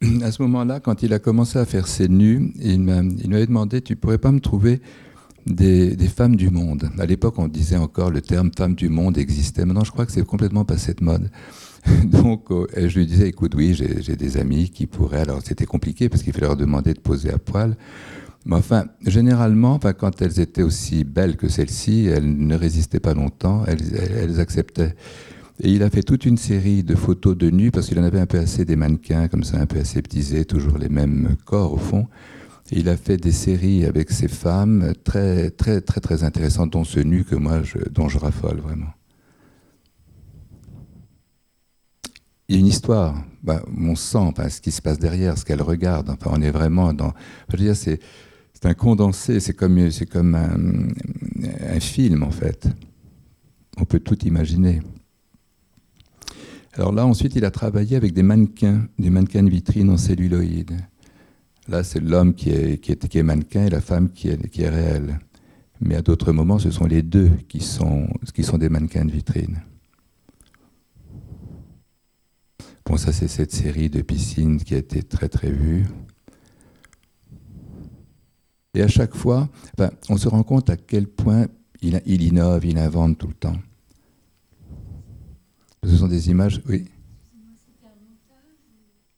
à 0.22 0.32
ce 0.32 0.40
moment-là, 0.42 0.80
quand 0.80 1.02
il 1.02 1.12
a 1.12 1.18
commencé 1.18 1.58
à 1.58 1.64
faire 1.64 1.86
ses 1.86 2.08
nus, 2.08 2.52
il 2.60 2.80
m'avait 2.80 3.46
demandé, 3.46 3.82
tu 3.82 3.96
pourrais 3.96 4.18
pas 4.18 4.32
me 4.32 4.40
trouver 4.40 4.80
des, 5.46 5.96
femmes 6.08 6.36
du 6.36 6.50
monde? 6.50 6.90
À 6.98 7.06
l'époque, 7.06 7.38
on 7.38 7.48
disait 7.48 7.76
encore 7.76 8.10
le 8.10 8.22
terme 8.22 8.50
femme 8.56 8.74
du 8.74 8.88
monde 8.88 9.18
existait. 9.18 9.64
Maintenant, 9.64 9.84
je 9.84 9.90
crois 9.90 10.06
que 10.06 10.12
c'est 10.12 10.24
complètement 10.24 10.64
passé 10.64 10.94
de 10.94 11.04
mode. 11.04 11.30
Donc, 12.04 12.50
euh, 12.50 12.66
je 12.76 12.98
lui 12.98 13.06
disais, 13.06 13.28
écoute, 13.28 13.54
oui, 13.54 13.74
j'ai 13.74 14.16
des 14.16 14.36
amis 14.36 14.70
qui 14.70 14.86
pourraient. 14.86 15.20
Alors, 15.20 15.40
c'était 15.44 15.66
compliqué 15.66 16.08
parce 16.08 16.22
qu'il 16.22 16.32
fallait 16.32 16.46
leur 16.46 16.56
demander 16.56 16.94
de 16.94 17.00
poser 17.00 17.30
à 17.30 17.38
poil. 17.38 17.76
Mais 18.46 18.56
enfin, 18.56 18.86
généralement, 19.06 19.78
quand 19.78 20.22
elles 20.22 20.40
étaient 20.40 20.62
aussi 20.62 21.04
belles 21.04 21.36
que 21.36 21.48
celles-ci, 21.48 22.06
elles 22.06 22.38
ne 22.38 22.54
résistaient 22.54 23.00
pas 23.00 23.12
longtemps, 23.12 23.64
elles, 23.66 24.40
acceptaient. 24.40 24.94
Et 25.62 25.70
il 25.70 25.82
a 25.82 25.90
fait 25.90 26.02
toute 26.02 26.24
une 26.24 26.38
série 26.38 26.82
de 26.82 26.94
photos 26.94 27.36
de 27.36 27.50
nus 27.50 27.70
parce 27.70 27.88
qu'il 27.88 27.98
en 27.98 28.04
avait 28.04 28.20
un 28.20 28.26
peu 28.26 28.38
assez 28.38 28.64
des 28.64 28.76
mannequins, 28.76 29.28
comme 29.28 29.44
ça, 29.44 29.58
un 29.58 29.66
peu 29.66 29.78
aseptisés, 29.78 30.44
toujours 30.44 30.78
les 30.78 30.88
mêmes 30.88 31.36
corps 31.44 31.74
au 31.74 31.78
fond 31.78 32.06
il 32.72 32.88
a 32.88 32.96
fait 32.96 33.16
des 33.16 33.32
séries 33.32 33.84
avec 33.84 34.10
ces 34.10 34.28
femmes 34.28 34.92
très, 35.04 35.50
très, 35.50 35.80
très, 35.80 36.00
très 36.00 36.22
intéressantes, 36.22 36.72
dont 36.72 36.84
ce 36.84 37.00
nu 37.00 37.24
que 37.24 37.34
moi, 37.34 37.62
dont 37.90 38.08
je 38.08 38.18
raffole 38.18 38.60
vraiment. 38.60 38.92
Il 42.48 42.56
y 42.56 42.58
a 42.58 42.60
une 42.60 42.66
histoire, 42.66 43.24
bah, 43.42 43.62
on 43.76 43.94
sent 43.94 44.32
ce 44.48 44.60
qui 44.60 44.72
se 44.72 44.82
passe 44.82 44.98
derrière, 44.98 45.38
ce 45.38 45.44
qu'elle 45.44 45.62
regarde. 45.62 46.10
Enfin, 46.10 46.30
on 46.34 46.42
est 46.42 46.50
vraiment 46.50 46.92
dans. 46.92 47.12
Je 47.48 47.56
veux 47.56 47.62
dire, 47.62 47.76
c'est, 47.76 48.00
c'est 48.52 48.66
un 48.66 48.74
condensé, 48.74 49.38
c'est 49.40 49.54
comme, 49.54 49.88
comme 50.10 50.34
un 50.34 51.80
film 51.80 52.22
en 52.22 52.30
fait. 52.30 52.68
On 53.76 53.84
peut 53.84 54.00
tout 54.00 54.18
imaginer. 54.26 54.80
Alors 56.74 56.92
là, 56.92 57.04
ensuite, 57.04 57.34
il 57.34 57.44
a 57.44 57.50
travaillé 57.50 57.96
avec 57.96 58.12
des 58.12 58.22
mannequins, 58.22 58.86
des 58.98 59.10
mannequins 59.10 59.42
de 59.42 59.50
vitrine 59.50 59.90
en 59.90 59.96
celluloïde. 59.96 60.76
Là, 61.68 61.82
c'est 61.82 62.00
l'homme 62.00 62.34
qui 62.34 62.50
est, 62.50 62.78
qui, 62.78 63.18
est, 63.18 63.22
mannequin 63.22 63.66
et 63.66 63.70
la 63.70 63.80
femme 63.80 64.10
qui 64.10 64.28
est, 64.28 64.68
réelle. 64.68 65.18
Mais 65.80 65.96
à 65.96 66.02
d'autres 66.02 66.32
moments, 66.32 66.58
ce 66.58 66.70
sont 66.70 66.86
les 66.86 67.02
deux 67.02 67.30
qui 67.48 67.60
sont, 67.60 68.08
des 68.58 68.68
mannequins 68.68 69.04
de 69.04 69.10
vitrine. 69.10 69.62
Bon, 72.86 72.96
ça, 72.96 73.12
c'est 73.12 73.28
cette 73.28 73.52
série 73.52 73.88
de 73.88 74.02
piscines 74.02 74.62
qui 74.62 74.74
a 74.74 74.78
été 74.78 75.02
très, 75.02 75.28
très 75.28 75.50
vue. 75.50 75.84
Et 78.74 78.82
à 78.82 78.88
chaque 78.88 79.14
fois, 79.14 79.48
on 80.08 80.16
se 80.16 80.28
rend 80.28 80.42
compte 80.42 80.70
à 80.70 80.76
quel 80.76 81.06
point 81.06 81.46
il, 81.82 82.22
innove, 82.22 82.64
il 82.64 82.78
invente 82.78 83.18
tout 83.18 83.28
le 83.28 83.34
temps. 83.34 83.56
Ce 85.84 85.96
sont 85.96 86.08
des 86.08 86.30
images, 86.30 86.60
oui. 86.68 86.86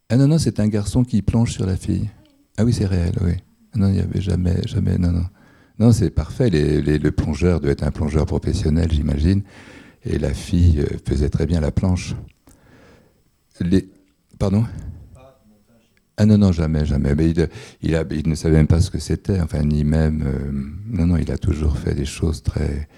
Ah 0.09 0.17
non, 0.17 0.29
non, 0.29 0.39
c'est 0.39 0.61
un 0.61 0.69
garçon 0.69 1.05
qui 1.05 1.23
plonge 1.23 1.53
sur 1.53 1.67
la 1.67 1.77
fille. 1.77 2.11
Ah 2.57 2.65
oui, 2.65 2.73
c'est 2.73 2.87
réel, 2.87 3.15
oui. 3.23 3.33
Non, 3.75 3.89
il 3.89 3.95
n'y 3.95 4.01
avait 4.01 4.21
jamais, 4.21 4.61
jamais, 4.67 4.99
non, 4.99 5.11
non. 5.11 5.25
Non, 5.79 5.93
c'est 5.93 6.11
parfait. 6.11 6.51
le 6.51 7.11
plongeur 7.11 7.61
doit 7.61 7.73
être 7.73 7.83
un 7.83 7.91
plongeur 7.91 8.27
professionnel, 8.27 8.93
j'imagine. 8.93 9.43
Et 10.05 10.19
la 10.19 10.35
fille 10.35 10.81
euh, 10.81 10.99
faisait 11.07 11.31
très 11.31 11.47
bien 11.47 11.61
la 11.61 11.71
planche. 11.71 12.15
les, 13.61 13.89
pardon? 14.39 14.65
Ah 16.17 16.27
non, 16.27 16.39
non, 16.39 16.53
jamais, 16.53 16.85
jamais. 16.85 17.15
Mais 17.15 17.31
il, 17.31 17.49
il, 17.81 18.29
ne 18.29 18.35
savait 18.35 18.57
même 18.57 18.67
pas 18.67 18.81
ce 18.81 18.91
que 18.91 18.99
c'était, 18.99 19.41
enfin, 19.41 19.63
ni 19.63 19.83
même. 19.83 20.23
Euh, 20.27 20.53
non, 20.87 21.07
non, 21.07 21.17
il 21.17 21.31
a 21.33 21.39
toujours 21.39 21.79
fait 21.79 21.95
des 21.95 22.05
choses 22.05 22.43
très. 22.43 22.89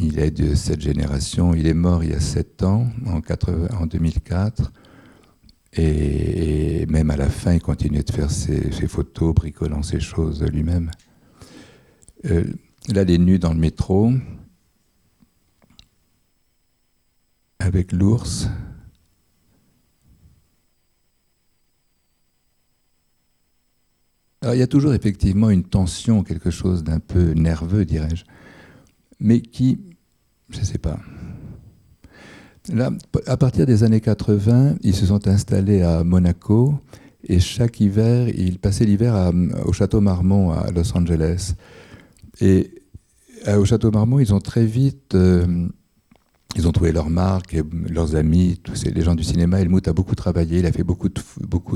Il 0.00 0.20
est 0.20 0.30
de 0.30 0.54
cette 0.54 0.80
génération. 0.80 1.54
Il 1.54 1.66
est 1.66 1.74
mort 1.74 2.04
il 2.04 2.10
y 2.10 2.14
a 2.14 2.20
7 2.20 2.62
ans, 2.62 2.86
en, 3.06 3.20
80, 3.20 3.68
en 3.78 3.86
2004. 3.86 4.72
Et, 5.74 6.86
même 6.86 7.10
à 7.10 7.16
la 7.16 7.28
fin, 7.28 7.54
il 7.54 7.60
continuait 7.60 8.04
de 8.04 8.12
faire 8.12 8.30
ses, 8.30 8.70
photos, 8.86 9.34
bricolant 9.34 9.82
ses 9.82 10.00
choses 10.00 10.42
lui-même. 10.44 10.90
Euh, 12.26 12.44
là, 12.88 13.04
les 13.04 13.18
nus 13.18 13.40
dans 13.40 13.52
le 13.52 13.58
métro, 13.58 14.12
avec 17.58 17.92
l'ours. 17.92 18.48
Alors, 24.40 24.54
il 24.54 24.58
y 24.58 24.62
a 24.62 24.68
toujours 24.68 24.94
effectivement 24.94 25.50
une 25.50 25.64
tension, 25.64 26.22
quelque 26.22 26.50
chose 26.50 26.84
d'un 26.84 27.00
peu 27.00 27.32
nerveux, 27.32 27.84
dirais-je, 27.84 28.24
mais 29.20 29.40
qui, 29.40 29.80
je 30.50 30.60
ne 30.60 30.64
sais 30.64 30.78
pas. 30.78 30.98
Là, 32.72 32.90
à 33.26 33.36
partir 33.36 33.66
des 33.66 33.82
années 33.82 34.00
80, 34.00 34.76
ils 34.82 34.94
se 34.94 35.06
sont 35.06 35.26
installés 35.26 35.82
à 35.82 36.04
Monaco 36.04 36.74
et 37.24 37.40
chaque 37.40 37.80
hiver, 37.80 38.28
ils 38.28 38.58
passaient 38.58 38.84
l'hiver 38.84 39.32
au 39.64 39.72
Château 39.72 40.00
Marmont 40.00 40.50
à 40.50 40.70
Los 40.70 40.96
Angeles. 40.96 41.54
Et 42.40 42.70
au 43.46 43.64
Château 43.64 43.90
Marmont, 43.90 44.18
ils 44.18 44.34
ont 44.34 44.40
très 44.40 44.64
vite, 44.64 45.14
euh, 45.14 45.66
ils 46.56 46.68
ont 46.68 46.72
trouvé 46.72 46.92
leur 46.92 47.10
marque, 47.10 47.54
et 47.54 47.62
leurs 47.88 48.16
amis, 48.16 48.60
tous 48.62 48.84
les 48.84 49.02
gens 49.02 49.14
du 49.14 49.24
cinéma. 49.24 49.60
Helmut 49.60 49.88
a 49.88 49.92
beaucoup 49.92 50.14
travaillé, 50.14 50.58
il 50.58 50.66
a 50.66 50.72
fait 50.72 50.84
beaucoup 50.84 51.08
de, 51.08 51.20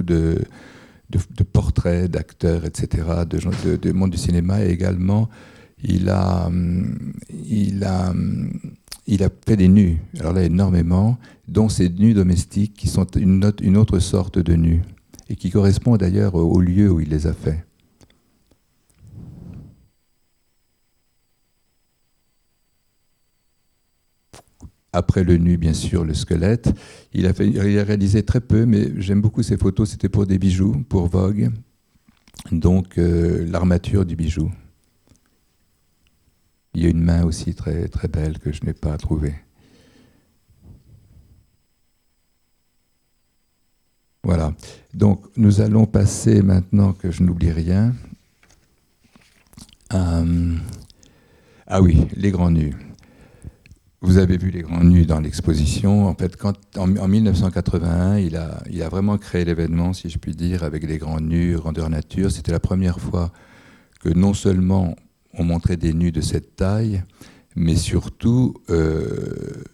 de 0.02 0.44
de, 1.12 1.44
portraits 1.44 2.10
d'acteurs, 2.10 2.64
etc., 2.64 3.04
de, 3.28 3.38
gens, 3.38 3.50
de, 3.64 3.92
monde 3.92 4.10
du 4.10 4.18
cinéma. 4.18 4.64
Et 4.64 4.70
également, 4.70 5.28
il 5.82 6.08
a, 6.08 6.46
hum, 6.46 7.12
il, 7.30 7.84
a, 7.84 8.10
hum, 8.10 8.50
il 9.06 9.22
a 9.22 9.28
fait 9.46 9.56
des 9.56 9.68
nus, 9.68 9.98
alors 10.18 10.32
là 10.32 10.42
énormément, 10.44 11.18
dont 11.48 11.68
ces 11.68 11.88
nus 11.88 12.14
domestiques 12.14 12.74
qui 12.74 12.88
sont 12.88 13.06
une, 13.16 13.44
autre 13.76 13.98
sorte 13.98 14.38
de 14.38 14.54
nus, 14.54 14.82
et 15.28 15.36
qui 15.36 15.50
correspondent 15.50 16.00
d'ailleurs 16.00 16.34
au 16.34 16.60
lieu 16.60 16.90
où 16.90 17.00
il 17.00 17.08
les 17.08 17.26
a 17.26 17.32
faits. 17.32 17.64
après 24.92 25.24
le 25.24 25.36
nu, 25.36 25.56
bien 25.56 25.72
sûr, 25.72 26.04
le 26.04 26.14
squelette. 26.14 26.70
Il 27.14 27.26
a, 27.26 27.32
fait, 27.32 27.48
il 27.48 27.78
a 27.78 27.84
réalisé 27.84 28.22
très 28.22 28.40
peu, 28.40 28.66
mais 28.66 28.92
j'aime 28.98 29.20
beaucoup 29.20 29.42
ces 29.42 29.56
photos. 29.56 29.90
C'était 29.90 30.08
pour 30.08 30.26
des 30.26 30.38
bijoux, 30.38 30.84
pour 30.88 31.06
Vogue. 31.06 31.50
Donc, 32.50 32.98
euh, 32.98 33.46
l'armature 33.50 34.04
du 34.04 34.16
bijou. 34.16 34.50
Il 36.74 36.82
y 36.82 36.86
a 36.86 36.88
une 36.88 37.02
main 37.02 37.24
aussi 37.24 37.54
très, 37.54 37.88
belle 38.10 38.38
que 38.38 38.52
je 38.52 38.64
n'ai 38.64 38.72
pas 38.72 38.96
trouvée. 38.96 39.34
Voilà. 44.22 44.54
Donc, 44.94 45.24
nous 45.36 45.60
allons 45.60 45.84
passer 45.84 46.42
maintenant 46.42 46.92
que 46.92 47.10
je 47.10 47.22
n'oublie 47.22 47.52
rien. 47.52 47.94
ah 49.90 51.82
oui, 51.82 52.08
les 52.16 52.30
grands 52.30 52.50
nus. 52.50 52.74
Vous 54.00 54.16
avez 54.16 54.36
vu 54.36 54.50
les 54.50 54.62
grands 54.62 54.82
nus 54.82 55.04
dans 55.04 55.20
l'exposition. 55.20 56.06
En 56.08 56.14
fait, 56.14 56.36
quand, 56.36 56.54
en, 56.76 56.86
1981, 56.86 58.18
il 58.18 58.36
a, 58.36 58.62
il 58.70 58.82
a 58.82 58.88
vraiment 58.88 59.18
créé 59.18 59.44
l'événement, 59.44 59.92
si 59.92 60.08
je 60.08 60.18
puis 60.18 60.34
dire, 60.34 60.64
avec 60.64 60.84
les 60.84 60.98
grands 60.98 61.20
nus, 61.20 61.54
grandeur 61.56 61.90
nature. 61.90 62.32
C'était 62.32 62.52
la 62.52 62.60
première 62.60 62.98
fois 62.98 63.30
que 64.00 64.08
non 64.08 64.34
seulement 64.34 64.96
on 65.34 65.44
montrait 65.44 65.76
des 65.76 65.92
nus 65.92 66.12
de 66.12 66.20
cette 66.20 66.56
taille, 66.56 67.02
mais 67.56 67.76
surtout 67.76 68.54
euh, 68.70 69.64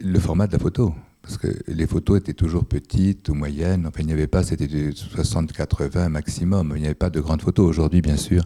le 0.00 0.18
format 0.18 0.46
de 0.46 0.52
la 0.52 0.58
photo. 0.58 0.94
Parce 1.22 1.36
que 1.36 1.48
les 1.68 1.86
photos 1.86 2.18
étaient 2.18 2.34
toujours 2.34 2.64
petites 2.64 3.28
ou 3.28 3.34
moyennes. 3.34 3.86
Enfin, 3.86 4.00
il 4.00 4.06
n'y 4.06 4.12
avait 4.12 4.26
pas, 4.26 4.42
c'était 4.42 4.66
de 4.66 4.90
60-80 4.90 6.08
maximum. 6.08 6.72
Il 6.76 6.80
n'y 6.80 6.86
avait 6.86 6.94
pas 6.94 7.10
de 7.10 7.20
grandes 7.20 7.42
photos. 7.42 7.68
Aujourd'hui, 7.68 8.00
bien 8.00 8.16
sûr. 8.16 8.42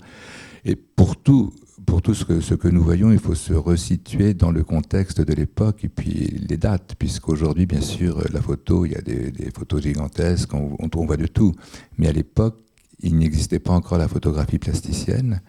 Et 0.64 0.76
pour 0.76 1.16
tout, 1.16 1.52
pour 1.86 2.02
tout 2.02 2.14
ce 2.14 2.24
que, 2.24 2.68
nous 2.68 2.82
voyons, 2.82 3.12
il 3.12 3.18
faut 3.18 3.34
se 3.34 3.52
resituer 3.52 4.34
dans 4.34 4.50
le 4.50 4.64
contexte 4.64 5.20
de 5.20 5.32
l'époque 5.34 5.84
et 5.84 5.88
puis 5.88 6.44
les 6.48 6.56
dates, 6.56 6.94
puisqu'aujourd'hui, 6.98 7.66
bien 7.66 7.80
sûr, 7.80 8.22
la 8.32 8.40
photo, 8.40 8.86
il 8.86 8.92
y 8.92 8.96
a 8.96 9.02
des, 9.02 9.50
photos 9.56 9.82
gigantesques, 9.82 10.52
on, 10.54 10.76
on, 10.80 11.06
voit 11.06 11.16
de 11.16 11.26
tout. 11.26 11.52
Mais 11.98 12.08
à 12.08 12.12
l'époque, 12.12 12.58
il 13.00 13.16
n'existait 13.16 13.58
pas 13.58 13.72
encore 13.72 13.98
la 13.98 14.08
photographie 14.08 14.58
plasticienne. 14.58 15.40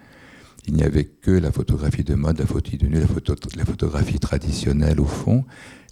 Il 0.67 0.73
n'y 0.73 0.83
avait 0.83 1.05
que 1.05 1.31
la 1.31 1.51
photographie 1.51 2.03
de 2.03 2.15
mode, 2.15 2.39
la 2.39 2.45
photo 2.45 2.75
de 2.75 2.87
nu, 2.87 2.99
la, 2.99 3.07
photo, 3.07 3.35
la 3.55 3.65
photographie 3.65 4.19
traditionnelle 4.19 4.99
au 4.99 5.05
fond. 5.05 5.45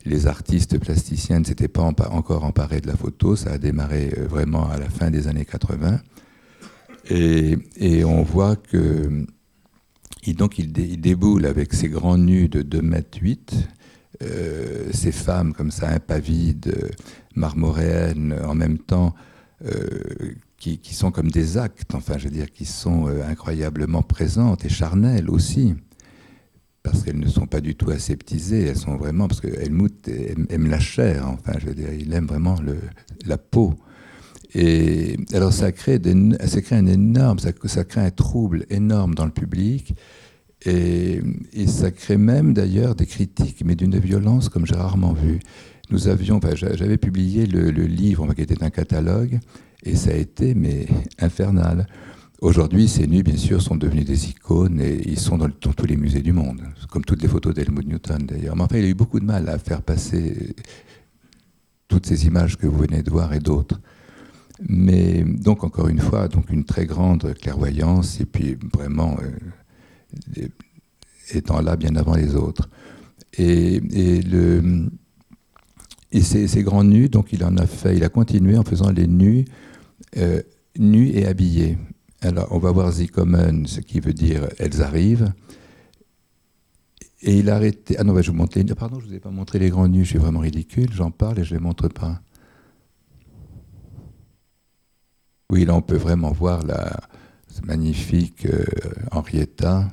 Les 0.05 0.27
artistes 0.27 0.77
plasticiens 0.79 1.39
ne 1.39 1.45
s'étaient 1.45 1.67
pas 1.67 1.83
encore 1.83 2.43
emparés 2.43 2.81
de 2.81 2.87
la 2.87 2.97
photo. 2.97 3.35
Ça 3.35 3.51
a 3.51 3.57
démarré 3.57 4.13
euh, 4.17 4.27
vraiment 4.27 4.69
à 4.69 4.77
la 4.77 4.89
fin 4.89 5.11
des 5.11 5.27
années 5.27 5.45
80. 5.45 5.99
Et, 7.09 8.03
on 8.05 8.23
voit 8.23 8.55
que 8.55 9.25
donc 10.35 10.57
il, 10.57 10.71
déboule 10.71 11.45
avec 11.45 11.73
ses 11.73 11.89
grands 11.89 12.17
nus 12.17 12.47
de 12.47 12.61
2 12.61 12.81
mètres 12.81 13.17
8, 13.21 13.53
euh, 14.23 14.89
ces 14.93 15.11
femmes 15.11 15.53
comme 15.53 15.69
ça 15.69 15.89
impavides, 15.89 16.91
marmoréennes, 17.35 18.39
en 18.45 18.55
même 18.55 18.77
temps, 18.77 19.13
euh, 19.65 20.33
qui, 20.63 20.93
sont 20.93 21.11
comme 21.11 21.29
des 21.29 21.57
actes, 21.57 21.93
enfin 21.93 22.17
je 22.17 22.25
veux 22.25 22.33
dire, 22.33 22.51
qui 22.51 22.65
sont 22.65 23.07
euh, 23.07 23.27
incroyablement 23.27 24.01
présentes 24.01 24.63
et 24.63 24.69
charnelles 24.69 25.29
aussi, 25.29 25.75
parce 26.83 27.03
qu'elles 27.03 27.19
ne 27.19 27.27
sont 27.27 27.47
pas 27.47 27.59
du 27.59 27.75
tout 27.75 27.89
aseptisées, 27.89 28.67
elles 28.67 28.77
sont 28.77 28.95
vraiment, 28.95 29.27
parce 29.27 29.41
que 29.41 29.47
Helmut 29.47 30.07
aime, 30.49 30.67
la 30.67 30.79
chair, 30.79 31.27
enfin 31.27 31.53
je 31.59 31.67
veux 31.67 31.75
dire, 31.75 31.93
il 31.93 32.13
aime 32.13 32.27
vraiment 32.27 32.55
la 33.25 33.37
peau. 33.37 33.73
Et 34.55 35.17
alors 35.33 35.51
ça 35.51 35.71
crée, 35.71 35.99
ça 36.45 36.61
crée 36.61 36.75
un 36.75 36.85
énorme, 36.85 37.39
ça, 37.39 37.51
crée 37.83 38.01
un 38.01 38.11
trouble 38.11 38.65
énorme 38.69 39.15
dans 39.15 39.25
le 39.25 39.31
public. 39.31 39.95
Et, 40.65 41.21
ça 41.67 41.91
crée 41.91 42.17
même 42.17 42.53
d'ailleurs 42.53 42.95
des 42.95 43.05
critiques, 43.05 43.63
mais 43.65 43.75
d'une 43.75 43.97
violence 43.97 44.47
comme 44.47 44.65
j'ai 44.65 44.75
rarement 44.75 45.13
vu. 45.13 45.39
Nous 45.89 46.07
avions, 46.07 46.39
j'avais 46.55 46.97
publié 46.97 47.45
le, 47.45 47.69
livre 47.69 48.33
qui 48.33 48.41
était 48.41 48.63
un 48.63 48.69
catalogue, 48.69 49.39
et 49.83 49.95
ça 49.95 50.11
a 50.11 50.15
été 50.15 50.55
mais 50.55 50.87
infernal. 51.19 51.87
Aujourd'hui, 52.41 52.89
ces 52.89 53.07
nus, 53.07 53.23
bien 53.23 53.37
sûr, 53.37 53.61
sont 53.61 53.77
devenus 53.77 54.05
des 54.05 54.29
icônes 54.29 54.81
et 54.81 55.01
ils 55.07 55.19
sont 55.19 55.37
dans, 55.37 55.49
tous 55.49 55.85
les 55.85 55.95
musées 55.95 56.21
du 56.21 56.33
monde, 56.33 56.61
comme 56.89 57.05
toutes 57.05 57.21
les 57.21 57.29
photos 57.29 57.53
d'Helmut 57.53 57.87
Newton 57.87 58.25
d'ailleurs. 58.25 58.55
Mais 58.55 58.63
enfin, 58.63 58.77
il 58.77 58.85
a 58.85 58.89
eu 58.89 58.93
beaucoup 58.93 59.19
de 59.19 59.25
mal 59.25 59.47
à 59.47 59.57
faire 59.57 59.81
passer 59.81 60.55
toutes 61.87 62.05
ces 62.05 62.25
images 62.25 62.57
que 62.57 62.67
vous 62.67 62.77
venez 62.77 63.01
de 63.01 63.09
voir 63.09 63.33
et 63.33 63.39
d'autres. 63.39 63.79
Mais 64.67 65.23
donc, 65.23 65.63
encore 65.63 65.87
une 65.87 65.99
fois, 65.99 66.27
donc 66.27 66.49
une 66.49 66.65
très 66.65 66.85
grande 66.85 67.33
clairvoyance 67.35 68.19
et 68.19 68.25
puis 68.25 68.57
vraiment 68.73 69.17
euh, 70.37 70.47
étant 71.33 71.61
là 71.61 71.75
bien 71.75 71.95
avant 71.95 72.15
les 72.15 72.35
autres. 72.35 72.69
Et, 73.37 73.79
le, 74.21 74.89
et 76.11 76.21
ces, 76.21 76.63
grands 76.63 76.83
nus, 76.83 77.09
donc 77.09 77.33
il 77.33 77.43
en 77.43 77.57
a 77.57 77.65
fait, 77.65 77.95
il 77.95 78.03
a 78.03 78.09
continué 78.09 78.57
en 78.57 78.63
faisant 78.63 78.91
les 78.91 79.07
nus, 79.07 79.45
euh, 80.17 80.41
et 80.75 81.25
habillés. 81.25 81.77
Alors, 82.21 82.47
on 82.51 82.57
va 82.57 82.71
voir 82.71 82.91
Zikomen, 82.91 83.67
ce 83.67 83.79
qui 83.79 83.99
veut 83.99 84.13
dire 84.13 84.47
elles 84.57 84.81
arrivent. 84.81 85.33
Et 87.21 87.37
il 87.37 87.49
a 87.49 87.55
arrêté. 87.55 87.95
Ah 87.97 88.03
non, 88.03 88.13
bah, 88.13 88.21
je 88.21 88.31
vous 88.31 88.37
montre 88.37 88.59
Pardon, 88.75 88.99
je 88.99 89.05
ne 89.05 89.09
vous 89.09 89.15
ai 89.15 89.19
pas 89.19 89.29
montré 89.29 89.59
les 89.59 89.69
grands 89.69 89.87
nus, 89.87 90.03
je 90.03 90.09
suis 90.09 90.19
vraiment 90.19 90.39
ridicule, 90.39 90.91
j'en 90.91 91.11
parle 91.11 91.39
et 91.39 91.43
je 91.43 91.53
ne 91.53 91.59
les 91.59 91.63
montre 91.63 91.87
pas. 91.87 92.21
Oui, 95.49 95.65
là, 95.65 95.75
on 95.75 95.81
peut 95.81 95.97
vraiment 95.97 96.31
voir 96.31 96.65
la 96.65 96.99
magnifique 97.63 98.45
euh, 98.45 98.65
Henrietta. 99.11 99.89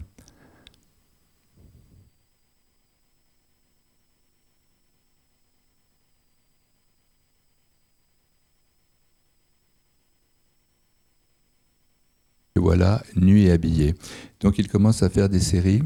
Et 12.56 12.60
voilà, 12.60 13.02
nu 13.16 13.40
et 13.42 13.50
habillée. 13.50 13.94
Donc 14.40 14.58
il 14.58 14.68
commence 14.68 15.02
à 15.02 15.10
faire 15.10 15.28
des 15.28 15.40
séries 15.40 15.82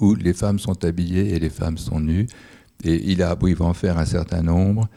où 0.00 0.14
les 0.14 0.32
femmes 0.32 0.58
sont 0.58 0.84
habillées 0.84 1.34
et 1.34 1.38
les 1.38 1.50
femmes 1.50 1.78
sont 1.78 2.00
nues. 2.00 2.26
Et 2.84 3.10
il, 3.10 3.22
a, 3.22 3.36
il 3.42 3.54
va 3.54 3.64
en 3.64 3.74
faire 3.74 3.98
un 3.98 4.04
certain 4.04 4.42
nombre. 4.42 4.88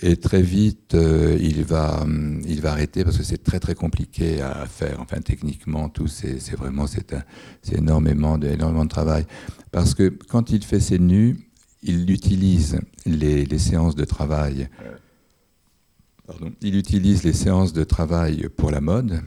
Et 0.00 0.16
très 0.16 0.42
vite, 0.42 0.94
euh, 0.94 1.38
il, 1.40 1.62
va, 1.64 2.02
hum, 2.02 2.42
il 2.46 2.60
va 2.60 2.72
arrêter 2.72 3.04
parce 3.04 3.16
que 3.16 3.22
c'est 3.22 3.42
très 3.42 3.60
très 3.60 3.76
compliqué 3.76 4.40
à 4.40 4.66
faire. 4.66 5.00
Enfin, 5.00 5.20
techniquement, 5.20 5.88
tout 5.88 6.08
c'est 6.08 6.56
vraiment 6.56 6.86
c'est 6.88 7.14
énormément, 7.72 8.36
de, 8.36 8.48
énormément 8.48 8.84
de 8.84 8.90
travail. 8.90 9.24
Parce 9.70 9.94
que 9.94 10.08
quand 10.28 10.50
il 10.50 10.64
fait 10.64 10.80
ses 10.80 10.98
nus, 10.98 11.36
il 11.82 12.10
utilise 12.10 12.80
les, 13.06 13.58
séances 13.58 13.94
de 13.94 14.04
travail. 14.04 14.68
Il 16.62 16.76
utilise 16.76 17.24
les 17.24 17.32
séances 17.32 17.72
de 17.72 17.84
travail 17.84 18.48
pour 18.56 18.70
la 18.70 18.80
mode. 18.80 19.20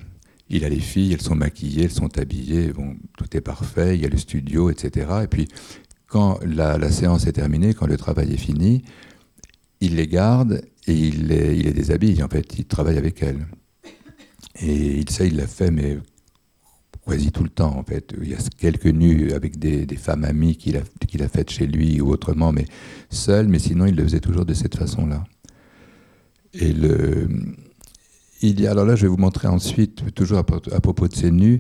Il 0.50 0.64
a 0.64 0.70
les 0.70 0.80
filles, 0.80 1.14
elles 1.14 1.22
sont 1.22 1.36
maquillées, 1.36 1.84
elles 1.86 1.92
sont 1.92 2.18
habillées, 2.18 2.72
tout 3.18 3.38
est 3.38 3.42
parfait, 3.42 3.96
il 3.96 4.02
y 4.02 4.06
a 4.06 4.10
le 4.10 4.18
studio, 4.18 4.70
etc. 4.70 5.08
Et 5.24 5.28
puis, 5.28 5.48
quand 6.08 6.40
la, 6.46 6.90
séance 6.90 7.28
est 7.28 7.34
terminée, 7.34 7.74
quand 7.74 7.88
le 7.88 7.98
travail 7.98 8.34
est 8.34 8.38
fini, 8.38 8.82
il 9.82 9.96
les 9.96 10.08
garde 10.08 10.62
et 10.88 10.94
il 10.94 11.28
les, 11.28 11.58
il 11.58 11.74
déshabille, 11.74 12.24
en 12.24 12.30
fait. 12.30 12.58
Il 12.58 12.66
travaille 12.66 12.98
avec 12.98 13.22
elles. 13.22 13.46
Et 14.62 15.04
ça, 15.10 15.26
il 15.26 15.36
l'a 15.36 15.48
fait, 15.48 15.70
mais 15.70 16.00
quasi 17.06 17.32
tout 17.32 17.44
le 17.44 17.50
temps, 17.50 17.78
en 17.78 17.84
fait. 17.84 18.14
Il 18.22 18.30
y 18.30 18.34
a 18.34 18.38
quelques 18.58 18.86
nus 18.86 19.34
avec 19.34 19.60
des, 19.60 19.86
femmes 19.98 20.24
amies 20.24 20.56
qu'il 20.56 20.78
a, 20.78 20.82
qu'il 21.08 21.22
a 21.24 21.28
faites 21.28 21.50
chez 21.50 21.68
lui 21.68 22.00
ou 22.00 22.10
autrement, 22.10 22.52
mais 22.54 22.66
seul, 23.10 23.48
mais 23.48 23.60
sinon, 23.60 23.86
il 23.86 23.96
le 23.96 24.04
faisait 24.04 24.22
toujours 24.22 24.46
de 24.46 24.54
cette 24.54 24.78
façon-là. 24.78 25.26
Et 26.60 26.74
le, 26.74 27.28
il 28.42 28.60
y 28.60 28.68
alors 28.68 28.86
là, 28.86 28.96
je 28.96 29.04
vais 29.04 29.08
vous 29.08 29.18
montrer 29.18 29.48
ensuite, 29.48 30.14
toujours 30.14 30.40
à, 30.40 30.44
propos 30.44 31.08
de 31.08 31.16
ces 31.16 31.32
nus, 31.32 31.60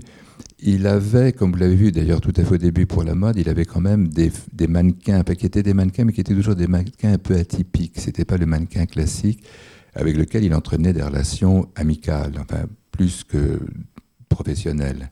il 0.59 0.87
avait, 0.87 1.33
comme 1.33 1.51
vous 1.51 1.57
l'avez 1.57 1.75
vu 1.75 1.91
d'ailleurs 1.91 2.21
tout 2.21 2.33
à 2.35 2.43
fait 2.43 2.55
au 2.55 2.57
début 2.57 2.85
pour 2.85 3.03
la 3.03 3.15
mode, 3.15 3.37
il 3.37 3.49
avait 3.49 3.65
quand 3.65 3.81
même 3.81 4.07
des, 4.07 4.31
mannequins, 4.67 5.23
pas 5.23 5.35
qui 5.35 5.45
étaient 5.45 5.63
des 5.63 5.73
mannequins, 5.73 6.05
mais 6.05 6.13
qui 6.13 6.21
étaient 6.21 6.35
toujours 6.35 6.55
des 6.55 6.67
mannequins 6.67 7.13
un 7.13 7.17
peu 7.17 7.35
atypiques. 7.35 7.99
C'était 7.99 8.25
pas 8.25 8.37
le 8.37 8.45
mannequin 8.45 8.85
classique 8.85 9.43
avec 9.93 10.15
lequel 10.17 10.43
il 10.43 10.53
entretenait 10.53 10.93
des 10.93 11.01
relations 11.01 11.69
amicales, 11.75 12.33
enfin 12.39 12.65
plus 12.91 13.23
que 13.23 13.59
professionnelles. 14.29 15.11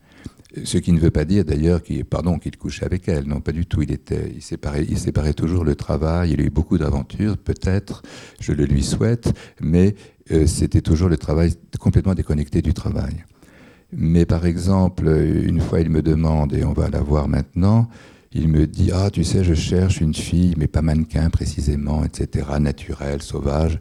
Ce 0.63 0.77
qui 0.77 0.93
ne 0.93 0.99
veut 0.99 1.11
pas 1.11 1.25
dire 1.25 1.43
d'ailleurs 1.43 1.83
qu'il, 1.83 2.05
pardon, 2.05 2.39
qu'il 2.39 2.55
couchait 2.57 2.85
avec 2.85 3.07
elle. 3.09 3.25
Non, 3.25 3.41
pas 3.41 3.51
du 3.51 3.65
tout. 3.65 3.81
Il 3.81 3.91
était, 3.91 4.31
il 4.33 4.41
séparait, 4.41 5.33
toujours 5.33 5.65
le 5.65 5.75
travail. 5.75 6.31
Il 6.31 6.41
a 6.41 6.43
eu 6.43 6.49
beaucoup 6.49 6.77
d'aventures, 6.77 7.37
peut-être. 7.37 8.03
Je 8.39 8.53
le 8.53 8.65
lui 8.65 8.83
souhaite, 8.83 9.33
mais 9.59 9.95
euh, 10.31 10.47
c'était 10.47 10.81
toujours 10.81 11.09
le 11.09 11.17
travail 11.17 11.53
complètement 11.79 12.13
déconnecté 12.13 12.61
du 12.61 12.73
travail. 12.73 13.25
Mais 13.91 14.25
par 14.25 14.45
exemple, 14.45 15.07
une 15.07 15.59
fois, 15.59 15.81
il 15.81 15.89
me 15.89 16.01
demande, 16.01 16.53
et 16.53 16.63
on 16.63 16.73
va 16.73 16.89
la 16.89 17.01
voir 17.01 17.27
maintenant, 17.27 17.89
il 18.31 18.47
me 18.49 18.67
dit 18.67 18.91
Ah, 18.93 19.09
tu 19.09 19.23
sais, 19.23 19.43
je 19.43 19.53
cherche 19.53 20.01
une 20.01 20.13
fille, 20.13 20.53
mais 20.57 20.67
pas 20.67 20.81
mannequin 20.81 21.29
précisément, 21.29 22.03
etc., 22.03 22.47
naturelle, 22.59 23.21
sauvage, 23.21 23.79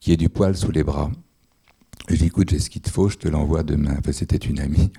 qui 0.00 0.12
ait 0.12 0.16
du 0.16 0.28
poil 0.28 0.56
sous 0.56 0.70
les 0.70 0.82
bras. 0.82 1.10
Je 2.08 2.16
dis 2.16 2.26
Écoute, 2.26 2.50
j'ai 2.50 2.58
ce 2.58 2.70
qu'il 2.70 2.82
te 2.82 2.90
faut, 2.90 3.08
je 3.08 3.16
te 3.16 3.28
l'envoie 3.28 3.62
demain. 3.62 3.96
Enfin, 3.98 4.12
c'était 4.12 4.36
une 4.36 4.60
amie, 4.60 4.90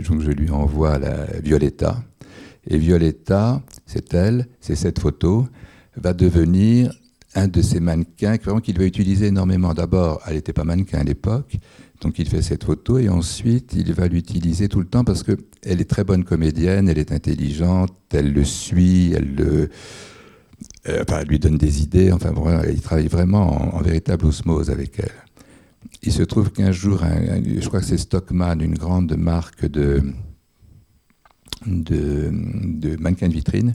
donc 0.00 0.20
je 0.20 0.30
lui 0.30 0.50
envoie 0.50 0.98
la 0.98 1.26
Violetta. 1.42 2.02
Et 2.66 2.78
Violetta, 2.78 3.62
c'est 3.86 4.14
elle, 4.14 4.46
c'est 4.60 4.76
cette 4.76 4.98
photo, 4.98 5.48
va 5.96 6.12
devenir 6.14 6.92
un 7.34 7.48
de 7.48 7.62
ces 7.62 7.80
mannequins 7.80 8.38
qu'il 8.62 8.78
va 8.78 8.84
utiliser 8.84 9.26
énormément. 9.26 9.74
D'abord, 9.74 10.20
elle 10.26 10.34
n'était 10.34 10.52
pas 10.52 10.64
mannequin 10.64 11.00
à 11.00 11.04
l'époque, 11.04 11.56
donc 12.00 12.18
il 12.18 12.28
fait 12.28 12.42
cette 12.42 12.64
photo 12.64 12.98
et 12.98 13.08
ensuite 13.08 13.72
il 13.74 13.92
va 13.92 14.06
l'utiliser 14.08 14.68
tout 14.68 14.80
le 14.80 14.86
temps 14.86 15.04
parce 15.04 15.22
qu'elle 15.22 15.80
est 15.80 15.88
très 15.88 16.04
bonne 16.04 16.24
comédienne, 16.24 16.88
elle 16.88 16.98
est 16.98 17.12
intelligente, 17.12 17.92
elle 18.12 18.32
le 18.32 18.44
suit, 18.44 19.12
elle 19.16 19.34
le, 19.34 19.70
euh, 20.88 21.04
lui 21.28 21.38
donne 21.38 21.58
des 21.58 21.82
idées. 21.82 22.12
Enfin, 22.12 22.32
il 22.68 22.80
travaille 22.80 23.08
vraiment 23.08 23.76
en, 23.76 23.80
véritable 23.80 24.26
osmose 24.26 24.70
avec 24.70 24.98
elle. 24.98 25.12
Il 26.02 26.12
se 26.12 26.22
trouve 26.22 26.50
qu'un 26.50 26.72
jour, 26.72 27.00
je 27.02 27.66
crois 27.68 27.80
que 27.80 27.86
c'est 27.86 27.98
Stockman, 27.98 28.60
une 28.60 28.74
grande 28.74 29.16
marque 29.16 29.66
de, 29.66 30.02
de, 31.66 32.96
mannequins 33.00 33.28
de 33.28 33.34
vitrine, 33.34 33.74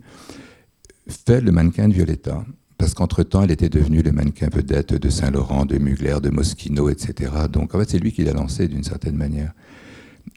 fait 1.08 1.42
le 1.42 1.52
mannequin 1.52 1.88
de 1.88 1.94
Violetta 1.94 2.44
parce 2.78 2.94
qu'entre-temps, 2.94 3.42
elle 3.44 3.52
était 3.52 3.70
devenue 3.70 4.04
le 4.04 4.12
mannequin 4.12 4.50
vedette 4.52 4.94
de 4.94 5.10
Saint-Laurent, 5.10 5.66
de 5.66 5.78
Mugler, 5.80 6.18
de 6.22 6.30
Moschino, 6.30 6.90
etc. 6.90 7.32
Donc, 7.52 7.74
en 7.74 7.80
fait, 7.80 7.90
c'est 7.90 7.98
lui 7.98 8.12
qui 8.12 8.24
l'a 8.24 8.34
lancé 8.34 8.68
d'une 8.68 8.84
certaine 8.84 9.16
manière. 9.16 9.54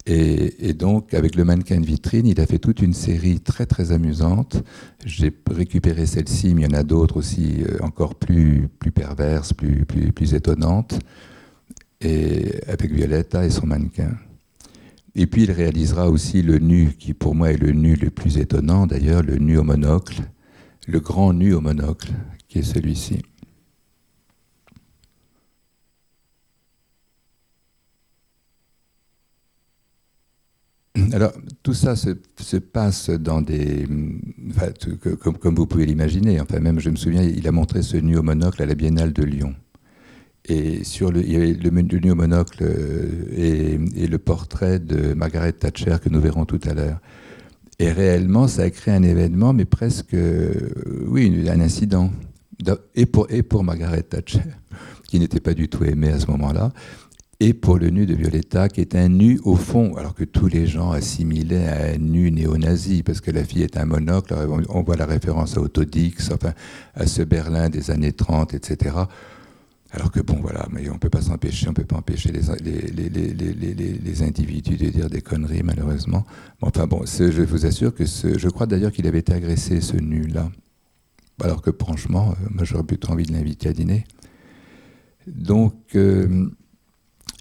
Et, 0.06 0.72
donc, 0.72 1.12
avec 1.12 1.36
le 1.36 1.44
mannequin 1.44 1.80
de 1.80 1.86
vitrine, 1.86 2.26
il 2.26 2.40
a 2.40 2.46
fait 2.46 2.58
toute 2.58 2.80
une 2.80 2.94
série 2.94 3.40
très, 3.40 3.66
très 3.66 3.92
amusante. 3.92 4.62
J'ai 5.04 5.32
récupéré 5.50 6.06
celle-ci, 6.06 6.54
mais 6.54 6.62
il 6.62 6.72
y 6.72 6.74
en 6.74 6.78
a 6.78 6.82
d'autres 6.82 7.18
aussi 7.18 7.58
euh, 7.62 7.78
encore 7.82 8.14
plus, 8.14 8.68
plus 8.78 8.90
perverses, 8.90 9.52
plus, 9.52 9.84
plus 9.84 10.34
étonnantes, 10.34 10.98
et 12.00 12.60
avec 12.66 12.92
Violetta 12.92 13.44
et 13.44 13.50
son 13.50 13.66
mannequin. 13.66 14.16
Et 15.14 15.26
puis, 15.26 15.42
il 15.42 15.50
réalisera 15.50 16.08
aussi 16.08 16.42
le 16.42 16.58
nu, 16.58 16.94
qui 16.98 17.14
pour 17.14 17.34
moi 17.34 17.50
est 17.50 17.56
le 17.56 17.72
nu 17.72 17.96
le 17.96 18.10
plus 18.10 18.38
étonnant, 18.38 18.86
d'ailleurs, 18.86 19.22
le 19.22 19.36
nu 19.36 19.58
au 19.58 19.64
monocle 19.64 20.22
le 20.90 21.00
grand 21.00 21.32
nu 21.32 21.54
au 21.54 21.60
monocle, 21.60 22.12
qui 22.48 22.58
est 22.58 22.62
celui-ci. 22.62 23.22
Alors, 31.12 31.32
tout 31.62 31.74
ça 31.74 31.96
se, 31.96 32.56
passe 32.56 33.10
dans 33.10 33.40
des. 33.40 33.86
comme, 35.20 35.54
vous 35.54 35.66
pouvez 35.66 35.86
l'imaginer, 35.86 36.40
enfin, 36.40 36.60
même 36.60 36.78
je 36.78 36.90
me 36.90 36.96
souviens, 36.96 37.22
il 37.22 37.46
a 37.48 37.52
montré 37.52 37.82
ce 37.82 37.96
nu 37.96 38.16
au 38.16 38.22
monocle 38.22 38.62
à 38.62 38.66
la 38.66 38.74
Biennale 38.74 39.12
de 39.12 39.22
Lyon. 39.22 39.54
Et 40.46 40.84
sur 40.84 41.12
le, 41.12 41.22
il 41.22 41.32
y 41.32 41.36
avait 41.36 41.52
le, 41.52 41.70
nu 41.70 42.10
au 42.10 42.14
monocle 42.14 42.62
euh, 42.62 43.76
et, 43.94 44.06
le 44.06 44.18
portrait 44.18 44.78
de 44.78 45.12
Margaret 45.14 45.52
Thatcher 45.52 45.96
que 46.02 46.08
nous 46.08 46.20
verrons 46.20 46.44
tout 46.44 46.60
à 46.64 46.74
l'heure. 46.74 46.98
Et 47.78 47.92
réellement, 47.92 48.48
ça 48.48 48.62
a 48.62 48.70
créé 48.70 48.94
un 48.94 49.02
événement, 49.02 49.52
mais 49.52 49.64
presque, 49.64 50.14
euh, 50.14 50.52
oui, 51.06 51.48
un 51.48 51.60
incident. 51.60 52.10
Et 52.94 53.06
pour, 53.06 53.26
et 53.30 53.42
pour 53.42 53.64
Margaret 53.64 54.02
Thatcher, 54.02 54.40
qui 55.08 55.18
n'était 55.18 55.40
pas 55.40 55.54
du 55.54 55.68
tout 55.68 55.84
aimée 55.84 56.10
à 56.10 56.18
ce 56.18 56.30
moment-là, 56.30 56.72
et 57.42 57.54
pour 57.54 57.78
le 57.78 57.88
nu 57.88 58.04
de 58.04 58.14
Violetta, 58.14 58.68
qui 58.68 58.82
est 58.82 58.94
un 58.94 59.08
nu 59.08 59.40
au 59.44 59.56
fond, 59.56 59.96
alors 59.96 60.14
que 60.14 60.24
tous 60.24 60.46
les 60.46 60.66
gens 60.66 60.90
assimilaient 60.90 61.68
à 61.68 61.94
un 61.94 61.96
nu 61.96 62.30
néo-nazi, 62.30 63.02
parce 63.02 63.22
que 63.22 63.30
la 63.30 63.44
fille 63.44 63.62
est 63.62 63.78
un 63.78 63.86
monocle, 63.86 64.34
on 64.68 64.82
voit 64.82 64.96
la 64.96 65.06
référence 65.06 65.56
à 65.56 65.62
Autodix, 65.62 66.30
enfin, 66.30 66.52
à 66.94 67.06
ce 67.06 67.22
Berlin 67.22 67.70
des 67.70 67.90
années 67.90 68.12
30, 68.12 68.52
etc. 68.52 68.94
Alors 69.92 70.12
que 70.12 70.20
bon, 70.20 70.38
voilà, 70.40 70.68
mais 70.70 70.88
on 70.88 70.94
ne 70.94 70.98
peut 70.98 71.10
pas 71.10 71.22
s'empêcher, 71.22 71.68
on 71.68 71.74
peut 71.74 71.84
pas 71.84 71.96
empêcher 71.96 72.30
les, 72.30 72.50
individus 74.22 74.76
de 74.76 74.88
dire 74.88 75.10
des 75.10 75.20
conneries, 75.20 75.62
malheureusement. 75.64 76.24
enfin 76.60 76.86
bon, 76.86 77.04
je 77.06 77.42
vous 77.42 77.66
assure 77.66 77.92
que 77.92 78.04
je 78.04 78.48
crois 78.48 78.66
d'ailleurs 78.66 78.92
qu'il 78.92 79.06
avait 79.08 79.18
été 79.18 79.32
agressé, 79.32 79.80
ce 79.80 79.96
nu-là. 79.96 80.48
Alors 81.42 81.62
que 81.62 81.70
franchement, 81.72 82.32
euh, 82.32 82.48
moi 82.50 82.64
j'aurais 82.64 82.84
plutôt 82.84 83.10
envie 83.12 83.24
de 83.24 83.32
l'inviter 83.32 83.70
à 83.70 83.72
dîner. 83.72 84.04
Donc, 85.26 85.74
euh, 85.96 86.46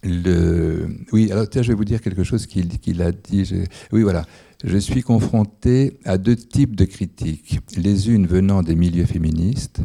oui, 0.03 1.31
alors 1.31 1.49
tiens, 1.49 1.61
je 1.61 1.67
vais 1.69 1.75
vous 1.75 1.85
dire 1.85 2.01
quelque 2.01 2.23
chose 2.23 2.47
qu'il 2.47 3.01
a 3.01 3.11
dit. 3.11 3.67
Oui, 3.91 4.03
voilà. 4.03 4.25
Je 4.63 4.77
suis 4.77 5.03
confronté 5.03 5.99
à 6.03 6.17
deux 6.17 6.35
types 6.35 6.75
de 6.75 6.85
critiques. 6.85 7.59
Les 7.77 8.09
unes 8.09 8.27
venant 8.27 8.61
des 8.61 8.75
milieux 8.75 9.05
féministes 9.05 9.81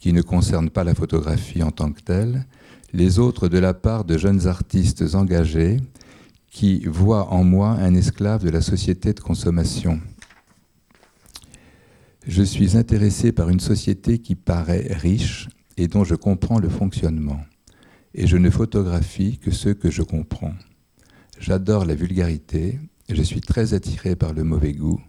qui 0.00 0.12
ne 0.12 0.22
concernent 0.22 0.70
pas 0.70 0.82
la 0.82 0.94
photographie 0.94 1.62
en 1.62 1.70
tant 1.70 1.92
que 1.92 2.00
telle, 2.00 2.46
les 2.92 3.18
autres 3.18 3.48
de 3.48 3.58
la 3.58 3.74
part 3.74 4.04
de 4.04 4.18
jeunes 4.18 4.46
artistes 4.46 5.14
engagés 5.14 5.76
qui 6.50 6.84
voient 6.86 7.32
en 7.32 7.44
moi 7.44 7.70
un 7.70 7.94
esclave 7.94 8.42
de 8.42 8.50
la 8.50 8.62
société 8.62 9.12
de 9.12 9.20
consommation. 9.20 10.00
Je 12.26 12.42
suis 12.42 12.76
intéressé 12.76 13.30
par 13.30 13.48
une 13.48 13.60
société 13.60 14.18
qui 14.18 14.34
paraît 14.34 14.88
riche 14.90 15.48
et 15.76 15.86
dont 15.86 16.04
je 16.04 16.14
comprends 16.14 16.58
le 16.58 16.68
fonctionnement. 16.68 17.40
Et 18.14 18.26
je 18.26 18.36
ne 18.36 18.50
photographie 18.50 19.38
que 19.38 19.50
ce 19.50 19.68
que 19.68 19.90
je 19.90 20.02
comprends. 20.02 20.54
J'adore 21.38 21.84
la 21.84 21.94
vulgarité, 21.94 22.78
je 23.08 23.22
suis 23.22 23.40
très 23.40 23.72
attiré 23.72 24.16
par 24.16 24.32
le 24.32 24.44
mauvais 24.44 24.72
goût, 24.72 25.00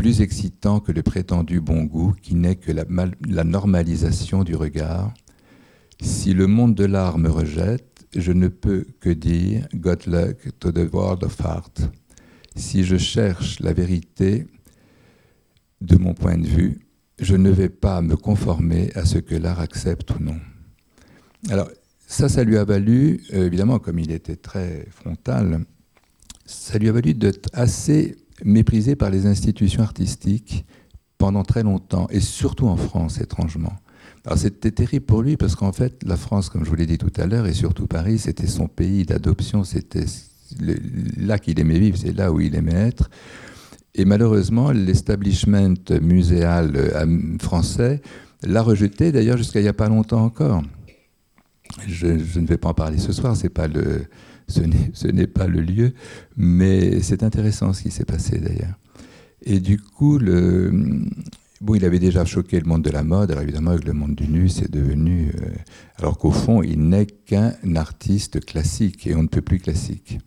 plus 0.00 0.22
excitant 0.22 0.80
que 0.80 0.92
le 0.92 1.02
prétendu 1.02 1.60
bon 1.60 1.84
goût 1.84 2.14
qui 2.22 2.34
n'est 2.34 2.56
que 2.56 2.72
la, 2.72 3.44
normalisation 3.44 4.44
du 4.44 4.56
regard. 4.56 5.12
Si 6.00 6.32
le 6.32 6.46
monde 6.46 6.74
de 6.74 6.86
l'art 6.86 7.18
me 7.18 7.28
rejette, 7.28 8.06
je 8.16 8.32
ne 8.32 8.48
peux 8.48 8.86
que 9.00 9.10
dire 9.10 9.68
God 9.74 10.06
luck 10.06 10.58
to 10.58 10.72
the 10.72 10.90
world 10.90 11.22
of 11.22 11.38
art. 11.44 11.74
Si 12.56 12.82
je 12.82 12.96
cherche 12.96 13.60
la 13.60 13.74
vérité 13.74 14.46
de 15.82 15.96
mon 15.96 16.14
point 16.14 16.38
de 16.38 16.46
vue, 16.46 16.78
je 17.18 17.36
ne 17.36 17.50
vais 17.50 17.68
pas 17.68 18.00
me 18.00 18.16
conformer 18.16 18.90
à 18.94 19.04
ce 19.04 19.18
que 19.18 19.34
l'art 19.34 19.60
accepte 19.60 20.12
ou 20.12 20.22
non. 20.22 20.40
Alors, 21.50 21.68
ça, 22.06 22.30
ça 22.30 22.42
lui 22.42 22.56
a 22.56 22.64
valu, 22.64 23.20
euh, 23.34 23.44
évidemment, 23.44 23.78
comme 23.78 23.98
il 23.98 24.12
était 24.12 24.36
très 24.36 24.86
frontal, 24.92 25.66
ça 26.46 26.78
lui 26.78 26.88
a 26.88 26.92
valu 26.92 27.12
d'être 27.12 27.50
assez 27.52 28.16
méprisé 28.44 28.96
par 28.96 29.10
les 29.10 29.26
institutions 29.26 29.82
artistiques 29.82 30.64
pendant 31.18 31.42
très 31.42 31.62
longtemps, 31.62 32.06
et 32.10 32.20
surtout 32.20 32.66
en 32.66 32.76
France, 32.76 33.20
étrangement. 33.20 33.74
Alors 34.24 34.38
c'était 34.38 34.70
terrible 34.70 35.06
pour 35.06 35.22
lui 35.22 35.36
parce 35.36 35.54
qu'en 35.54 35.72
fait, 35.72 36.02
la 36.04 36.16
France, 36.16 36.48
comme 36.48 36.64
je 36.64 36.70
vous 36.70 36.76
l'ai 36.76 36.86
dit 36.86 36.98
tout 36.98 37.12
à 37.16 37.26
l'heure, 37.26 37.46
et 37.46 37.52
surtout 37.52 37.86
Paris, 37.86 38.18
c'était 38.18 38.46
son 38.46 38.68
pays 38.68 39.04
d'adoption, 39.04 39.64
c'était 39.64 40.04
là 41.16 41.38
qu'il 41.38 41.58
aimait 41.60 41.78
vivre, 41.78 41.96
c'est 41.96 42.12
là 42.12 42.32
où 42.32 42.40
il 42.40 42.54
aimait 42.54 42.72
être. 42.72 43.10
Et 43.94 44.04
malheureusement, 44.04 44.70
l'establishment 44.70 45.74
muséal 46.00 46.72
euh, 46.76 47.36
français 47.40 48.00
l'a 48.42 48.62
rejeté, 48.62 49.12
d'ailleurs 49.12 49.36
jusqu'à 49.36 49.60
il 49.60 49.64
n'y 49.64 49.68
a 49.68 49.74
pas 49.74 49.88
longtemps 49.88 50.24
encore. 50.24 50.62
Je, 51.86 52.06
ne 52.06 52.46
vais 52.46 52.56
pas 52.56 52.70
en 52.70 52.74
parler 52.74 52.98
ce 52.98 53.12
soir, 53.12 53.36
pas 53.54 53.68
le, 53.68 54.06
ce 54.50 55.06
n'est 55.06 55.26
pas 55.26 55.46
le 55.46 55.60
lieu, 55.60 55.92
mais 56.36 57.00
c'est 57.00 57.22
intéressant 57.22 57.72
ce 57.72 57.82
qui 57.82 57.90
s'est 57.90 58.04
passé 58.04 58.38
d'ailleurs. 58.38 58.78
Et 59.42 59.60
du 59.60 59.78
coup, 59.78 60.18
le, 60.18 60.70
bon, 61.60 61.74
il 61.74 61.84
avait 61.84 61.98
déjà 61.98 62.24
choqué 62.24 62.60
le 62.60 62.66
monde 62.66 62.82
de 62.82 62.90
la 62.90 63.02
mode, 63.02 63.30
alors 63.30 63.42
évidemment 63.42 63.70
avec 63.70 63.84
le 63.84 63.92
monde 63.92 64.14
du 64.14 64.28
nu, 64.28 64.48
c'est 64.48 64.70
devenu... 64.70 65.30
Euh, 65.40 65.48
alors 65.96 66.18
qu'au 66.18 66.30
fond, 66.30 66.62
il 66.62 66.88
n'est 66.88 67.06
qu'un 67.06 67.54
artiste 67.76 68.44
classique, 68.44 69.06
et 69.06 69.14
on 69.14 69.22
ne 69.22 69.28
peut 69.28 69.42
plus 69.42 69.58
classique. 69.58 70.18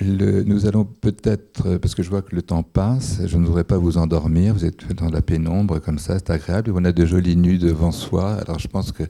Nous 0.00 0.66
allons 0.66 0.84
peut-être, 0.84 1.78
parce 1.78 1.94
que 1.94 2.02
je 2.02 2.10
vois 2.10 2.22
que 2.22 2.34
le 2.34 2.42
temps 2.42 2.62
passe, 2.62 3.20
je 3.26 3.36
ne 3.36 3.44
voudrais 3.44 3.64
pas 3.64 3.78
vous 3.78 3.98
endormir, 3.98 4.54
vous 4.54 4.64
êtes 4.64 4.92
dans 4.92 5.10
la 5.10 5.22
pénombre 5.22 5.80
comme 5.80 5.98
ça, 5.98 6.18
c'est 6.18 6.30
agréable, 6.30 6.72
on 6.74 6.84
a 6.84 6.92
de 6.92 7.04
jolies 7.04 7.36
nues 7.36 7.58
devant 7.58 7.90
soi, 7.90 8.34
alors 8.34 8.58
je 8.58 8.68
pense 8.68 8.92
que, 8.92 9.02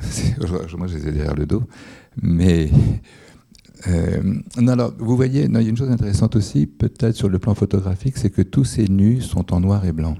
moi 0.76 0.86
je 0.86 0.96
les 0.96 1.08
ai 1.08 1.12
derrière 1.12 1.34
le 1.34 1.44
dos, 1.44 1.62
mais, 2.22 2.70
euh, 3.88 4.22
non, 4.58 4.72
alors 4.72 4.94
vous 4.98 5.16
voyez, 5.16 5.44
il 5.44 5.52
y 5.52 5.56
a 5.56 5.60
une 5.60 5.76
chose 5.76 5.90
intéressante 5.90 6.34
aussi, 6.34 6.66
peut-être 6.66 7.14
sur 7.14 7.28
le 7.28 7.38
plan 7.38 7.54
photographique, 7.54 8.16
c'est 8.16 8.30
que 8.30 8.42
tous 8.42 8.64
ces 8.64 8.88
nus 8.88 9.20
sont 9.20 9.52
en 9.52 9.60
noir 9.60 9.84
et 9.84 9.92
blanc. 9.92 10.16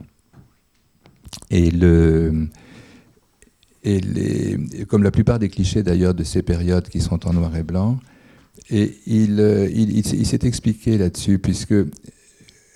Et 1.50 1.70
le... 1.70 2.48
Et 3.82 4.00
les, 4.00 4.84
comme 4.88 5.04
la 5.04 5.12
plupart 5.12 5.38
des 5.38 5.48
clichés 5.48 5.84
d'ailleurs 5.84 6.12
de 6.12 6.24
ces 6.24 6.42
périodes 6.42 6.88
qui 6.88 7.00
sont 7.00 7.24
en 7.24 7.32
noir 7.32 7.54
et 7.54 7.62
blanc, 7.62 8.00
et 8.70 8.98
euh, 9.08 9.68
il, 9.72 10.26
s'est 10.26 10.40
expliqué 10.42 10.98
là-dessus, 10.98 11.38
puisque 11.38 11.74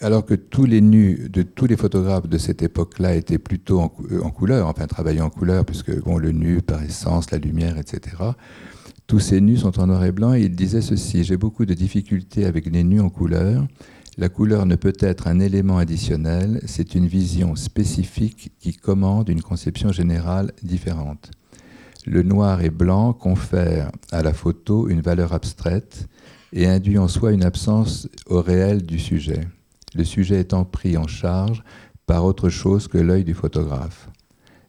alors 0.00 0.24
que 0.24 0.34
tous 0.34 0.64
les 0.64 0.80
nus 0.80 1.28
de 1.28 1.42
tous 1.42 1.66
les 1.66 1.76
photographes 1.76 2.28
de 2.28 2.38
cette 2.38 2.62
époque-là 2.62 3.16
étaient 3.16 3.38
plutôt 3.38 3.80
en, 3.80 3.92
euh, 4.10 4.20
couleur, 4.30 4.66
enfin 4.68 4.86
travaillaient 4.86 5.20
en 5.20 5.30
couleur, 5.30 5.64
puisque 5.64 5.94
bon, 6.02 6.16
le 6.16 6.32
nu 6.32 6.62
par 6.62 6.82
essence, 6.82 7.30
la 7.30 7.38
lumière, 7.38 7.76
etc. 7.76 8.16
Tous 9.06 9.18
ces 9.18 9.40
nus 9.40 9.58
sont 9.58 9.78
en 9.80 9.88
noir 9.88 10.04
et 10.04 10.12
blanc. 10.12 10.34
Et 10.34 10.42
il 10.42 10.54
disait 10.54 10.80
ceci 10.80 11.24
j'ai 11.24 11.36
beaucoup 11.36 11.66
de 11.66 11.74
difficultés 11.74 12.46
avec 12.46 12.66
les 12.66 12.84
nus 12.84 13.00
en 13.00 13.10
couleur. 13.10 13.66
La 14.16 14.28
couleur 14.28 14.66
ne 14.66 14.76
peut 14.76 14.96
être 15.00 15.28
un 15.28 15.40
élément 15.40 15.78
additionnel, 15.78 16.60
c'est 16.66 16.94
une 16.94 17.06
vision 17.06 17.56
spécifique 17.56 18.52
qui 18.58 18.74
commande 18.74 19.28
une 19.28 19.40
conception 19.40 19.92
générale 19.92 20.52
différente 20.62 21.30
le 22.06 22.22
noir 22.22 22.62
et 22.62 22.70
blanc 22.70 23.12
confère 23.12 23.90
à 24.10 24.22
la 24.22 24.32
photo 24.32 24.88
une 24.88 25.00
valeur 25.00 25.32
abstraite 25.32 26.08
et 26.52 26.66
induit 26.66 26.98
en 26.98 27.08
soi 27.08 27.32
une 27.32 27.44
absence 27.44 28.08
au 28.26 28.40
réel 28.40 28.84
du 28.84 28.98
sujet, 28.98 29.46
le 29.94 30.04
sujet 30.04 30.40
étant 30.40 30.64
pris 30.64 30.96
en 30.96 31.06
charge 31.06 31.62
par 32.06 32.24
autre 32.24 32.48
chose 32.48 32.88
que 32.88 32.98
l'œil 32.98 33.24
du 33.24 33.34
photographe. 33.34 34.08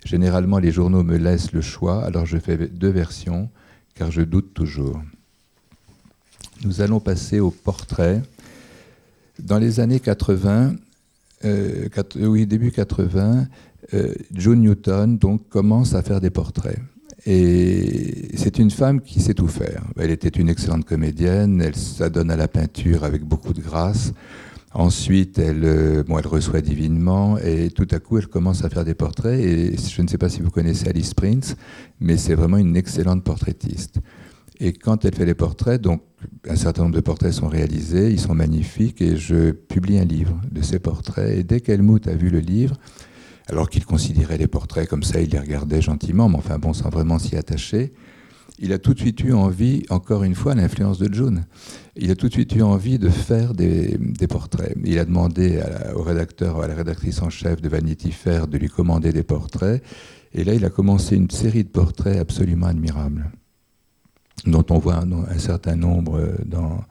Généralement, 0.05 0.59
les 0.59 0.71
journaux 0.71 1.03
me 1.03 1.17
laissent 1.17 1.53
le 1.53 1.61
choix, 1.61 2.03
alors 2.03 2.25
je 2.25 2.37
fais 2.37 2.57
deux 2.57 2.89
versions, 2.89 3.49
car 3.95 4.11
je 4.11 4.21
doute 4.21 4.53
toujours. 4.53 5.01
Nous 6.63 6.81
allons 6.81 6.99
passer 6.99 7.39
au 7.39 7.51
portrait. 7.51 8.21
Dans 9.39 9.57
les 9.57 9.79
années 9.79 9.99
80, 9.99 10.75
euh, 11.45 11.87
oui, 12.15 12.45
début 12.45 12.71
80, 12.71 13.47
euh, 13.93 14.13
John 14.31 14.61
Newton 14.61 15.17
donc, 15.17 15.49
commence 15.49 15.95
à 15.95 16.01
faire 16.01 16.21
des 16.21 16.29
portraits. 16.29 16.79
Et 17.25 18.29
c'est 18.35 18.57
une 18.57 18.71
femme 18.71 19.01
qui 19.01 19.21
sait 19.21 19.33
tout 19.33 19.47
faire. 19.47 19.83
Elle 19.97 20.11
était 20.11 20.29
une 20.29 20.49
excellente 20.49 20.85
comédienne, 20.85 21.61
elle 21.61 21.75
s'adonne 21.75 22.31
à 22.31 22.35
la 22.35 22.47
peinture 22.47 23.03
avec 23.03 23.23
beaucoup 23.23 23.53
de 23.53 23.61
grâce. 23.61 24.13
Ensuite, 24.73 25.37
elle, 25.37 25.65
euh, 25.65 26.03
bon, 26.03 26.17
elle 26.17 26.27
reçoit 26.27 26.61
divinement 26.61 27.37
et 27.37 27.69
tout 27.69 27.87
à 27.91 27.99
coup, 27.99 28.17
elle 28.17 28.27
commence 28.27 28.63
à 28.63 28.69
faire 28.69 28.85
des 28.85 28.93
portraits. 28.93 29.39
Et 29.39 29.75
je 29.77 30.01
ne 30.01 30.07
sais 30.07 30.17
pas 30.17 30.29
si 30.29 30.41
vous 30.41 30.49
connaissez 30.49 30.87
Alice 30.87 31.13
Prince, 31.13 31.55
mais 31.99 32.17
c'est 32.17 32.35
vraiment 32.35 32.57
une 32.57 32.77
excellente 32.77 33.23
portraitiste. 33.23 33.99
Et 34.61 34.73
quand 34.73 35.05
elle 35.05 35.15
fait 35.15 35.25
les 35.25 35.33
portraits, 35.33 35.81
donc 35.81 36.01
un 36.47 36.55
certain 36.55 36.83
nombre 36.83 36.95
de 36.95 37.01
portraits 37.01 37.33
sont 37.33 37.47
réalisés, 37.47 38.11
ils 38.11 38.19
sont 38.19 38.35
magnifiques, 38.35 39.01
et 39.01 39.17
je 39.17 39.51
publie 39.51 39.97
un 39.97 40.05
livre 40.05 40.39
de 40.51 40.61
ces 40.61 40.79
portraits. 40.79 41.37
Et 41.37 41.43
dès 41.43 41.59
qu'Helmut 41.59 42.07
a 42.07 42.13
vu 42.13 42.29
le 42.29 42.39
livre, 42.39 42.75
alors 43.51 43.69
qu'il 43.69 43.85
considérait 43.85 44.37
les 44.37 44.47
portraits 44.47 44.87
comme 44.87 45.03
ça, 45.03 45.19
il 45.19 45.29
les 45.29 45.39
regardait 45.39 45.81
gentiment, 45.81 46.29
mais 46.29 46.37
enfin 46.37 46.57
bon, 46.57 46.73
sans 46.73 46.89
vraiment 46.89 47.19
s'y 47.19 47.35
attacher. 47.35 47.93
Il 48.59 48.71
a 48.73 48.79
tout 48.79 48.93
de 48.93 48.99
suite 48.99 49.21
eu 49.21 49.33
envie, 49.33 49.83
encore 49.89 50.23
une 50.23 50.35
fois, 50.35 50.55
l'influence 50.55 50.99
de 50.99 51.13
June. 51.13 51.45
Il 51.95 52.11
a 52.11 52.15
tout 52.15 52.27
de 52.27 52.33
suite 52.33 52.55
eu 52.55 52.61
envie 52.61 52.97
de 52.97 53.09
faire 53.09 53.53
des, 53.53 53.97
portraits. 54.29 54.77
Il 54.85 54.99
a 54.99 55.05
demandé 55.05 55.61
au 55.95 56.03
rédacteur, 56.03 56.61
à 56.61 56.67
la 56.67 56.75
rédactrice 56.75 57.21
en 57.21 57.29
chef 57.29 57.61
de 57.61 57.67
Vanity 57.67 58.11
Fair 58.11 58.47
de 58.47 58.57
lui 58.57 58.69
commander 58.69 59.11
des 59.11 59.23
portraits. 59.23 59.83
Et 60.33 60.43
là, 60.43 60.53
il 60.53 60.63
a 60.63 60.69
commencé 60.69 61.15
une 61.15 61.29
série 61.29 61.63
de 61.63 61.69
portraits 61.69 62.19
absolument 62.19 62.67
admirables, 62.67 63.31
dont 64.45 64.65
on 64.69 64.77
voit 64.77 64.99
un 64.99 65.39
certain 65.39 65.75
nombre 65.75 66.21
dans, 66.45 66.83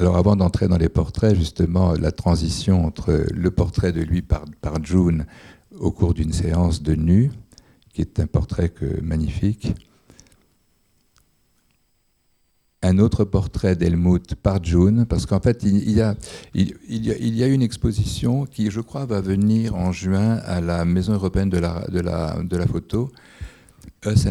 alors 0.00 0.16
avant 0.16 0.36
d'entrer 0.36 0.68
dans 0.68 0.78
les 0.78 0.88
portraits, 0.88 1.34
justement, 1.34 1.92
la 1.92 2.12
transition 2.12 2.84
entre 2.86 3.24
le 3.34 3.50
portrait 3.50 3.92
de 3.92 4.00
lui 4.00 4.22
par, 4.22 4.44
June 4.82 5.26
au 5.78 5.90
cours 5.90 6.14
d'une 6.14 6.32
séance 6.32 6.82
de 6.82 6.94
nu, 6.94 7.30
qui 7.92 8.00
est 8.00 8.20
un 8.20 8.26
portrait 8.26 8.70
que, 8.70 9.00
magnifique, 9.02 9.74
un 12.82 12.98
autre 12.98 13.24
portrait 13.24 13.76
d'Helmut 13.76 14.34
par 14.36 14.64
June, 14.64 15.04
parce 15.04 15.26
qu'en 15.26 15.40
fait, 15.40 15.62
il 15.64 15.90
y, 15.90 16.00
a, 16.00 17.46
une 17.46 17.62
exposition 17.62 18.46
qui, 18.46 18.70
je 18.70 18.80
crois, 18.80 19.04
va 19.04 19.20
venir 19.20 19.74
en 19.74 19.92
juin 19.92 20.36
à 20.46 20.62
la 20.62 20.86
Maison 20.86 21.12
européenne 21.12 21.50
de 21.50 21.58
la, 21.58 22.66
photo, 22.66 23.10
Us 24.06 24.26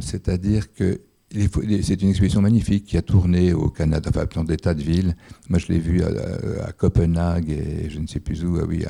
c'est-à-dire 0.00 0.72
que 0.72 1.00
c'est 1.32 2.02
une 2.02 2.08
exposition 2.08 2.40
magnifique 2.40 2.86
qui 2.86 2.96
a 2.96 3.02
tourné 3.02 3.52
au 3.52 3.68
Canada, 3.68 4.10
enfin 4.12 4.26
dans 4.34 4.44
des 4.44 4.56
tas 4.56 4.74
de 4.74 4.82
villes. 4.82 5.14
Moi, 5.48 5.60
je 5.60 5.68
l'ai 5.68 5.78
vu 5.78 6.02
à, 6.02 6.72
Copenhague 6.72 7.50
et 7.50 7.88
je 7.88 8.00
ne 8.00 8.06
sais 8.08 8.18
plus 8.18 8.44
où, 8.44 8.58
ah 8.60 8.64
oui, 8.66 8.84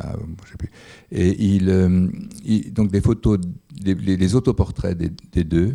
je 0.44 0.50
sais 0.50 0.56
plus. 0.56 0.70
Et 1.12 1.58
euh, 1.62 2.08
donc 2.72 2.90
des 2.90 3.02
photos, 3.02 3.38
les, 3.84 4.34
autoportraits 4.34 4.96
des, 4.96 5.44
deux, 5.44 5.74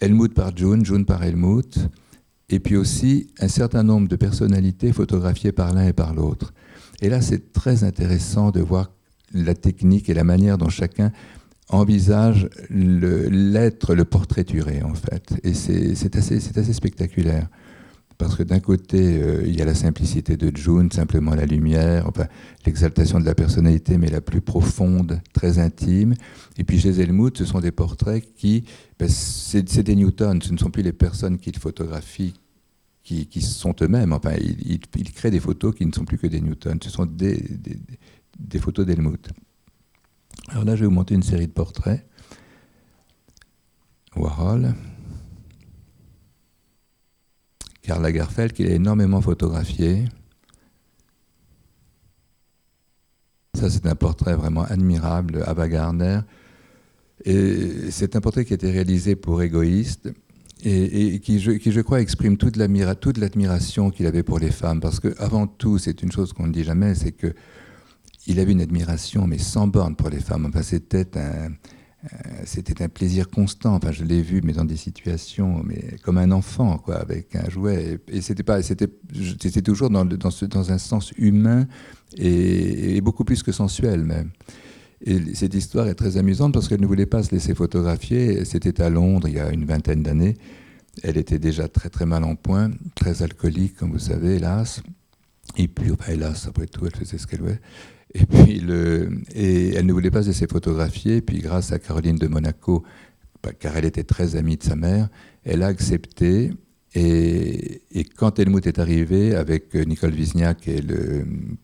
Helmut 0.00 0.34
par 0.34 0.56
June, 0.56 0.84
June 0.84 1.04
par 1.04 1.22
Helmut, 1.22 1.78
et 2.48 2.58
puis 2.58 2.76
aussi 2.76 3.28
un 3.38 3.48
certain 3.48 3.84
nombre 3.84 4.08
de 4.08 4.16
personnalités 4.16 4.92
photographiées 4.92 5.52
par 5.52 5.72
l'un 5.72 5.86
et 5.86 5.92
par 5.92 6.14
l'autre. 6.14 6.52
Et 7.00 7.08
là, 7.08 7.20
c'est 7.20 7.52
très 7.52 7.84
intéressant 7.84 8.50
de 8.50 8.60
voir 8.60 8.90
la 9.32 9.54
technique 9.54 10.10
et 10.10 10.14
la 10.14 10.24
manière 10.24 10.58
dont 10.58 10.68
chacun 10.68 11.12
envisage 11.70 12.48
l'être, 12.68 13.94
le, 13.94 14.04
portraituré 14.04 14.82
en 14.82 14.94
fait. 14.94 15.34
Et 15.42 15.54
c'est 15.54 16.16
assez, 16.16 16.72
spectaculaire. 16.72 17.48
Parce 18.18 18.36
que 18.36 18.42
d'un 18.42 18.60
côté, 18.60 19.18
euh, 19.22 19.42
il 19.46 19.56
y 19.56 19.62
a 19.62 19.64
la 19.64 19.74
simplicité 19.74 20.36
de 20.36 20.54
June, 20.54 20.92
simplement 20.92 21.34
la 21.34 21.46
lumière, 21.46 22.06
enfin, 22.06 22.26
l'exaltation 22.66 23.18
de 23.18 23.24
la 23.24 23.34
personnalité, 23.34 23.96
mais 23.96 24.10
la 24.10 24.20
plus 24.20 24.42
profonde, 24.42 25.22
très 25.32 25.58
intime. 25.58 26.14
Et 26.58 26.64
puis 26.64 26.78
chez 26.78 27.00
Helmut, 27.00 27.38
ce 27.38 27.46
sont 27.46 27.60
des 27.60 27.70
portraits 27.70 28.22
qui, 28.34 28.64
ben, 28.98 29.08
c'est 29.08 29.82
des 29.82 29.96
Newton, 29.96 30.42
ce 30.42 30.52
ne 30.52 30.58
sont 30.58 30.70
plus 30.70 30.82
les 30.82 30.92
personnes 30.92 31.38
qu'il 31.38 31.56
photographie 31.56 32.34
qui, 33.02 33.26
qui, 33.26 33.40
sont 33.40 33.74
eux-mêmes. 33.80 34.12
Enfin, 34.12 34.32
il, 34.38 34.80
il, 34.96 35.12
crée 35.12 35.30
des 35.30 35.40
photos 35.40 35.74
qui 35.74 35.86
ne 35.86 35.92
sont 35.92 36.04
plus 36.04 36.18
que 36.18 36.26
des 36.26 36.42
Newton, 36.42 36.78
ce 36.82 36.90
sont 36.90 37.06
des 37.06 37.38
photos 38.58 38.84
d'Helmut. 38.84 39.30
Alors 40.50 40.64
là, 40.64 40.74
je 40.74 40.80
vais 40.80 40.86
vous 40.86 40.92
monter 40.92 41.14
une 41.14 41.22
série 41.22 41.46
de 41.46 41.52
portraits. 41.52 42.04
Warhol. 44.16 44.74
Karl 47.82 48.02
Lagerfeld, 48.02 48.52
qu'il 48.52 48.66
a 48.66 48.74
énormément 48.74 49.20
photographié. 49.20 50.06
Ça, 53.54 53.70
c'est 53.70 53.86
un 53.86 53.94
portrait 53.94 54.34
vraiment 54.34 54.64
admirable, 54.64 55.44
Ava 55.46 55.68
Gardner. 55.68 56.20
Et 57.24 57.90
c'est 57.92 58.16
un 58.16 58.20
portrait 58.20 58.44
qui 58.44 58.52
a 58.52 58.56
été 58.56 58.72
réalisé 58.72 59.14
pour 59.14 59.42
Égoïste 59.42 60.10
et, 60.64 61.20
qui, 61.20 61.38
je, 61.38 61.52
qui, 61.52 61.70
je, 61.70 61.80
crois, 61.80 62.00
exprime 62.00 62.36
toute 62.36 62.56
l'admiration 62.56 63.90
qu'il 63.90 64.06
avait 64.06 64.24
pour 64.24 64.40
les 64.40 64.50
femmes. 64.50 64.80
Parce 64.80 64.98
qu'avant 64.98 65.46
tout, 65.46 65.78
c'est 65.78 66.02
une 66.02 66.10
chose 66.10 66.32
qu'on 66.32 66.48
ne 66.48 66.52
dit 66.52 66.64
jamais, 66.64 66.96
c'est 66.96 67.12
que 67.12 67.34
il 68.26 68.38
avait 68.40 68.52
une 68.52 68.60
admiration, 68.60 69.26
mais 69.26 69.38
sans 69.38 69.66
borne 69.66 69.96
pour 69.96 70.10
les 70.10 70.20
femmes. 70.20 70.46
Enfin, 70.46 70.62
c'était 70.62 71.16
un, 71.16 71.50
c'était 72.44 72.82
un 72.82 72.88
plaisir 72.88 73.28
constant. 73.28 73.74
Enfin, 73.74 73.92
je 73.92 74.04
l'ai 74.04 74.22
vu, 74.22 74.40
mais 74.42 74.52
dans 74.52 74.64
des 74.64 74.76
situations, 74.76 75.62
mais 75.64 75.96
comme 76.02 76.18
un 76.18 76.30
enfant, 76.30 76.78
quoi, 76.78 76.96
avec 76.96 77.34
un 77.36 77.48
jouet. 77.48 78.00
Et, 78.08 78.20
c'était 78.20 78.42
pas, 78.42 78.62
c'était, 78.62 78.88
c'était 79.40 79.62
toujours 79.62 79.90
dans, 79.90 80.04
dans, 80.04 80.72
un 80.72 80.78
sens 80.78 81.12
humain 81.18 81.66
et, 82.16 83.00
beaucoup 83.00 83.24
plus 83.24 83.42
que 83.42 83.52
sensuel 83.52 84.04
même. 84.04 84.30
Et 85.02 85.34
cette 85.34 85.54
histoire 85.54 85.88
est 85.88 85.94
très 85.94 86.18
amusante 86.18 86.52
parce 86.52 86.68
qu'elle 86.68 86.80
ne 86.80 86.86
voulait 86.86 87.06
pas 87.06 87.22
se 87.22 87.30
laisser 87.30 87.54
photographier. 87.54 88.44
C'était 88.44 88.82
à 88.82 88.90
Londres 88.90 89.28
il 89.28 89.34
y 89.34 89.40
a 89.40 89.50
une 89.50 89.64
vingtaine 89.64 90.02
d'années. 90.02 90.36
Elle 91.02 91.16
était 91.16 91.38
déjà 91.38 91.68
très 91.68 91.88
très 91.88 92.04
mal 92.04 92.24
en 92.24 92.34
point, 92.34 92.70
très 92.94 93.22
alcoolique, 93.22 93.76
comme 93.76 93.92
vous 93.92 93.98
savez, 93.98 94.36
hélas. 94.36 94.82
Et 95.56 95.68
puis, 95.68 95.92
hélas, 96.08 96.46
après 96.46 96.66
tout, 96.66 96.84
elle 96.86 96.94
faisait 96.94 97.16
ce 97.16 97.26
qu'elle 97.26 97.40
voulait. 97.40 97.60
Et 98.14 98.26
puis, 98.26 98.58
le, 98.58 99.08
et 99.34 99.74
elle 99.74 99.86
ne 99.86 99.92
voulait 99.92 100.10
pas 100.10 100.22
se 100.22 100.28
laisser 100.28 100.46
photographier. 100.46 101.20
Puis, 101.20 101.38
grâce 101.38 101.72
à 101.72 101.78
Caroline 101.78 102.16
de 102.16 102.26
Monaco, 102.26 102.84
bah, 103.42 103.52
car 103.58 103.76
elle 103.76 103.84
était 103.84 104.04
très 104.04 104.36
amie 104.36 104.56
de 104.56 104.62
sa 104.62 104.76
mère, 104.76 105.08
elle 105.44 105.62
a 105.62 105.66
accepté. 105.66 106.52
Et, 106.94 107.82
quand 108.16 108.38
Helmut 108.38 108.66
est 108.66 108.78
arrivé 108.80 109.34
avec 109.34 109.74
Nicole 109.74 110.12
Wisniak 110.12 110.68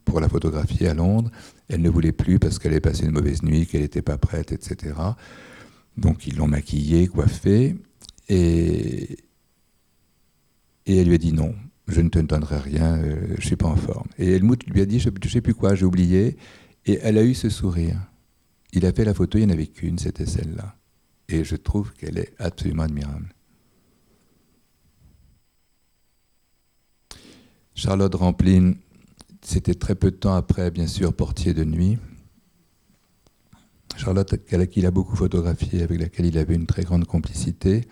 pour 0.05 0.20
la 0.20 0.28
photographier 0.28 0.88
à 0.88 0.94
Londres, 0.94 1.30
elle 1.68 1.82
ne 1.82 1.90
voulait 1.90 2.12
plus 2.12 2.38
parce 2.38 2.59
qu'elle 2.59 2.72
avait 2.72 2.80
passé 2.80 3.05
une 3.05 3.11
mauvaise 3.11 3.42
nuit, 3.42 3.66
qu'elle 3.66 3.82
n'était 3.82 4.03
pas 4.03 4.18
prête, 4.18 4.53
etc. 4.53 4.94
Donc 5.97 6.26
ils 6.26 6.36
l'ont 6.36 6.47
maquillée, 6.47 7.09
coiffée, 7.09 7.76
et, 8.28 9.16
et 10.86 10.97
elle 10.97 11.09
lui 11.09 11.14
a 11.14 11.18
dit 11.18 11.32
non, 11.32 11.55
je 11.87 12.01
ne 12.01 12.09
te 12.09 12.18
donnerai 12.18 12.59
rien, 12.59 12.99
euh, 12.99 13.26
je 13.30 13.37
ne 13.37 13.41
suis 13.41 13.57
pas 13.57 13.68
en 13.68 13.76
forme. 13.76 14.09
Et 14.18 14.32
Helmut 14.32 14.66
lui 14.66 14.80
a 14.80 14.87
dit, 14.87 14.99
je 14.99 15.11
ne 15.11 15.28
sais 15.28 15.41
plus 15.41 15.55
quoi, 15.55 15.74
j'ai 15.74 15.84
oublié, 15.84 16.37
et 16.84 16.99
elle 17.03 17.18
a 17.18 17.24
eu 17.24 17.34
ce 17.34 17.49
sourire. 17.49 18.01
Il 18.72 18.84
a 18.87 18.93
fait 18.93 19.05
la 19.05 19.14
photo, 19.14 19.39
il 19.39 19.47
n'y 19.47 19.53
en 19.53 19.55
avait 19.55 19.66
qu'une, 19.66 19.99
c'était 19.99 20.26
celle-là. 20.26 20.76
Et 21.28 21.45
je 21.45 21.57
trouve 21.57 21.93
qu'elle 21.95 22.18
est 22.18 22.34
absolument 22.39 22.84
admirable. 22.84 23.32
Charlotte 27.74 28.14
Rampling, 28.14 28.76
c'était 29.43 29.74
très 29.74 29.95
peu 29.95 30.11
de 30.11 30.16
temps 30.16 30.34
après, 30.34 30.70
bien 30.70 30.87
sûr, 30.87 31.12
Portier 31.14 31.55
de 31.55 31.64
nuit. 31.64 31.99
Charlotte, 33.97 34.34
avec 34.53 34.70
qui 34.70 34.80
il 34.80 34.87
a 34.87 34.91
beaucoup 34.91 35.16
photographié, 35.16 35.82
avec 35.82 36.01
laquelle 36.01 36.26
il 36.26 36.39
avait 36.39 36.55
une 36.55 36.66
très 36.66 36.82
grande 36.82 37.05
complicité, 37.05 37.82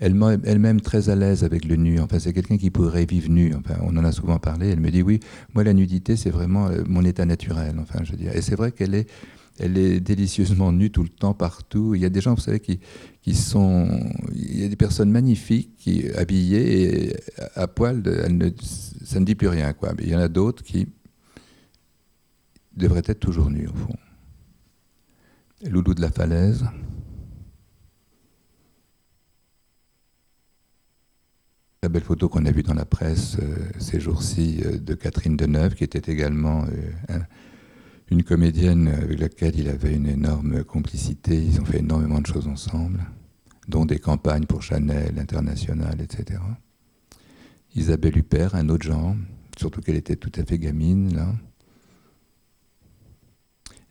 elle-même 0.00 0.80
très 0.80 1.08
à 1.08 1.14
l'aise 1.14 1.44
avec 1.44 1.64
le 1.64 1.76
nu. 1.76 2.00
Enfin, 2.00 2.18
c'est 2.18 2.32
quelqu'un 2.32 2.56
qui 2.56 2.70
pourrait 2.70 3.06
vivre 3.06 3.30
nu. 3.30 3.54
Enfin, 3.54 3.76
on 3.82 3.96
en 3.96 4.04
a 4.04 4.12
souvent 4.12 4.38
parlé. 4.38 4.70
Elle 4.70 4.80
me 4.80 4.90
dit 4.90 5.02
oui, 5.02 5.20
moi 5.54 5.64
la 5.64 5.72
nudité 5.72 6.16
c'est 6.16 6.30
vraiment 6.30 6.68
euh, 6.68 6.82
mon 6.86 7.04
état 7.04 7.24
naturel. 7.24 7.76
Enfin, 7.78 8.00
je 8.02 8.12
veux 8.12 8.18
dire. 8.18 8.34
Et 8.34 8.42
c'est 8.42 8.56
vrai 8.56 8.72
qu'elle 8.72 8.94
est, 8.94 9.08
elle 9.58 9.78
est 9.78 10.00
délicieusement 10.00 10.72
nue 10.72 10.90
tout 10.90 11.04
le 11.04 11.08
temps, 11.08 11.34
partout. 11.34 11.94
Il 11.94 12.00
y 12.00 12.04
a 12.04 12.10
des 12.10 12.20
gens, 12.20 12.34
vous 12.34 12.40
savez, 12.40 12.60
qui, 12.60 12.80
qui 13.22 13.34
sont. 13.34 13.88
Il 14.34 14.60
y 14.60 14.64
a 14.64 14.68
des 14.68 14.76
personnes 14.76 15.10
magnifiques 15.10 15.76
qui 15.76 16.10
habillées 16.16 17.10
et 17.10 17.16
à, 17.54 17.68
poil, 17.68 18.02
ça 19.04 19.20
ne 19.20 19.24
dit 19.24 19.36
plus 19.36 19.48
rien, 19.48 19.72
quoi. 19.72 19.92
Mais 19.96 20.04
il 20.04 20.10
y 20.10 20.16
en 20.16 20.20
a 20.20 20.28
d'autres 20.28 20.64
qui 20.64 20.88
devraient 22.76 23.02
être 23.06 23.20
toujours 23.20 23.50
nus, 23.50 23.68
au 23.68 23.76
fond. 23.76 23.96
Loulou 25.70 25.94
de 25.94 26.00
la 26.00 26.10
falaise. 26.10 26.64
La 31.84 31.90
belle 31.90 32.02
photo 32.02 32.30
qu'on 32.30 32.46
a 32.46 32.50
vue 32.50 32.62
dans 32.62 32.72
la 32.72 32.86
presse 32.86 33.36
euh, 33.42 33.56
ces 33.78 34.00
jours-ci 34.00 34.62
euh, 34.64 34.78
de 34.78 34.94
Catherine 34.94 35.36
Deneuve, 35.36 35.74
qui 35.74 35.84
était 35.84 36.10
également 36.10 36.64
euh, 37.10 37.18
une 38.10 38.22
comédienne 38.22 38.88
avec 38.88 39.20
laquelle 39.20 39.58
il 39.58 39.68
avait 39.68 39.94
une 39.94 40.06
énorme 40.06 40.64
complicité. 40.64 41.36
Ils 41.36 41.60
ont 41.60 41.64
fait 41.66 41.80
énormément 41.80 42.22
de 42.22 42.26
choses 42.26 42.48
ensemble, 42.48 43.04
dont 43.68 43.84
des 43.84 43.98
campagnes 43.98 44.46
pour 44.46 44.62
Chanel, 44.62 45.18
International, 45.18 46.00
etc. 46.00 46.40
Isabelle 47.74 48.16
Huppert, 48.16 48.54
un 48.54 48.70
autre 48.70 48.86
genre, 48.86 49.14
surtout 49.58 49.82
qu'elle 49.82 49.96
était 49.96 50.16
tout 50.16 50.32
à 50.36 50.42
fait 50.42 50.58
gamine. 50.58 51.36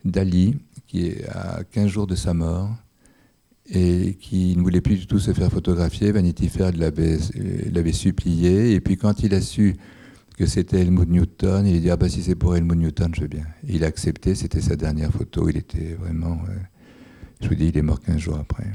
Dali, 0.04 0.58
qui 0.88 1.06
est 1.06 1.28
à 1.28 1.62
15 1.62 1.86
jours 1.86 2.06
de 2.08 2.16
sa 2.16 2.34
mort, 2.34 2.74
et 3.70 4.16
qui 4.20 4.56
ne 4.56 4.62
voulait 4.62 4.80
plus 4.80 4.96
du 4.96 5.06
tout 5.06 5.18
se 5.18 5.32
faire 5.32 5.50
photographier. 5.50 6.12
Vanity 6.12 6.48
Fair 6.48 6.72
l'avait 6.72 7.92
supplié, 7.92 8.72
et 8.74 8.80
puis 8.80 8.96
quand 8.96 9.22
il 9.22 9.34
a 9.34 9.40
su 9.40 9.76
que 10.36 10.46
c'était 10.46 10.80
Helmut 10.80 11.08
Newton. 11.08 11.66
Il 11.66 11.76
a 11.76 11.80
dit 11.80 11.90
ah 11.90 11.96
bah 11.96 12.08
si 12.08 12.22
c'est 12.22 12.34
pour 12.34 12.56
Helmut 12.56 12.76
Newton, 12.76 13.14
je 13.14 13.22
veux 13.22 13.28
bien. 13.28 13.46
il 13.68 13.84
a 13.84 13.86
accepté. 13.86 14.34
C'était 14.34 14.60
sa 14.60 14.76
dernière 14.76 15.12
photo. 15.12 15.48
Il 15.48 15.56
était 15.56 15.94
vraiment. 15.94 16.38
Euh, 16.48 16.56
je 17.40 17.48
vous 17.48 17.54
dis, 17.54 17.68
il 17.68 17.78
est 17.78 17.82
mort 17.82 18.00
15 18.00 18.18
jours 18.18 18.38
après. 18.38 18.66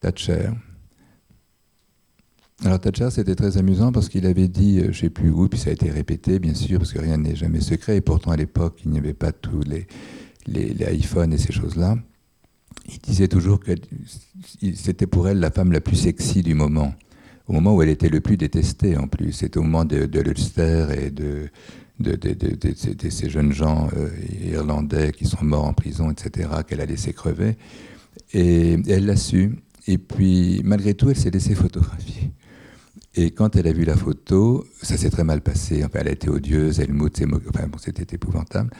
Thatcher. 0.00 0.50
Alors 2.64 2.78
Thatcher, 2.78 3.08
c'était 3.10 3.34
très 3.34 3.58
amusant 3.58 3.92
parce 3.92 4.08
qu'il 4.08 4.26
avait 4.26 4.48
dit, 4.48 4.78
euh, 4.78 4.84
je 4.84 4.88
ne 4.88 4.92
sais 4.92 5.10
plus 5.10 5.30
où, 5.30 5.48
puis 5.48 5.58
ça 5.58 5.70
a 5.70 5.72
été 5.72 5.90
répété, 5.90 6.38
bien 6.38 6.54
sûr, 6.54 6.78
parce 6.78 6.92
que 6.92 7.00
rien 7.00 7.16
n'est 7.16 7.34
jamais 7.34 7.60
secret. 7.60 7.96
Et 7.96 8.00
pourtant, 8.00 8.30
à 8.30 8.36
l'époque, 8.36 8.80
il 8.84 8.92
n'y 8.92 8.98
avait 8.98 9.14
pas 9.14 9.32
tous 9.32 9.62
les, 9.62 9.86
les, 10.46 10.72
les 10.72 10.94
iPhones 10.94 11.32
et 11.32 11.38
ces 11.38 11.52
choses-là. 11.52 11.98
Il 12.86 12.98
disait 12.98 13.28
toujours 13.28 13.60
que 13.60 13.72
c'était 14.74 15.06
pour 15.06 15.28
elle 15.28 15.38
la 15.40 15.50
femme 15.50 15.72
la 15.72 15.80
plus 15.80 15.96
sexy 15.96 16.42
du 16.42 16.54
moment 16.54 16.94
au 17.46 17.52
moment 17.52 17.74
où 17.74 17.82
elle 17.82 17.88
était 17.88 18.08
le 18.08 18.20
plus 18.20 18.36
détestée 18.36 18.96
en 18.96 19.06
plus. 19.06 19.32
C'était 19.32 19.58
au 19.58 19.62
moment 19.62 19.84
de, 19.84 20.06
de 20.06 20.20
l'Ulster 20.20 20.86
et 20.96 21.10
de, 21.10 21.50
ces 23.10 23.30
jeunes 23.30 23.52
gens 23.52 23.88
euh, 23.96 24.08
irlandais 24.44 25.12
qui 25.12 25.26
sont 25.26 25.44
morts 25.44 25.64
en 25.64 25.72
prison, 25.72 26.10
etc., 26.10 26.48
qu'elle 26.66 26.80
a 26.80 26.86
laissé 26.86 27.12
crever. 27.12 27.56
Et 28.32 28.78
elle 28.88 29.06
l'a 29.06 29.16
su. 29.16 29.56
Et 29.86 29.98
puis, 29.98 30.62
malgré 30.64 30.94
tout, 30.94 31.10
elle 31.10 31.16
s'est 31.16 31.30
laissée 31.30 31.54
photographier. 31.54 32.30
Et 33.16 33.30
quand 33.30 33.54
elle 33.54 33.68
a 33.68 33.72
vu 33.72 33.84
la 33.84 33.96
photo, 33.96 34.66
ça 34.82 34.96
s'est 34.96 35.10
très 35.10 35.22
mal 35.22 35.40
passé. 35.40 35.84
Enfin, 35.84 36.00
elle 36.00 36.08
a 36.08 36.12
été 36.12 36.28
odieuse, 36.28 36.80
elle 36.80 36.88
s'est 37.14 37.26
enfin, 37.48 37.68
bon, 37.68 37.78
c'était 37.78 38.16
épouvantable. 38.16 38.70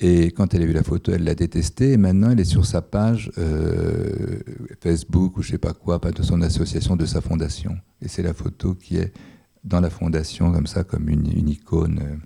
Et 0.00 0.30
quand 0.30 0.54
elle 0.54 0.62
a 0.62 0.66
vu 0.66 0.72
la 0.72 0.84
photo, 0.84 1.12
elle 1.12 1.24
l'a 1.24 1.34
détestée. 1.34 1.92
Et 1.92 1.96
maintenant, 1.96 2.30
elle 2.30 2.40
est 2.40 2.44
sur 2.44 2.64
sa 2.64 2.82
page 2.82 3.32
euh, 3.38 4.38
Facebook 4.80 5.36
ou 5.36 5.42
je 5.42 5.50
sais 5.50 5.58
pas 5.58 5.72
quoi, 5.72 6.00
pas 6.00 6.12
de 6.12 6.22
son 6.22 6.40
association, 6.42 6.94
de 6.94 7.06
sa 7.06 7.20
fondation. 7.20 7.76
Et 8.00 8.08
c'est 8.08 8.22
la 8.22 8.32
photo 8.34 8.74
qui 8.74 8.96
est 8.96 9.12
dans 9.64 9.80
la 9.80 9.90
fondation, 9.90 10.52
comme 10.52 10.68
ça, 10.68 10.84
comme 10.84 11.08
une, 11.08 11.26
une 11.36 11.48
icône. 11.48 12.20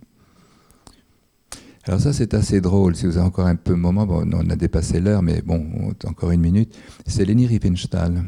Alors 1.84 2.00
ça, 2.00 2.12
c'est 2.12 2.34
assez 2.34 2.60
drôle. 2.60 2.94
Si 2.94 3.06
vous 3.06 3.16
avez 3.16 3.26
encore 3.26 3.46
un 3.46 3.56
peu 3.56 3.72
de 3.72 3.78
moment, 3.78 4.06
bon, 4.06 4.28
on 4.32 4.50
a 4.50 4.56
dépassé 4.56 5.00
l'heure, 5.00 5.22
mais 5.22 5.42
bon, 5.42 5.94
encore 6.04 6.30
une 6.30 6.42
minute. 6.42 6.76
C'est 7.06 7.24
Leni 7.24 7.46
Riefenstahl. 7.46 8.22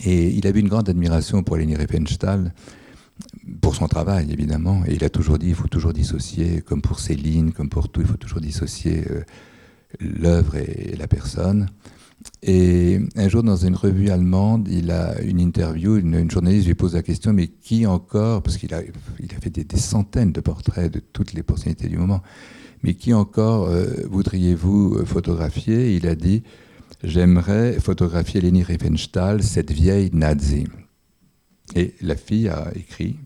Et 0.00 0.30
il 0.30 0.46
avait 0.46 0.60
une 0.60 0.68
grande 0.68 0.88
admiration 0.88 1.42
pour 1.42 1.56
Leni 1.56 1.76
Riefenstahl 1.76 2.52
pour 3.60 3.74
son 3.74 3.88
travail, 3.88 4.32
évidemment. 4.32 4.82
Et 4.86 4.94
il 4.94 5.04
a 5.04 5.10
toujours 5.10 5.38
dit, 5.38 5.48
il 5.48 5.54
faut 5.54 5.68
toujours 5.68 5.92
dissocier, 5.92 6.62
comme 6.62 6.82
pour 6.82 7.00
Céline, 7.00 7.52
comme 7.52 7.68
pour 7.68 7.88
tout, 7.88 8.00
il 8.00 8.06
faut 8.06 8.16
toujours 8.16 8.40
dissocier 8.40 9.04
euh, 9.10 9.22
l'œuvre 10.00 10.56
et, 10.56 10.96
la 10.96 11.06
personne. 11.06 11.68
Et 12.42 13.00
un 13.16 13.28
jour, 13.28 13.42
dans 13.42 13.56
une 13.56 13.74
revue 13.74 14.08
allemande, 14.08 14.68
il 14.68 14.90
a 14.90 15.20
une 15.20 15.40
interview, 15.40 15.96
une, 15.96 16.30
journaliste 16.30 16.66
lui 16.66 16.74
pose 16.74 16.94
la 16.94 17.02
question, 17.02 17.32
mais 17.32 17.48
qui 17.48 17.86
encore, 17.86 18.42
parce 18.42 18.56
qu'il 18.56 18.72
a, 18.74 18.80
fait 19.40 19.50
des, 19.50 19.76
centaines 19.76 20.32
de 20.32 20.40
portraits 20.40 20.92
de 20.92 21.00
toutes 21.00 21.34
les 21.34 21.42
personnalités 21.42 21.88
du 21.88 21.98
moment, 21.98 22.22
mais 22.82 22.94
qui 22.94 23.12
encore 23.12 23.68
euh, 23.68 23.86
voudriez-vous 24.10 24.96
euh, 24.96 25.04
photographier? 25.04 25.94
Il 25.94 26.06
a 26.06 26.14
dit, 26.14 26.42
j'aimerais 27.02 27.78
photographier 27.78 28.40
Leni 28.40 28.62
Riefenstahl, 28.62 29.42
cette 29.42 29.70
vieille 29.70 30.10
nazie. 30.12 30.66
Et 31.74 31.94
la 32.00 32.16
fille 32.16 32.48
a 32.48 32.70
écrit 32.74 33.16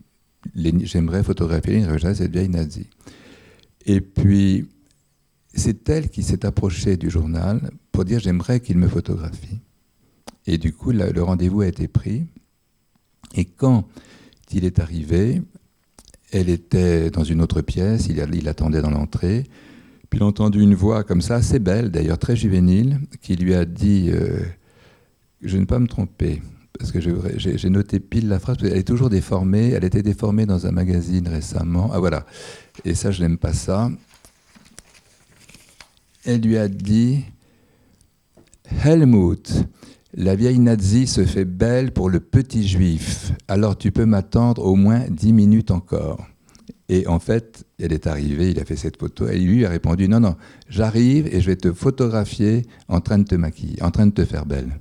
J'aimerais 0.55 1.23
photographier 1.23 1.85
cette 2.13 2.31
vieille 2.31 2.49
nazie. 2.49 2.89
Et 3.85 4.01
puis, 4.01 4.69
c'est 5.53 5.87
elle 5.89 6.09
qui 6.09 6.23
s'est 6.23 6.45
approchée 6.45 6.95
du 6.95 7.09
journal 7.09 7.71
pour 7.91 8.05
dire 8.05 8.19
J'aimerais 8.19 8.59
qu'il 8.61 8.77
me 8.77 8.87
photographie. 8.87 9.59
Et 10.47 10.57
du 10.57 10.73
coup, 10.73 10.91
le 10.91 11.21
rendez-vous 11.21 11.61
a 11.61 11.67
été 11.67 11.87
pris. 11.87 12.25
Et 13.35 13.45
quand 13.45 13.87
il 14.51 14.65
est 14.65 14.79
arrivé, 14.79 15.41
elle 16.31 16.49
était 16.49 17.09
dans 17.09 17.23
une 17.23 17.41
autre 17.41 17.61
pièce, 17.61 18.07
il, 18.07 18.47
attendait 18.47 18.81
dans 18.81 18.91
l'entrée. 18.91 19.45
Puis 20.09 20.19
il 20.19 20.23
a 20.23 20.25
entendu 20.25 20.61
une 20.61 20.75
voix 20.75 21.03
comme 21.03 21.21
ça, 21.21 21.35
assez 21.35 21.59
belle 21.59 21.91
d'ailleurs, 21.91 22.17
très 22.17 22.35
juvénile, 22.35 22.99
qui 23.21 23.35
lui 23.35 23.53
a 23.53 23.65
dit 23.65 24.09
euh, 24.11 24.39
Je 25.41 25.57
ne 25.57 25.65
pas 25.65 25.79
me 25.79 25.87
tromper, 25.87 26.41
parce 26.79 26.93
que 26.93 26.99
j'ai 27.01 27.69
noté 27.69 27.99
pile 27.99 28.29
la 28.29 28.39
phrase, 28.39 28.57
qu'elle 28.57 28.77
est 28.77 28.87
toujours 28.87 29.09
déformée. 29.09 29.71
Elle 29.71 29.83
était 29.83 30.01
déformée 30.01 30.45
dans 30.45 30.65
un 30.65 30.71
magazine 30.71 31.27
récemment. 31.27 31.91
Ah 31.93 31.99
voilà. 31.99 32.25
Et 32.85 32.95
ça, 32.95 33.11
je 33.11 33.21
n'aime 33.21 33.37
pas 33.37 33.53
ça. 33.53 33.91
Elle 36.25 36.41
lui 36.41 36.57
a 36.57 36.69
dit 36.69 37.25
Helmut, 38.85 39.51
la 40.13 40.35
vieille 40.35 40.59
nazie 40.59 41.05
se 41.05 41.25
fait 41.25 41.45
belle 41.45 41.91
pour 41.91 42.09
le 42.09 42.21
petit 42.21 42.65
juif. 42.65 43.33
Alors 43.49 43.77
tu 43.77 43.91
peux 43.91 44.05
m'attendre 44.05 44.63
au 44.63 44.75
moins 44.75 45.01
dix 45.09 45.33
minutes 45.33 45.71
encore. 45.71 46.25
Et 46.87 47.07
en 47.07 47.19
fait, 47.19 47.65
elle 47.77 47.93
est 47.93 48.07
arrivée, 48.07 48.51
il 48.51 48.59
a 48.59 48.65
fait 48.65 48.75
cette 48.75 48.97
photo, 48.97 49.27
et 49.27 49.37
lui 49.37 49.63
a 49.65 49.69
répondu 49.69 50.07
Non, 50.07 50.19
non, 50.19 50.35
j'arrive 50.69 51.27
et 51.27 51.39
je 51.39 51.45
vais 51.47 51.55
te 51.55 51.71
photographier 51.71 52.65
en 52.87 52.99
train 52.99 53.19
de 53.19 53.25
te 53.25 53.35
maquiller, 53.35 53.81
en 53.83 53.91
train 53.91 54.07
de 54.07 54.11
te 54.11 54.25
faire 54.25 54.45
belle. 54.45 54.79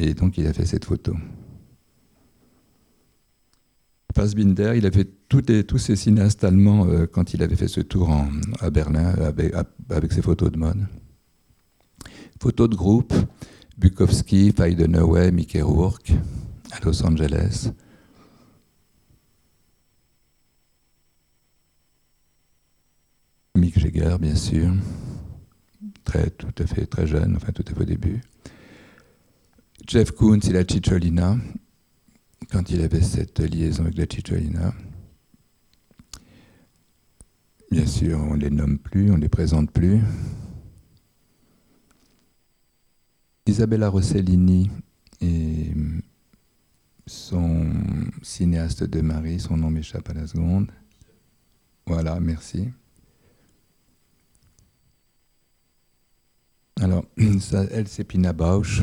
Et 0.00 0.14
donc 0.14 0.38
il 0.38 0.46
a 0.46 0.52
fait 0.52 0.64
cette 0.64 0.84
photo. 0.84 1.16
Fassbinder, 4.14 4.74
il 4.76 4.86
a 4.86 4.92
fait 4.92 5.08
tous 5.28 5.78
ces 5.78 5.96
cinéastes 5.96 6.44
allemands 6.44 6.86
euh, 6.86 7.06
quand 7.06 7.34
il 7.34 7.42
avait 7.42 7.56
fait 7.56 7.68
ce 7.68 7.80
tour 7.80 8.16
à 8.60 8.70
Berlin 8.70 9.06
avec, 9.88 10.12
ses 10.12 10.22
photos 10.22 10.52
de 10.52 10.56
mode. 10.56 10.86
Photos 12.40 12.70
de 12.70 12.76
groupe, 12.76 13.12
Bukowski, 13.76 14.52
Feidenauer, 14.52 15.32
Mickey 15.32 15.62
Rourke 15.62 16.12
à 16.70 16.84
Los 16.84 17.04
Angeles. 17.04 17.72
Mick 23.56 23.78
Jagger, 23.80 24.16
bien 24.20 24.36
sûr, 24.36 24.72
très, 26.04 26.30
tout 26.30 26.54
à 26.62 26.66
fait 26.66 26.86
très 26.86 27.08
jeune, 27.08 27.34
enfin 27.36 27.50
tout 27.52 27.64
à 27.66 27.74
fait 27.74 27.80
au 27.80 27.84
début. 27.84 28.20
Jeff 29.88 30.10
Koons 30.10 30.40
et 30.40 30.52
la 30.52 30.64
Cicciolina, 30.64 31.38
quand 32.52 32.68
il 32.68 32.82
avait 32.82 33.00
cette 33.00 33.40
liaison 33.40 33.84
avec 33.84 33.96
la 33.96 34.04
Cicciolina. 34.04 34.74
Bien 37.70 37.86
sûr, 37.86 38.18
on 38.18 38.36
ne 38.36 38.42
les 38.42 38.50
nomme 38.50 38.78
plus, 38.78 39.10
on 39.10 39.16
ne 39.16 39.22
les 39.22 39.30
présente 39.30 39.70
plus. 39.70 40.02
Isabella 43.46 43.88
Rossellini 43.88 44.70
et 45.22 45.72
son 47.06 47.72
cinéaste 48.22 48.84
de 48.84 49.00
mari, 49.00 49.40
son 49.40 49.56
nom 49.56 49.70
m'échappe 49.70 50.10
à 50.10 50.12
la 50.12 50.26
seconde. 50.26 50.70
Voilà, 51.86 52.20
merci. 52.20 52.68
Alors, 56.78 57.06
ça, 57.40 57.64
elle, 57.70 57.88
c'est 57.88 58.04
Pina 58.04 58.34
Bausch. 58.34 58.82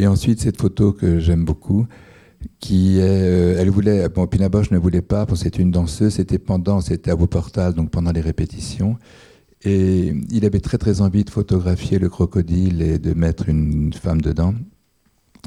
Et 0.00 0.06
ensuite, 0.06 0.40
cette 0.40 0.58
photo 0.58 0.94
que 0.94 1.18
j'aime 1.18 1.44
beaucoup, 1.44 1.86
qui 2.58 3.00
est, 3.00 3.02
euh, 3.02 3.56
elle 3.58 3.68
voulait, 3.68 4.08
bon, 4.08 4.26
Pina 4.26 4.48
Bausch 4.48 4.70
ne 4.70 4.78
voulait 4.78 5.02
pas, 5.02 5.26
parce 5.26 5.42
c'était 5.42 5.60
une 5.60 5.70
danseuse, 5.70 6.14
c'était 6.14 6.38
pendant, 6.38 6.80
c'était 6.80 7.10
à 7.10 7.14
Wuppertal, 7.14 7.74
donc 7.74 7.90
pendant 7.90 8.10
les 8.10 8.22
répétitions. 8.22 8.96
Et 9.62 10.14
il 10.30 10.46
avait 10.46 10.60
très 10.60 10.78
très 10.78 11.02
envie 11.02 11.22
de 11.24 11.28
photographier 11.28 11.98
le 11.98 12.08
crocodile 12.08 12.80
et 12.80 12.98
de 12.98 13.12
mettre 13.12 13.50
une 13.50 13.92
femme 13.92 14.22
dedans. 14.22 14.54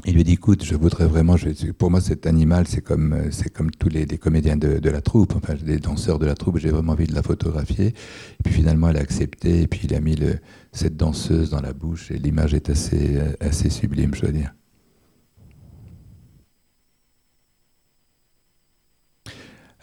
Il 0.04 0.14
lui 0.14 0.22
dit 0.22 0.34
écoute, 0.34 0.64
je 0.64 0.76
voudrais 0.76 1.06
vraiment, 1.06 1.34
pour 1.76 1.90
moi 1.90 2.00
cet 2.00 2.26
animal 2.26 2.68
c'est 2.68 2.80
comme 2.82 3.30
c'est 3.30 3.50
comme 3.52 3.70
tous 3.72 3.88
les, 3.88 4.06
comédiens 4.06 4.56
de, 4.56 4.88
la 4.88 5.00
troupe, 5.00 5.34
enfin 5.34 5.54
les 5.64 5.78
danseurs 5.78 6.18
de 6.18 6.26
la 6.26 6.34
troupe, 6.34 6.58
j'ai 6.58 6.68
vraiment 6.68 6.92
envie 6.92 7.06
de 7.06 7.14
la 7.14 7.22
photographier. 7.22 7.86
Et 7.86 8.42
puis 8.44 8.52
finalement 8.52 8.90
elle 8.90 8.98
a 8.98 9.00
accepté 9.00 9.62
et 9.62 9.66
puis 9.66 9.80
il 9.84 9.94
a 9.94 10.00
mis 10.00 10.14
le, 10.14 10.36
cette 10.74 10.96
danseuse 10.96 11.50
dans 11.50 11.60
la 11.60 11.72
bouche 11.72 12.10
et 12.10 12.18
l'image 12.18 12.54
est 12.54 12.68
assez 12.68 13.18
assez 13.40 13.70
sublime, 13.70 14.14
je 14.14 14.26
veux 14.26 14.32
dire. 14.32 14.54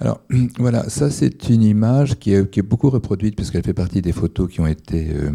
Alors 0.02 0.20
voilà, 0.58 0.90
ça 0.90 1.10
c'est 1.10 1.50
une 1.50 1.64
image 1.64 2.18
qui 2.20 2.34
est, 2.34 2.50
qui 2.50 2.60
est 2.60 2.64
beaucoup 2.64 2.90
reproduite 2.90 3.36
puisqu'elle 3.36 3.64
fait 3.64 3.74
partie 3.74 4.02
des 4.02 4.12
photos 4.12 4.52
qui 4.52 4.60
ont 4.60 4.68
été 4.68 5.14
euh, 5.14 5.32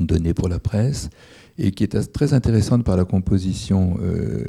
données 0.00 0.32
pour 0.32 0.48
la 0.48 0.60
presse 0.60 1.10
et 1.58 1.72
qui 1.72 1.84
est 1.84 2.12
très 2.12 2.34
intéressante 2.34 2.84
par 2.84 2.96
la 2.96 3.04
composition. 3.04 3.98
Euh, 4.00 4.44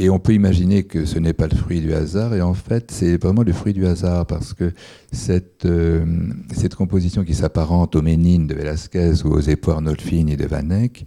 et 0.00 0.08
on 0.08 0.18
peut 0.18 0.32
imaginer 0.32 0.84
que 0.84 1.04
ce 1.04 1.18
n'est 1.18 1.34
pas 1.34 1.46
le 1.46 1.54
fruit 1.54 1.82
du 1.82 1.92
hasard, 1.92 2.34
et 2.34 2.40
en 2.40 2.54
fait, 2.54 2.90
c'est 2.90 3.18
vraiment 3.18 3.42
le 3.42 3.52
fruit 3.52 3.74
du 3.74 3.86
hasard, 3.86 4.24
parce 4.24 4.54
que 4.54 4.72
cette, 5.12 5.66
euh, 5.66 6.06
cette 6.54 6.74
composition 6.74 7.22
qui 7.22 7.34
s'apparente 7.34 7.94
aux 7.96 8.00
Ménines 8.00 8.46
de 8.46 8.54
Velázquez 8.54 9.12
ou 9.26 9.34
aux 9.34 9.40
Époires 9.40 9.82
Nolfini 9.82 10.38
de 10.38 10.46
Van 10.46 10.70
Eyck, 10.70 11.04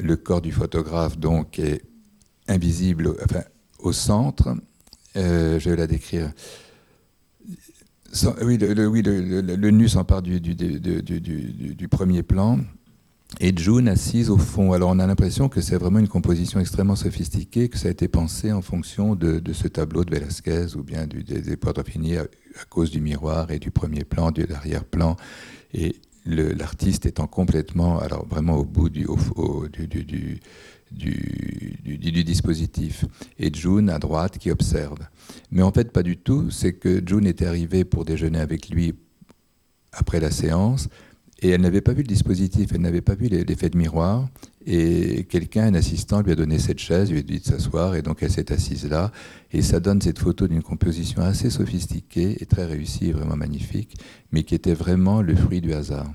le 0.00 0.16
corps 0.16 0.40
du 0.40 0.50
photographe, 0.50 1.18
donc, 1.18 1.60
est 1.60 1.82
invisible 2.48 3.14
enfin, 3.24 3.44
au 3.78 3.92
centre. 3.92 4.56
Euh, 5.16 5.60
je 5.60 5.70
vais 5.70 5.76
la 5.76 5.86
décrire. 5.86 6.32
oui, 8.42 8.58
le, 8.58 9.70
nu 9.70 9.88
s'empare 9.88 10.22
du, 10.22 10.40
du, 10.40 11.88
premier 11.88 12.24
plan 12.24 12.58
et 13.38 13.56
June 13.56 13.88
assise 13.88 14.28
au 14.28 14.38
fond. 14.38 14.72
Alors 14.72 14.90
on 14.90 14.98
a 14.98 15.06
l'impression 15.06 15.48
que 15.48 15.60
c'est 15.60 15.76
vraiment 15.76 16.00
une 16.00 16.08
composition 16.08 16.58
extrêmement 16.58 16.96
sophistiquée, 16.96 17.68
que 17.68 17.78
ça 17.78 17.88
a 17.88 17.90
été 17.90 18.08
pensé 18.08 18.52
en 18.52 18.62
fonction 18.62 19.14
de, 19.14 19.40
ce 19.52 19.68
tableau 19.68 20.04
de 20.04 20.10
Velázquez 20.10 20.74
ou 20.76 20.82
bien 20.82 21.06
du, 21.06 21.22
des, 21.22 21.40
des 21.40 21.52
à, 21.52 22.22
à, 22.22 22.64
cause 22.68 22.90
du 22.90 23.00
miroir 23.00 23.50
et 23.50 23.58
du 23.58 23.70
premier 23.70 24.04
plan, 24.04 24.32
de 24.32 24.44
l'arrière-plan. 24.44 25.16
Et 25.72 25.96
l'artiste 26.26 27.06
étant 27.06 27.26
complètement, 27.26 27.98
alors 28.00 28.26
vraiment 28.26 28.56
au 28.56 28.64
bout 28.64 28.88
du, 28.90 29.06
du, 29.70 29.86
du, 29.86 30.40
du, 31.82 32.24
dispositif. 32.24 33.04
Et 33.38 33.54
June 33.54 33.90
à 33.90 33.98
droite 33.98 34.38
qui 34.38 34.50
observe. 34.50 34.98
Mais 35.52 35.62
en 35.62 35.72
fait, 35.72 35.92
pas 35.92 36.02
du 36.02 36.16
tout. 36.16 36.50
C'est 36.50 36.72
que 36.72 37.00
June 37.06 37.26
était 37.26 37.46
arrivée 37.46 37.84
pour 37.84 38.04
déjeuner 38.04 38.40
avec 38.40 38.68
lui 38.68 38.94
après 39.92 40.20
la 40.20 40.30
séance 40.30 40.88
et 41.42 41.50
elle 41.50 41.60
n'avait 41.60 41.80
pas 41.80 41.92
vu 41.92 42.02
le 42.02 42.08
dispositif, 42.08 42.70
elle 42.74 42.82
n'avait 42.82 43.00
pas 43.00 43.14
vu 43.14 43.28
l'effet 43.28 43.70
de 43.70 43.78
miroir. 43.78 44.28
Et 44.66 45.24
quelqu'un, 45.24 45.68
un 45.68 45.74
assistant, 45.74 46.20
lui 46.20 46.32
a 46.32 46.34
donné 46.34 46.58
cette 46.58 46.78
chaise, 46.78 47.10
lui 47.10 47.20
a 47.20 47.22
dit 47.22 47.40
de 47.40 47.44
s'asseoir, 47.44 47.94
et 47.94 48.02
donc 48.02 48.22
elle 48.22 48.30
s'est 48.30 48.52
assise 48.52 48.88
là. 48.88 49.10
Et 49.52 49.62
ça 49.62 49.80
donne 49.80 50.02
cette 50.02 50.18
photo 50.18 50.46
d'une 50.48 50.62
composition 50.62 51.22
assez 51.22 51.48
sophistiquée 51.48 52.36
et 52.42 52.46
très 52.46 52.66
réussie, 52.66 53.12
vraiment 53.12 53.36
magnifique, 53.36 53.96
mais 54.32 54.42
qui 54.42 54.54
était 54.54 54.74
vraiment 54.74 55.22
le 55.22 55.34
fruit 55.34 55.60
du 55.60 55.72
hasard. 55.72 56.12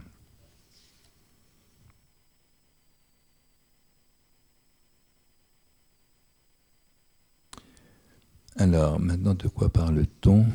Alors, 8.58 9.00
maintenant, 9.00 9.34
de 9.34 9.48
quoi 9.48 9.70
parle-t-on? 9.70 10.46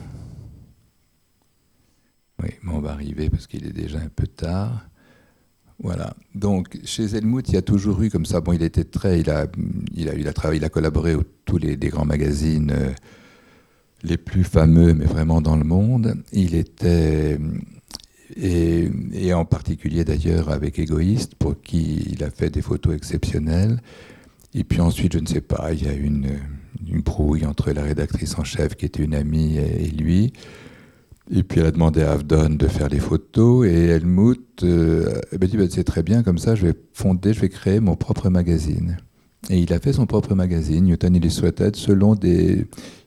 Oui, 2.43 2.51
mais 2.62 2.72
on 2.72 2.80
va 2.80 2.93
arriver 2.93 3.30
parce 3.30 3.47
qu'il 3.47 3.66
est 3.66 3.72
déjà 3.72 3.99
un 3.99 4.09
peu 4.09 4.26
tard. 4.26 4.86
Voilà. 5.82 6.14
Donc, 6.34 6.78
chez 6.84 7.16
Helmut, 7.16 7.49
il 7.49 7.55
y 7.55 7.59
a 7.59 7.62
toujours 7.62 8.03
eu 8.03 8.11
comme 8.11 8.26
ça. 8.26 8.41
Bon, 8.41 8.53
il 8.53 8.62
était 8.62 8.84
très. 8.84 9.20
Il 9.20 9.30
a, 9.30 9.47
il 9.95 10.09
a, 10.09 10.14
il 10.14 10.28
a 10.28 10.32
travaillé, 10.32 10.61
il 10.61 10.64
a 10.64 10.68
collaboré 10.68 11.14
aux 11.14 11.24
tous 11.45 11.57
les, 11.57 11.76
grands 11.76 12.05
magazines 12.05 12.70
euh, 12.70 12.91
les 14.03 14.18
plus 14.18 14.45
fameux, 14.45 14.93
mais 14.93 15.07
vraiment 15.07 15.41
dans 15.41 15.57
le 15.57 15.64
monde. 15.64 16.14
Il 16.32 16.55
était. 16.55 17.38
Et, 18.36 18.88
et 19.12 19.34
en 19.34 19.45
particulier 19.45 20.05
d'ailleurs 20.05 20.51
avec 20.51 20.78
Égoïste, 20.78 21.34
pour 21.34 21.61
qui 21.61 22.07
il 22.12 22.22
a 22.22 22.30
fait 22.30 22.51
des 22.51 22.62
photos 22.62 22.95
exceptionnelles. 22.95 23.80
Et 24.55 24.64
puis 24.64 24.80
ensuite, 24.80 25.14
je 25.14 25.18
ne 25.18 25.26
sais 25.26 25.41
pas, 25.41 25.72
il 25.72 25.84
y 25.84 25.88
a 25.88 25.93
une, 25.93 26.38
une 26.86 27.01
brouille 27.01 27.47
entre 27.47 27.72
la 27.72 27.82
rédactrice 27.82 28.38
en 28.38 28.45
chef, 28.45 28.74
qui 28.74 28.84
était 28.84 29.03
une 29.03 29.14
amie, 29.14 29.57
et 29.57 29.91
lui. 29.91 30.32
Et 31.33 31.43
puis 31.45 31.61
elle 31.61 31.66
a 31.66 31.70
demandé 31.70 32.03
à 32.03 32.12
Avdon 32.12 32.51
de 32.51 32.66
faire 32.66 32.89
les 32.89 32.99
photos 32.99 33.66
et 33.66 33.87
Helmut 33.87 34.64
euh, 34.64 35.14
m'a 35.41 35.47
dit 35.47 35.57
bah, 35.57 35.64
c'est 35.70 35.85
très 35.85 36.03
bien 36.03 36.22
comme 36.24 36.39
ça 36.39 36.57
je 36.57 36.66
vais 36.66 36.74
fonder, 36.93 37.33
je 37.33 37.41
vais 37.41 37.49
créer 37.49 37.78
mon 37.81 37.95
propre 37.95 38.31
magazine. 38.31 38.97
Et 39.49 39.59
il 39.59 39.72
a 39.72 39.78
fait 39.78 39.93
son 39.93 40.07
propre 40.07 40.35
magazine, 40.35 40.85
Newton 40.85 41.14
Illustrated, 41.14 41.74
selon 41.74 42.14
des, 42.14 42.66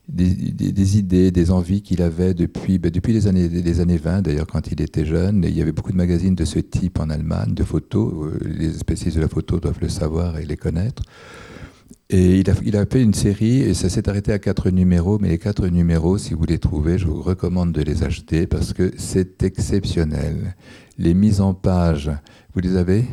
des, 0.09 0.33
des, 0.33 0.97
idées, 0.97 1.31
des 1.31 1.51
envies 1.51 1.81
qu'il 1.81 2.01
avait 2.01 2.33
depuis, 2.33 2.79
bah, 2.79 2.89
depuis 2.89 3.13
les, 3.13 3.27
années, 3.27 3.47
les 3.47 3.79
années 3.81 3.97
20, 3.97 4.23
d'ailleurs 4.23 4.47
quand 4.47 4.71
il 4.71 4.81
était 4.81 5.05
jeune. 5.05 5.45
Il 5.47 5.55
y 5.55 5.61
avait 5.61 5.71
beaucoup 5.71 5.91
de 5.91 5.97
magazines 5.97 6.33
de 6.33 6.45
ce 6.45 6.59
type 6.59 6.99
en 6.99 7.09
Allemagne, 7.09 7.53
de 7.53 7.63
photos. 7.63 8.13
Euh, 8.13 8.39
les 8.45 8.73
spécialistes 8.73 9.17
de 9.17 9.21
la 9.21 9.29
photo 9.29 9.59
doivent 9.59 9.79
le 9.79 9.89
savoir 9.89 10.39
et 10.39 10.45
les 10.45 10.57
connaître. 10.57 11.03
Et 12.09 12.39
il 12.39 12.49
a, 12.49 12.53
il 12.63 12.75
a, 12.75 12.85
fait 12.85 13.01
une 13.01 13.13
série, 13.13 13.61
et 13.61 13.73
ça 13.73 13.89
s'est 13.89 14.09
arrêté 14.09 14.31
à 14.33 14.39
quatre 14.39 14.69
numéros, 14.69 15.17
mais 15.19 15.29
les 15.29 15.39
quatre 15.39 15.67
numéros, 15.67 16.17
si 16.17 16.33
vous 16.33 16.45
les 16.45 16.59
trouvez, 16.59 16.97
je 16.97 17.07
vous 17.07 17.21
recommande 17.21 17.71
de 17.71 17.81
les 17.81 18.03
acheter 18.03 18.45
parce 18.45 18.73
que 18.73 18.91
c'est 18.97 19.41
exceptionnel. 19.43 20.55
Les 20.97 21.13
mises 21.13 21.41
en 21.41 21.53
page, 21.53 22.11
vous 22.53 22.59
les 22.59 22.75
avez? 22.75 23.05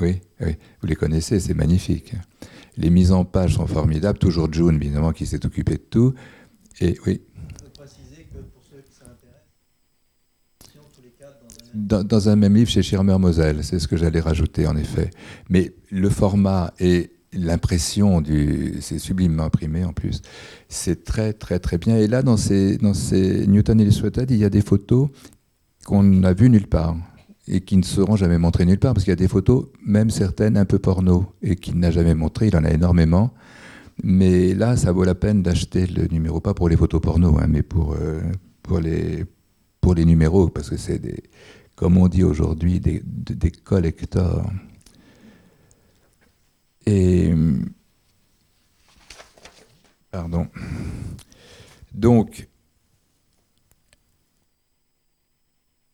Oui. 0.00 0.20
oui, 0.40 0.56
vous 0.80 0.88
les 0.88 0.96
connaissez, 0.96 1.40
c'est 1.40 1.54
magnifique. 1.54 2.14
Les 2.76 2.90
mises 2.90 3.12
en 3.12 3.24
page 3.24 3.54
sont 3.54 3.66
formidables, 3.66 4.18
toujours 4.18 4.52
June, 4.52 4.76
évidemment, 4.76 5.12
qui 5.12 5.26
s'est 5.26 5.44
occupé 5.44 5.72
de 5.72 5.84
tout. 5.88 6.14
Et 6.80 6.98
oui. 7.06 7.20
Dans, 11.72 12.02
dans 12.02 12.28
un 12.28 12.34
même 12.34 12.56
livre 12.56 12.68
chez 12.68 12.82
Schirmer 12.82 13.16
Moselle, 13.18 13.62
c'est 13.62 13.78
ce 13.78 13.86
que 13.86 13.96
j'allais 13.96 14.20
rajouter 14.20 14.66
en 14.66 14.76
effet. 14.76 15.10
Mais 15.48 15.72
le 15.90 16.10
format 16.10 16.72
est 16.80 17.12
l'impression 17.32 18.20
du, 18.20 18.74
c'est 18.80 18.98
sublimement 18.98 19.44
imprimé 19.44 19.84
en 19.84 19.92
plus. 19.92 20.22
C'est 20.68 21.04
très 21.04 21.32
très 21.32 21.58
très 21.58 21.78
bien. 21.78 21.96
Et 21.96 22.06
là, 22.06 22.22
dans 22.22 22.36
ces, 22.36 22.78
dans 22.78 22.94
ces 22.94 23.46
Newton 23.46 23.80
Illustrated, 23.80 24.30
il 24.30 24.36
y 24.36 24.44
a 24.44 24.50
des 24.50 24.62
photos 24.62 25.08
qu'on 25.84 26.02
n'a 26.02 26.32
vues 26.32 26.50
nulle 26.50 26.66
part 26.66 26.96
et 27.48 27.60
qui 27.60 27.76
ne 27.76 27.82
seront 27.82 28.16
jamais 28.16 28.38
montrées 28.38 28.66
nulle 28.66 28.78
part 28.78 28.94
parce 28.94 29.04
qu'il 29.04 29.10
y 29.10 29.12
a 29.12 29.16
des 29.16 29.28
photos, 29.28 29.66
même 29.84 30.10
certaines 30.10 30.56
un 30.56 30.64
peu 30.64 30.78
porno, 30.78 31.32
et 31.42 31.56
qu'il 31.56 31.78
n'a 31.78 31.90
jamais 31.90 32.14
montrées. 32.14 32.48
Il 32.48 32.56
en 32.56 32.64
a 32.64 32.70
énormément. 32.70 33.32
Mais 34.02 34.54
là, 34.54 34.76
ça 34.76 34.92
vaut 34.92 35.04
la 35.04 35.14
peine 35.14 35.42
d'acheter 35.42 35.86
le 35.86 36.06
numéro, 36.06 36.40
pas 36.40 36.54
pour 36.54 36.68
les 36.68 36.76
photos 36.76 37.00
porno, 37.00 37.38
hein, 37.38 37.46
mais 37.48 37.62
pour, 37.62 37.94
euh, 37.94 38.20
pour, 38.62 38.78
les, 38.80 39.26
pour 39.80 39.94
les 39.94 40.04
numéros, 40.04 40.48
parce 40.48 40.70
que 40.70 40.76
c'est 40.76 40.98
des, 40.98 41.22
comme 41.76 41.96
on 41.98 42.08
dit 42.08 42.24
aujourd'hui, 42.24 42.80
des, 42.80 43.02
des 43.04 43.50
collecteurs. 43.50 44.50
Et 46.86 47.32
Pardon. 50.10 50.48
Donc, 51.94 52.48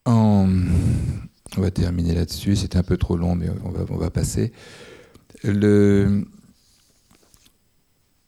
on 0.07 1.61
va 1.61 1.70
terminer 1.70 2.14
là-dessus. 2.14 2.57
C'est 2.57 2.76
un 2.76 2.82
peu 2.82 2.97
trop 2.97 3.16
long, 3.16 3.34
mais 3.34 3.49
on 3.64 3.70
va, 3.97 4.11
passer. 4.11 4.53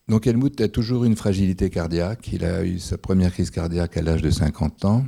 Donc 0.09 0.27
Helmut 0.27 0.61
a 0.61 0.69
toujours 0.69 1.05
une 1.05 1.17
fragilité 1.17 1.71
cardiaque. 1.71 2.31
Il 2.33 2.45
a 2.45 2.65
eu 2.65 2.79
sa 2.79 2.97
première 2.97 3.33
crise 3.33 3.51
cardiaque 3.51 3.97
à 3.97 4.03
l'âge 4.03 4.23
de 4.23 4.31
50 4.31 4.85
ans. 4.87 5.05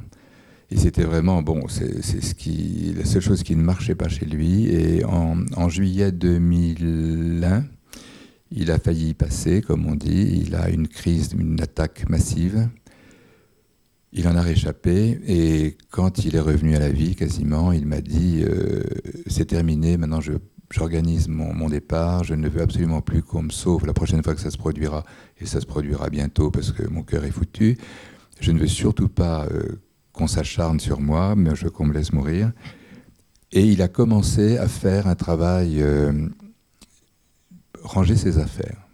Et 0.72 0.76
c'était 0.76 1.04
vraiment, 1.04 1.42
bon, 1.42 1.66
c'est 1.68 2.00
ce 2.02 2.96
la 2.96 3.04
seule 3.04 3.22
chose 3.22 3.42
qui 3.42 3.56
ne 3.56 3.62
marchait 3.62 3.96
pas 3.96 4.08
chez 4.08 4.24
lui. 4.24 4.68
Et 4.68 5.04
en, 5.04 5.68
juillet 5.68 6.12
2001, 6.12 7.64
il 8.52 8.70
a 8.70 8.78
failli 8.78 9.10
y 9.10 9.14
passer, 9.14 9.62
comme 9.62 9.86
on 9.86 9.96
dit. 9.96 10.42
Il 10.46 10.54
a 10.54 10.70
une 10.70 10.86
crise, 10.86 11.32
une 11.36 11.60
attaque 11.60 12.08
massive. 12.08 12.68
Il 14.12 14.28
en 14.28 14.36
a 14.36 14.42
réchappé. 14.42 15.20
Et 15.26 15.76
quand 15.90 16.24
il 16.24 16.36
est 16.36 16.40
revenu 16.40 16.76
à 16.76 16.78
la 16.78 16.90
vie, 16.90 17.16
quasiment, 17.16 17.72
il 17.72 17.86
m'a 17.86 18.00
dit 18.00 18.44
euh, 18.44 18.82
C'est 19.26 19.46
terminé, 19.46 19.96
maintenant 19.96 20.20
j'organise 20.70 21.26
mon, 21.26 21.68
départ, 21.68 22.22
je 22.22 22.34
ne 22.34 22.48
veux 22.48 22.62
absolument 22.62 23.00
plus 23.00 23.24
qu'on 23.24 23.42
me 23.42 23.50
sauve 23.50 23.86
la 23.86 23.92
prochaine 23.92 24.22
fois 24.22 24.36
que 24.36 24.40
ça 24.40 24.52
se 24.52 24.58
produira, 24.58 25.04
et 25.40 25.46
ça 25.46 25.60
se 25.60 25.66
produira 25.66 26.10
bientôt 26.10 26.52
parce 26.52 26.70
que 26.70 26.86
mon 26.86 27.02
cœur 27.02 27.24
est 27.24 27.32
foutu. 27.32 27.76
Je 28.40 28.52
ne 28.52 28.60
veux 28.60 28.68
surtout 28.68 29.08
pas 29.08 29.46
euh, 29.50 29.80
s'acharne 30.26 30.80
sur 30.80 31.00
moi, 31.00 31.34
mais 31.36 31.54
je 31.54 31.68
qu'on 31.68 31.86
me 31.86 31.92
laisse 31.92 32.12
mourir. 32.12 32.52
Et 33.52 33.64
il 33.64 33.82
a 33.82 33.88
commencé 33.88 34.58
à 34.58 34.68
faire 34.68 35.06
un 35.06 35.16
travail, 35.16 35.82
euh, 35.82 36.28
ranger 37.82 38.16
ses 38.16 38.38
affaires. 38.38 38.86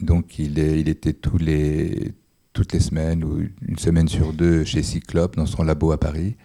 Donc 0.00 0.38
il, 0.38 0.58
est, 0.58 0.80
il 0.80 0.88
était 0.88 1.12
tous 1.12 1.36
les, 1.36 2.14
toutes 2.52 2.72
les 2.72 2.80
semaines 2.80 3.22
ou 3.24 3.42
une 3.66 3.78
semaine 3.78 4.08
sur 4.08 4.32
deux 4.32 4.64
chez 4.64 4.82
Cyclope 4.82 5.36
dans 5.36 5.46
son 5.46 5.62
labo 5.62 5.92
à 5.92 5.98
Paris. 5.98 6.36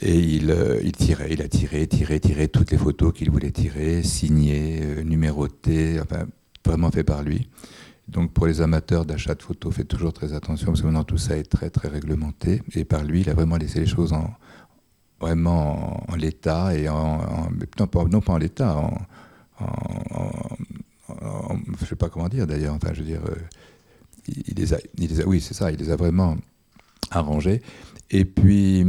Et 0.00 0.18
il, 0.18 0.50
euh, 0.50 0.80
il, 0.82 0.92
tirait, 0.92 1.28
il 1.32 1.42
a 1.42 1.48
tiré, 1.48 1.86
tiré, 1.86 2.18
tiré 2.18 2.48
toutes 2.48 2.70
les 2.70 2.78
photos 2.78 3.12
qu'il 3.12 3.30
voulait 3.30 3.50
tirer, 3.50 4.02
signées, 4.02 4.80
euh, 4.82 5.02
numérotées, 5.02 6.00
enfin, 6.00 6.24
vraiment 6.64 6.90
fait 6.90 7.04
par 7.04 7.22
lui. 7.22 7.50
Donc 8.12 8.32
pour 8.32 8.46
les 8.46 8.60
amateurs 8.60 9.06
d'achat 9.06 9.34
de 9.34 9.42
photos, 9.42 9.74
faites 9.74 9.88
toujours 9.88 10.12
très 10.12 10.34
attention 10.34 10.66
parce 10.66 10.82
que 10.82 10.86
maintenant 10.86 11.04
tout 11.04 11.16
ça 11.16 11.36
est 11.36 11.50
très 11.50 11.70
très 11.70 11.88
réglementé. 11.88 12.62
Et 12.74 12.84
par 12.84 13.04
lui, 13.04 13.22
il 13.22 13.30
a 13.30 13.34
vraiment 13.34 13.56
laissé 13.56 13.80
les 13.80 13.86
choses 13.86 14.12
en, 14.12 14.34
vraiment 15.18 16.04
en, 16.10 16.16
l'état 16.16 16.76
et 16.76 16.88
en, 16.88 17.48
non, 17.78 17.86
pas, 17.86 18.04
non, 18.04 18.20
pas, 18.20 18.34
en 18.34 18.38
l'état, 18.38 18.76
en, 18.76 18.98
je 21.80 21.86
sais 21.86 21.96
pas 21.96 22.10
comment 22.10 22.28
dire 22.28 22.46
d'ailleurs. 22.46 22.74
Enfin, 22.74 22.92
je 22.92 23.00
veux 23.00 23.06
dire, 23.06 23.22
euh, 23.26 23.34
il 24.28 24.54
les 24.56 24.74
a, 24.74 24.78
oui, 25.26 25.40
c'est 25.40 25.54
ça, 25.54 25.72
il 25.72 25.78
les 25.78 25.90
a 25.90 25.96
vraiment 25.96 26.36
arrangés. 27.10 27.62
Et 28.10 28.26
puis 28.26 28.86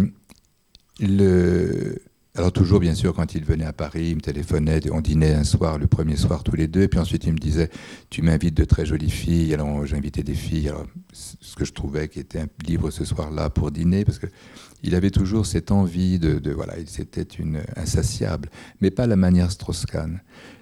le... 0.99 1.97
Alors 2.35 2.51
toujours, 2.51 2.79
bien 2.79 2.95
sûr, 2.95 3.13
quand 3.13 3.35
il 3.35 3.45
venait 3.45 3.65
à 3.65 3.73
Paris, 3.73 4.07
il 4.09 4.15
me 4.15 4.21
téléphonait, 4.21 4.79
on 4.91 5.01
dînait 5.01 5.35
un 5.35 5.43
soir, 5.43 5.77
le 5.77 5.85
premier 5.85 6.15
soir 6.15 6.43
tous 6.43 6.55
les 6.55 6.67
deux, 6.67 6.87
puis 6.87 6.99
ensuite 6.99 7.25
il 7.25 7.33
me 7.33 7.37
disait, 7.37 7.69
tu 8.09 8.23
m'invites 8.23 8.57
de 8.57 8.65
très 8.65 8.87
jolies 8.87 9.11
filles, 9.11 9.53
alors 9.53 9.85
j'invitais 9.85 10.23
des 10.23 10.33
filles, 10.33 10.69
alors, 10.69 10.87
ce 11.11 11.55
que 11.55 11.63
je 11.63 11.73
trouvais 11.73 12.07
qui 12.07 12.19
était 12.19 12.45
libre 12.65 12.89
ce 12.89 13.05
soir-là 13.05 13.51
pour 13.51 13.69
dîner, 13.69 14.03
parce 14.03 14.17
que 14.17 14.25
il 14.81 14.95
avait 14.95 15.11
toujours 15.11 15.45
cette 15.45 15.71
envie 15.71 16.17
de, 16.19 16.51
voilà, 16.51 16.73
c'était 16.87 17.21
une 17.21 17.61
insatiable, 17.77 18.49
mais 18.81 18.89
pas 18.89 19.05
la 19.05 19.15
manière 19.15 19.51
Strauss-Kahn. 19.51 20.19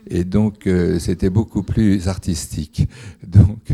Et 0.07 0.25
donc 0.25 0.67
euh, 0.67 0.99
c'était 0.99 1.31
beaucoup 1.31 1.63
plus 1.63 2.07
artistique. 2.07 2.87
Donc, 3.25 3.71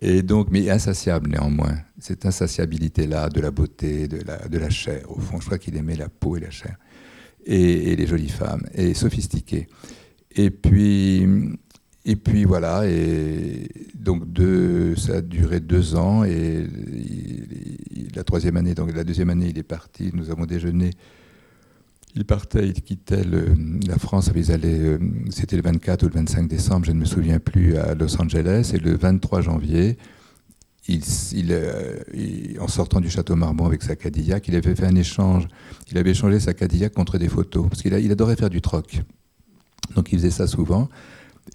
et 0.00 0.22
donc, 0.22 0.48
mais 0.50 0.70
insatiable 0.70 1.30
néanmoins. 1.30 1.76
Cette 1.98 2.24
insatiabilité-là 2.24 3.28
de 3.30 3.40
la 3.40 3.50
beauté, 3.50 4.08
de 4.08 4.18
la, 4.24 4.48
de 4.48 4.58
la 4.58 4.70
chair. 4.70 5.02
Au 5.10 5.18
fond, 5.18 5.40
je 5.40 5.46
crois 5.46 5.58
qu'il 5.58 5.76
aimait 5.76 5.96
la 5.96 6.08
peau 6.08 6.36
et 6.36 6.40
la 6.40 6.50
chair. 6.50 6.76
Et, 7.46 7.96
les 7.96 8.06
jolies 8.06 8.28
femmes. 8.28 8.62
Et 8.74 8.94
sophistiqué. 8.94 9.68
Et 10.36 10.50
puis, 10.50 11.26
et 12.04 12.16
puis 12.16 12.44
voilà. 12.44 12.88
Et 12.88 13.68
donc 13.94 14.24
ça 14.96 15.16
a 15.16 15.20
duré 15.20 15.60
deux 15.60 15.96
ans. 15.96 16.24
Et 16.24 16.66
la 18.14 18.24
troisième 18.24 18.56
année, 18.56 18.74
donc 18.74 18.94
la 18.94 19.04
deuxième 19.04 19.30
année, 19.30 19.48
il 19.50 19.58
est 19.58 19.62
parti. 19.62 20.10
Nous 20.14 20.30
avons 20.30 20.46
déjeuné 20.46 20.90
il 22.16 22.24
partait, 22.24 22.66
il 22.66 22.82
quittait 22.82 23.22
la 23.86 23.98
France, 23.98 24.30
euh, 24.34 24.98
c'était 25.30 25.56
le 25.56 25.62
24 25.62 26.02
ou 26.02 26.06
le 26.06 26.14
25 26.14 26.48
décembre, 26.48 26.86
je 26.86 26.92
ne 26.92 26.98
me 26.98 27.04
souviens 27.04 27.38
plus, 27.38 27.76
à 27.76 27.94
Los 27.94 28.20
Angeles, 28.20 28.72
et 28.74 28.78
le 28.78 28.96
23 28.96 29.42
janvier, 29.42 29.96
euh, 30.88 31.98
en 32.60 32.68
sortant 32.68 33.00
du 33.00 33.10
château 33.10 33.36
Marmont 33.36 33.66
avec 33.66 33.82
sa 33.82 33.96
Cadillac, 33.96 34.48
il 34.48 34.56
avait 34.56 34.74
fait 34.74 34.86
un 34.86 34.96
échange, 34.96 35.46
il 35.90 35.98
avait 35.98 36.10
échangé 36.10 36.40
sa 36.40 36.54
Cadillac 36.54 36.92
contre 36.92 37.18
des 37.18 37.28
photos, 37.28 37.68
parce 37.68 37.82
qu'il 37.82 37.92
il 37.92 38.10
adorait 38.10 38.36
faire 38.36 38.50
du 38.50 38.60
troc. 38.60 39.02
Donc 39.94 40.12
il 40.12 40.18
faisait 40.18 40.30
ça 40.30 40.46
souvent. 40.46 40.88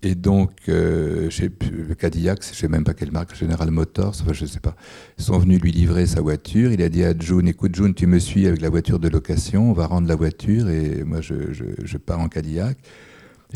Et 0.03 0.15
donc, 0.15 0.51
euh, 0.67 1.29
le 1.39 1.93
Cadillac, 1.95 2.43
je 2.43 2.49
ne 2.49 2.55
sais 2.55 2.67
même 2.67 2.83
pas 2.83 2.93
quelle 2.93 3.11
marque, 3.11 3.35
General 3.35 3.69
Motors, 3.71 4.15
enfin, 4.21 4.33
je 4.33 4.43
ne 4.43 4.49
sais 4.49 4.59
pas, 4.59 4.75
sont 5.17 5.37
venus 5.39 5.61
lui 5.61 5.71
livrer 5.71 6.05
sa 6.05 6.21
voiture. 6.21 6.71
Il 6.71 6.81
a 6.81 6.89
dit 6.89 7.03
à 7.03 7.17
June, 7.17 7.47
écoute 7.47 7.75
June, 7.75 7.93
tu 7.93 8.05
me 8.05 8.19
suis 8.19 8.45
avec 8.45 8.61
la 8.61 8.69
voiture 8.69 8.99
de 8.99 9.07
location, 9.07 9.69
on 9.69 9.73
va 9.73 9.87
rendre 9.87 10.07
la 10.07 10.15
voiture 10.15 10.69
et 10.69 11.03
moi 11.03 11.21
je, 11.21 11.97
pars 11.97 12.19
en 12.19 12.27
Cadillac. 12.27 12.77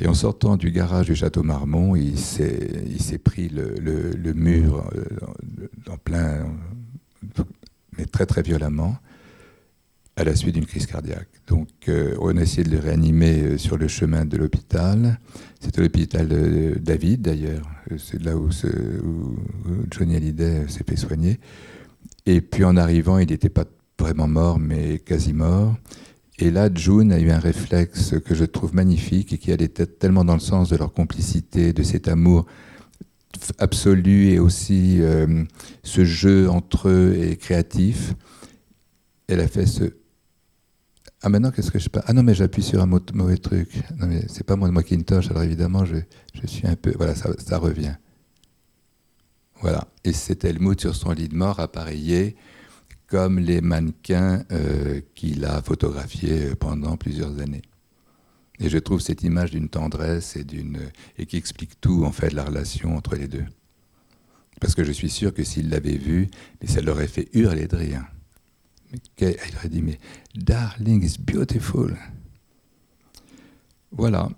Et 0.02 0.08
en 0.08 0.14
sortant 0.14 0.56
du 0.56 0.72
garage 0.72 1.08
du 1.08 1.16
Château 1.16 1.44
Marmont, 1.44 1.96
il 1.96 2.18
s'est 2.18 3.18
pris 3.24 3.50
le, 3.50 4.34
mur 4.34 4.90
euh, 4.96 5.04
en 5.92 5.98
plein, 5.98 6.48
mais 7.98 8.06
très 8.06 8.26
très 8.26 8.42
violemment 8.42 8.96
à 10.16 10.24
la 10.24 10.36
suite 10.36 10.56
d'une 10.56 10.66
crise 10.66 10.86
cardiaque. 10.86 11.30
Donc 11.48 11.70
euh, 11.88 12.16
on 12.20 12.36
a 12.38 12.42
essayé 12.42 12.64
de 12.64 12.72
le 12.72 12.80
réanimer 12.80 13.42
euh, 13.42 13.58
sur 13.58 13.78
le 13.78 13.88
chemin 13.88 14.26
de 14.26 14.38
l'hôpital. 14.38 15.20
C'était 15.60 15.82
l'hôpital 15.82 16.28
David 16.80 17.22
d'ailleurs, 17.22 17.70
c'est 17.98 18.22
là 18.22 18.38
où, 18.38 18.50
Johnny 19.92 20.16
Hallyday 20.16 20.68
s'est 20.70 20.86
fait 20.88 20.96
soigner. 20.96 21.40
Et 22.26 22.42
puis 22.42 22.64
en 22.64 22.78
arrivant, 22.78 23.18
il 23.18 23.30
n'était 23.30 23.50
pas 23.50 23.66
vraiment 23.98 24.28
mort, 24.28 24.60
mais 24.60 25.00
quasi 25.00 25.34
mort. 25.34 25.76
Et 26.40 26.52
là, 26.52 26.70
June 26.74 27.12
a 27.12 27.20
eu 27.20 27.32
un 27.32 27.40
réflexe 27.40 28.16
que 28.26 28.34
je 28.34 28.46
trouve 28.46 28.74
magnifique 28.74 29.34
et 29.34 29.38
qui 29.38 29.52
allait 29.52 29.68
tellement 29.68 30.24
dans 30.24 30.36
le 30.36 30.40
sens 30.40 30.70
de 30.70 30.78
leur 30.78 30.94
complicité, 30.94 31.74
de 31.74 31.84
cet 31.84 32.08
amour 32.08 32.46
absolu 33.58 34.30
et 34.30 34.40
aussi 34.40 35.02
ce 35.84 36.06
jeu 36.06 36.50
entre 36.50 36.90
eux 36.90 37.18
et 37.20 37.36
créatif. 37.36 38.14
Elle 39.28 39.42
a 39.42 39.48
fait 39.48 39.66
ce 39.66 39.94
ah 41.22 41.28
maintenant 41.28 41.52
qu'est-ce 41.52 41.72
que 41.72 41.80
je 41.80 41.90
pas 41.90 42.02
Ah 42.08 42.14
non 42.14 42.24
mais 42.24 42.34
j'appuie 42.34 42.64
sur 42.64 42.82
un 42.82 42.86
mauvais 42.86 43.38
truc. 43.38 43.84
Non 43.98 44.08
mais 44.08 44.24
c'est 44.30 44.46
pas 44.46 44.56
moi 44.56 44.70
de 44.70 44.74
Macintosh, 44.74 45.30
alors 45.30 45.44
évidemment 45.44 45.84
je, 45.84 45.98
je 46.34 46.48
suis 46.48 46.66
un 46.66 46.76
peu... 46.76 46.94
Voilà, 46.96 47.14
ça, 47.14 47.30
ça 47.38 47.58
revient. 47.58 47.96
Voilà. 49.62 49.86
Et 50.06 50.14
c'était 50.14 50.50
Helmut 50.50 50.80
sur 50.80 50.96
son 50.96 51.12
lit 51.12 51.28
de 51.28 51.36
mort 51.36 51.60
appareillé 51.60 52.38
comme 53.10 53.40
les 53.40 53.62
mannequins 53.62 54.44
euh, 54.52 55.02
qu'il 55.16 55.46
a 55.46 55.62
photographiés 55.62 56.56
pendant 56.56 56.96
plusieurs 56.98 57.40
années. 57.40 57.64
Et 58.60 58.70
je 58.70 58.78
trouve 58.78 59.00
cette 59.00 59.24
image 59.24 59.52
d'une 59.52 59.70
tendresse 59.70 60.36
et, 60.36 60.44
d'une, 60.44 60.80
et 61.18 61.26
qui 61.26 61.38
explique 61.38 61.80
tout 61.82 62.04
en 62.04 62.12
fait 62.12 62.34
la 62.34 62.44
relation 62.44 62.96
entre 62.96 63.16
les 63.16 63.28
deux. 63.28 63.46
Parce 64.60 64.76
que 64.76 64.84
je 64.84 64.92
suis 64.92 65.10
sûr 65.10 65.34
que 65.34 65.44
s'il 65.44 65.70
l'avait 65.70 65.98
vu, 65.98 66.28
mais 66.62 66.68
ça 66.68 66.82
l'aurait 66.82 67.08
fait 67.08 67.30
hurler 67.34 67.68
de 67.68 67.76
rire 67.76 68.04
il 69.22 69.56
aurait 69.56 69.70
dit, 69.70 69.82
mais 69.82 70.00
Darling 70.36 71.04
is 71.04 71.18
beautiful. 71.20 71.98
Voilà. 73.92 74.30